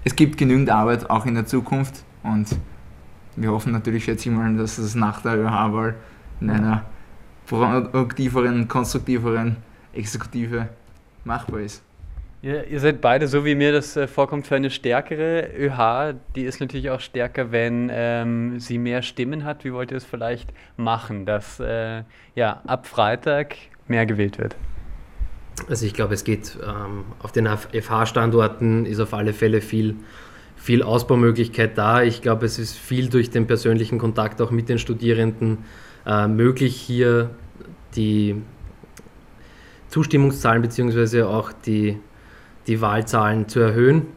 es 0.06 0.16
gibt 0.16 0.38
genügend 0.38 0.70
Arbeit 0.70 1.10
auch 1.10 1.26
in 1.26 1.34
der 1.34 1.46
Zukunft 1.46 2.04
und 2.24 2.48
wir 3.36 3.52
hoffen 3.52 3.74
natürlich, 3.74 4.08
ich 4.08 4.26
mal, 4.28 4.56
dass 4.56 4.78
es 4.78 4.96
nach 4.96 5.22
der 5.22 5.38
ÖH-Wahl 5.38 5.96
in 6.42 6.50
einer 6.50 6.86
produktiveren, 7.46 8.68
konstruktiveren 8.68 9.58
Exekutive 9.94 10.70
machbar 11.24 11.62
ist. 11.62 11.84
Ihr, 12.42 12.68
ihr, 12.68 12.80
seid 12.80 13.02
beide, 13.02 13.28
so 13.28 13.44
wie 13.44 13.56
mir 13.56 13.72
das 13.72 13.98
äh, 13.98 14.08
vorkommt, 14.08 14.46
für 14.46 14.56
eine 14.56 14.70
stärkere 14.70 15.50
ÖH. 15.58 16.14
Die 16.36 16.44
ist 16.44 16.60
natürlich 16.60 16.92
auch 16.92 17.00
stärker, 17.00 17.52
wenn 17.52 17.90
ähm, 17.92 18.60
sie 18.60 18.78
mehr 18.78 19.02
Stimmen 19.02 19.46
hat. 19.46 19.66
Wie 19.66 19.74
wollt 19.74 19.90
ihr 19.90 19.98
es 19.98 20.06
vielleicht 20.06 20.54
machen, 20.78 21.26
dass 21.26 21.60
äh, 21.60 22.04
ja, 22.36 22.62
ab 22.68 22.86
Freitag 22.86 23.56
mehr 23.88 24.06
gewählt 24.06 24.38
wird? 24.38 24.56
Also 25.68 25.88
ich 25.88 25.96
glaube, 25.96 26.14
es 26.14 26.24
geht 26.24 26.58
ähm, 26.64 27.06
auf 27.20 27.32
den 27.32 27.48
FH-Standorten 27.48 28.86
ist 28.86 29.00
auf 29.00 29.16
alle 29.16 29.34
Fälle 29.34 29.62
viel, 29.62 29.96
viel 30.56 30.84
Ausbaumöglichkeit 30.84 31.78
da. 31.78 32.04
Ich 32.04 32.22
glaube, 32.22 32.46
es 32.46 32.60
ist 32.60 32.78
viel 32.78 33.10
durch 33.10 33.32
den 33.32 33.48
persönlichen 33.48 33.98
Kontakt 33.98 34.40
auch 34.40 34.52
mit 34.52 34.70
den 34.70 34.78
Studierenden 34.78 35.60
äh, 36.06 36.28
möglich, 36.28 36.76
hier 36.76 37.30
die 37.96 38.36
Zustimmungszahlen 39.90 40.62
bzw. 40.62 41.24
auch 41.24 41.52
die, 41.52 41.98
die 42.68 42.82
Wahlzahlen 42.82 43.48
zu 43.48 43.60
erhöhen. 43.60 44.08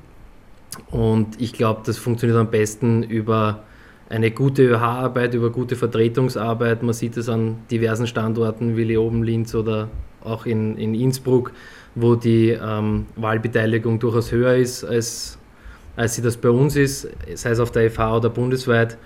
Und 0.90 1.40
ich 1.40 1.52
glaube, 1.52 1.82
das 1.84 1.98
funktioniert 1.98 2.38
am 2.38 2.50
besten 2.50 3.02
über 3.02 3.62
eine 4.08 4.30
gute 4.30 4.62
ÖH-Arbeit, 4.62 5.34
über 5.34 5.50
gute 5.50 5.76
Vertretungsarbeit. 5.76 6.82
Man 6.82 6.94
sieht 6.94 7.16
es 7.16 7.28
an 7.28 7.58
diversen 7.70 8.06
Standorten 8.06 8.76
wie 8.76 8.84
Leoben, 8.84 9.22
Linz 9.22 9.54
oder 9.54 9.88
auch 10.24 10.46
in, 10.46 10.76
in 10.76 10.94
Innsbruck, 10.94 11.52
wo 11.94 12.14
die 12.14 12.50
ähm, 12.50 13.06
Wahlbeteiligung 13.16 13.98
durchaus 13.98 14.32
höher 14.32 14.56
ist, 14.56 14.84
als, 14.84 15.38
als 15.96 16.14
sie 16.14 16.22
das 16.22 16.36
bei 16.36 16.50
uns 16.50 16.76
ist, 16.76 17.08
sei 17.34 17.50
es 17.50 17.60
auf 17.60 17.70
der 17.70 17.90
FH 17.90 18.16
oder 18.16 18.30
bundesweit. 18.30 18.96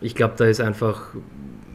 Ich 0.00 0.14
glaube, 0.14 0.34
da 0.36 0.46
ist 0.46 0.60
einfach 0.60 1.02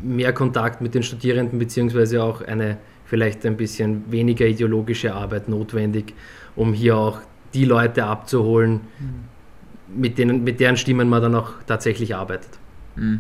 mehr 0.05 0.33
Kontakt 0.33 0.81
mit 0.81 0.93
den 0.93 1.03
Studierenden 1.03 1.59
beziehungsweise 1.59 2.23
auch 2.23 2.41
eine 2.41 2.77
vielleicht 3.05 3.45
ein 3.45 3.57
bisschen 3.57 4.11
weniger 4.11 4.45
ideologische 4.45 5.13
Arbeit 5.13 5.47
notwendig, 5.47 6.13
um 6.55 6.73
hier 6.73 6.97
auch 6.97 7.19
die 7.53 7.65
Leute 7.65 8.05
abzuholen, 8.05 8.81
mhm. 8.99 10.01
mit, 10.01 10.17
denen, 10.17 10.43
mit 10.43 10.59
deren 10.59 10.77
Stimmen 10.77 11.07
man 11.07 11.21
dann 11.21 11.35
auch 11.35 11.53
tatsächlich 11.67 12.15
arbeitet. 12.15 12.49
Mhm. 12.95 13.19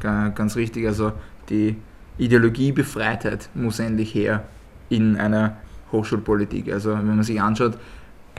Ganz 0.00 0.56
richtig, 0.56 0.86
also 0.86 1.12
die 1.48 1.76
Ideologiebefreitheit 2.18 3.50
muss 3.54 3.78
endlich 3.78 4.14
her 4.14 4.44
in 4.88 5.16
einer 5.16 5.58
Hochschulpolitik. 5.92 6.72
Also 6.72 6.92
wenn 6.92 7.06
man 7.06 7.22
sich 7.22 7.40
anschaut, 7.40 7.78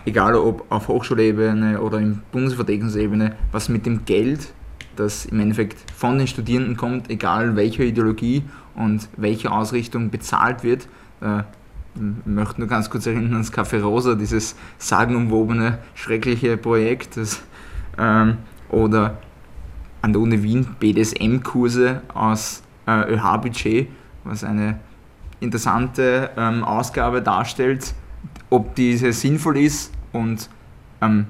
egal 0.05 0.35
ob 0.35 0.65
auf 0.69 0.87
Hochschulebene 0.87 1.79
oder 1.79 1.99
in 1.99 2.21
Bundesvertretungsebene, 2.31 3.35
was 3.51 3.69
mit 3.69 3.85
dem 3.85 4.05
Geld 4.05 4.53
das 4.99 5.25
im 5.25 5.39
Endeffekt 5.39 5.91
von 5.91 6.17
den 6.17 6.27
Studierenden 6.27 6.77
kommt, 6.77 7.09
egal 7.09 7.55
welcher 7.55 7.83
Ideologie 7.83 8.43
und 8.75 9.07
welche 9.17 9.51
Ausrichtung 9.51 10.09
bezahlt 10.09 10.63
wird. 10.63 10.87
Äh, 11.21 11.43
ich 11.95 12.25
möchte 12.25 12.59
nur 12.59 12.67
ganz 12.67 12.89
kurz 12.89 13.07
erinnern 13.07 13.33
ans 13.33 13.51
Café 13.51 13.81
Rosa, 13.81 14.13
dieses 14.15 14.55
sagenumwobene, 14.77 15.79
schreckliche 15.95 16.55
Projekt. 16.57 17.17
Das, 17.17 17.41
ähm, 17.97 18.37
oder 18.69 19.17
an 20.01 20.13
der 20.13 20.21
Uni 20.21 20.43
Wien 20.43 20.67
BDSM-Kurse 20.79 22.01
aus 22.13 22.61
äh, 22.85 23.13
ÖH-Budget, 23.13 23.87
was 24.23 24.43
eine 24.43 24.79
interessante 25.39 26.29
ähm, 26.37 26.63
Ausgabe 26.63 27.21
darstellt. 27.21 27.93
Ob 28.49 28.75
diese 28.75 29.11
sinnvoll 29.11 29.57
ist 29.57 29.91
und 30.13 30.49
ähm, 31.01 31.27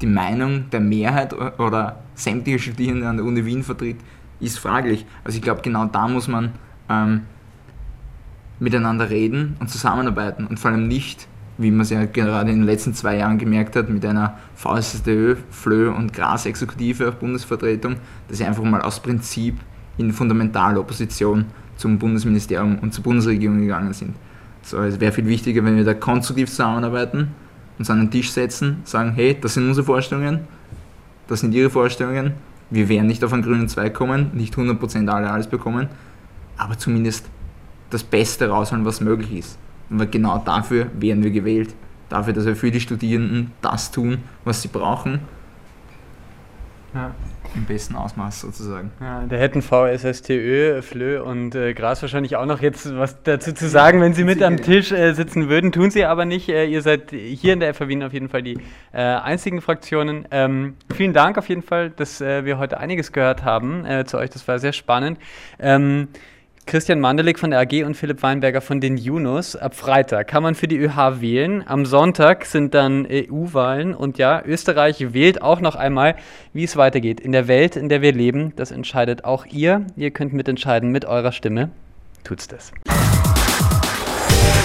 die 0.00 0.06
Meinung 0.06 0.70
der 0.70 0.80
Mehrheit 0.80 1.34
oder 1.58 2.02
sämtliche 2.14 2.58
Studierende 2.58 3.08
an 3.08 3.16
der 3.16 3.26
Uni 3.26 3.44
Wien 3.44 3.62
vertritt, 3.62 3.98
ist 4.40 4.58
fraglich. 4.58 5.06
Also 5.24 5.36
ich 5.36 5.42
glaube, 5.42 5.62
genau 5.62 5.84
da 5.86 6.08
muss 6.08 6.28
man 6.28 6.52
ähm, 6.88 7.22
miteinander 8.58 9.10
reden 9.10 9.56
und 9.60 9.70
zusammenarbeiten 9.70 10.46
und 10.46 10.58
vor 10.58 10.70
allem 10.70 10.88
nicht, 10.88 11.28
wie 11.58 11.70
man 11.70 11.80
es 11.80 11.90
ja 11.90 12.06
gerade 12.06 12.50
in 12.50 12.58
den 12.60 12.66
letzten 12.66 12.94
zwei 12.94 13.16
Jahren 13.16 13.38
gemerkt 13.38 13.76
hat, 13.76 13.90
mit 13.90 14.04
einer 14.04 14.38
VSSDÖ, 14.54 15.36
FLÖ 15.50 15.90
und 15.90 16.12
GRAS-Exekutive 16.12 17.08
auf 17.08 17.16
Bundesvertretung, 17.16 17.96
dass 18.28 18.38
sie 18.38 18.44
einfach 18.44 18.64
mal 18.64 18.80
aus 18.80 19.00
Prinzip 19.00 19.58
in 19.98 20.12
fundamentale 20.12 20.80
Opposition 20.80 21.46
zum 21.76 21.98
Bundesministerium 21.98 22.78
und 22.78 22.94
zur 22.94 23.04
Bundesregierung 23.04 23.60
gegangen 23.60 23.92
sind. 23.92 24.14
So, 24.62 24.78
es 24.82 25.00
wäre 25.00 25.12
viel 25.12 25.26
wichtiger, 25.26 25.64
wenn 25.64 25.76
wir 25.76 25.84
da 25.84 25.94
konstruktiv 25.94 26.48
zusammenarbeiten, 26.48 27.28
uns 27.80 27.90
an 27.90 27.98
den 27.98 28.10
Tisch 28.10 28.30
setzen, 28.30 28.82
sagen, 28.84 29.12
hey, 29.14 29.36
das 29.40 29.54
sind 29.54 29.66
unsere 29.66 29.84
Vorstellungen, 29.84 30.40
das 31.26 31.40
sind 31.40 31.52
ihre 31.52 31.70
Vorstellungen. 31.70 32.34
Wir 32.70 32.88
werden 32.88 33.08
nicht 33.08 33.24
auf 33.24 33.32
einen 33.32 33.42
grünen 33.42 33.68
Zweig 33.68 33.94
kommen, 33.94 34.30
nicht 34.34 34.54
100% 34.54 35.08
alle 35.08 35.30
alles 35.30 35.48
bekommen, 35.48 35.88
aber 36.56 36.78
zumindest 36.78 37.26
das 37.88 38.04
Beste 38.04 38.48
rausholen, 38.48 38.84
was 38.84 39.00
möglich 39.00 39.32
ist. 39.32 39.58
Und 39.88 40.12
genau 40.12 40.38
dafür 40.38 40.86
werden 41.00 41.24
wir 41.24 41.32
gewählt. 41.32 41.74
Dafür, 42.08 42.32
dass 42.32 42.44
wir 42.44 42.54
für 42.54 42.70
die 42.70 42.80
Studierenden 42.80 43.50
das 43.62 43.90
tun, 43.90 44.18
was 44.44 44.62
sie 44.62 44.68
brauchen. 44.68 45.20
Ja 46.94 47.12
im 47.54 47.64
besten 47.64 47.96
Ausmaß 47.96 48.40
sozusagen. 48.40 48.90
Ja, 49.00 49.24
da 49.28 49.36
hätten 49.36 49.62
VSSTÖ, 49.62 50.82
FLÖ 50.82 51.22
und 51.22 51.54
äh, 51.54 51.74
Gras 51.74 52.02
wahrscheinlich 52.02 52.36
auch 52.36 52.46
noch 52.46 52.60
jetzt 52.60 52.96
was 52.96 53.22
dazu 53.22 53.52
zu 53.52 53.68
sagen, 53.68 54.00
wenn 54.00 54.14
sie 54.14 54.24
mit 54.24 54.42
am 54.42 54.56
Tisch 54.58 54.92
äh, 54.92 55.12
sitzen 55.12 55.48
würden. 55.48 55.72
Tun 55.72 55.90
sie 55.90 56.04
aber 56.04 56.24
nicht. 56.24 56.48
Äh, 56.48 56.66
ihr 56.66 56.82
seid 56.82 57.10
hier 57.10 57.52
in 57.52 57.60
der 57.60 57.78
Wien 57.80 58.02
auf 58.02 58.12
jeden 58.12 58.28
Fall 58.28 58.42
die 58.42 58.58
äh, 58.92 59.00
einzigen 59.00 59.60
Fraktionen. 59.60 60.26
Ähm, 60.30 60.74
vielen 60.94 61.12
Dank 61.12 61.38
auf 61.38 61.48
jeden 61.48 61.62
Fall, 61.62 61.90
dass 61.90 62.20
äh, 62.20 62.44
wir 62.44 62.58
heute 62.58 62.78
einiges 62.78 63.12
gehört 63.12 63.44
haben 63.44 63.84
äh, 63.84 64.04
zu 64.04 64.18
euch. 64.18 64.30
Das 64.30 64.46
war 64.46 64.58
sehr 64.58 64.72
spannend. 64.72 65.18
Ähm, 65.58 66.08
Christian 66.70 67.00
Mandelig 67.00 67.40
von 67.40 67.50
der 67.50 67.58
AG 67.58 67.82
und 67.84 67.96
Philipp 67.96 68.22
Weinberger 68.22 68.60
von 68.60 68.80
den 68.80 68.96
Junos. 68.96 69.56
Ab 69.56 69.74
Freitag 69.74 70.28
kann 70.28 70.44
man 70.44 70.54
für 70.54 70.68
die 70.68 70.78
ÖH 70.78 71.20
wählen. 71.20 71.64
Am 71.66 71.84
Sonntag 71.84 72.44
sind 72.44 72.74
dann 72.74 73.08
EU-Wahlen. 73.10 73.92
Und 73.92 74.18
ja, 74.18 74.40
Österreich 74.46 75.12
wählt 75.12 75.42
auch 75.42 75.60
noch 75.60 75.74
einmal, 75.74 76.14
wie 76.52 76.62
es 76.62 76.76
weitergeht. 76.76 77.18
In 77.18 77.32
der 77.32 77.48
Welt, 77.48 77.74
in 77.74 77.88
der 77.88 78.02
wir 78.02 78.12
leben, 78.12 78.52
das 78.54 78.70
entscheidet 78.70 79.24
auch 79.24 79.46
ihr. 79.46 79.84
Ihr 79.96 80.12
könnt 80.12 80.32
mitentscheiden 80.32 80.92
mit 80.92 81.06
eurer 81.06 81.32
Stimme. 81.32 81.70
Tut's 82.22 82.46
das. 82.46 82.70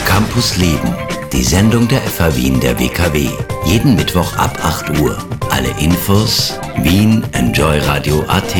Campus 0.05 0.57
Leben, 0.57 0.93
die 1.33 1.41
Sendung 1.41 1.87
der 1.87 2.01
FH 2.01 2.35
Wien 2.35 2.59
der 2.59 2.79
WKW. 2.79 3.29
Jeden 3.65 3.95
Mittwoch 3.95 4.37
ab 4.37 4.55
8 4.63 4.99
Uhr. 4.99 5.17
Alle 5.49 5.69
Infos 5.83 6.59
Wien 6.83 7.23
Enjoy 7.33 7.79
Radio 7.79 8.23
AT. 8.27 8.55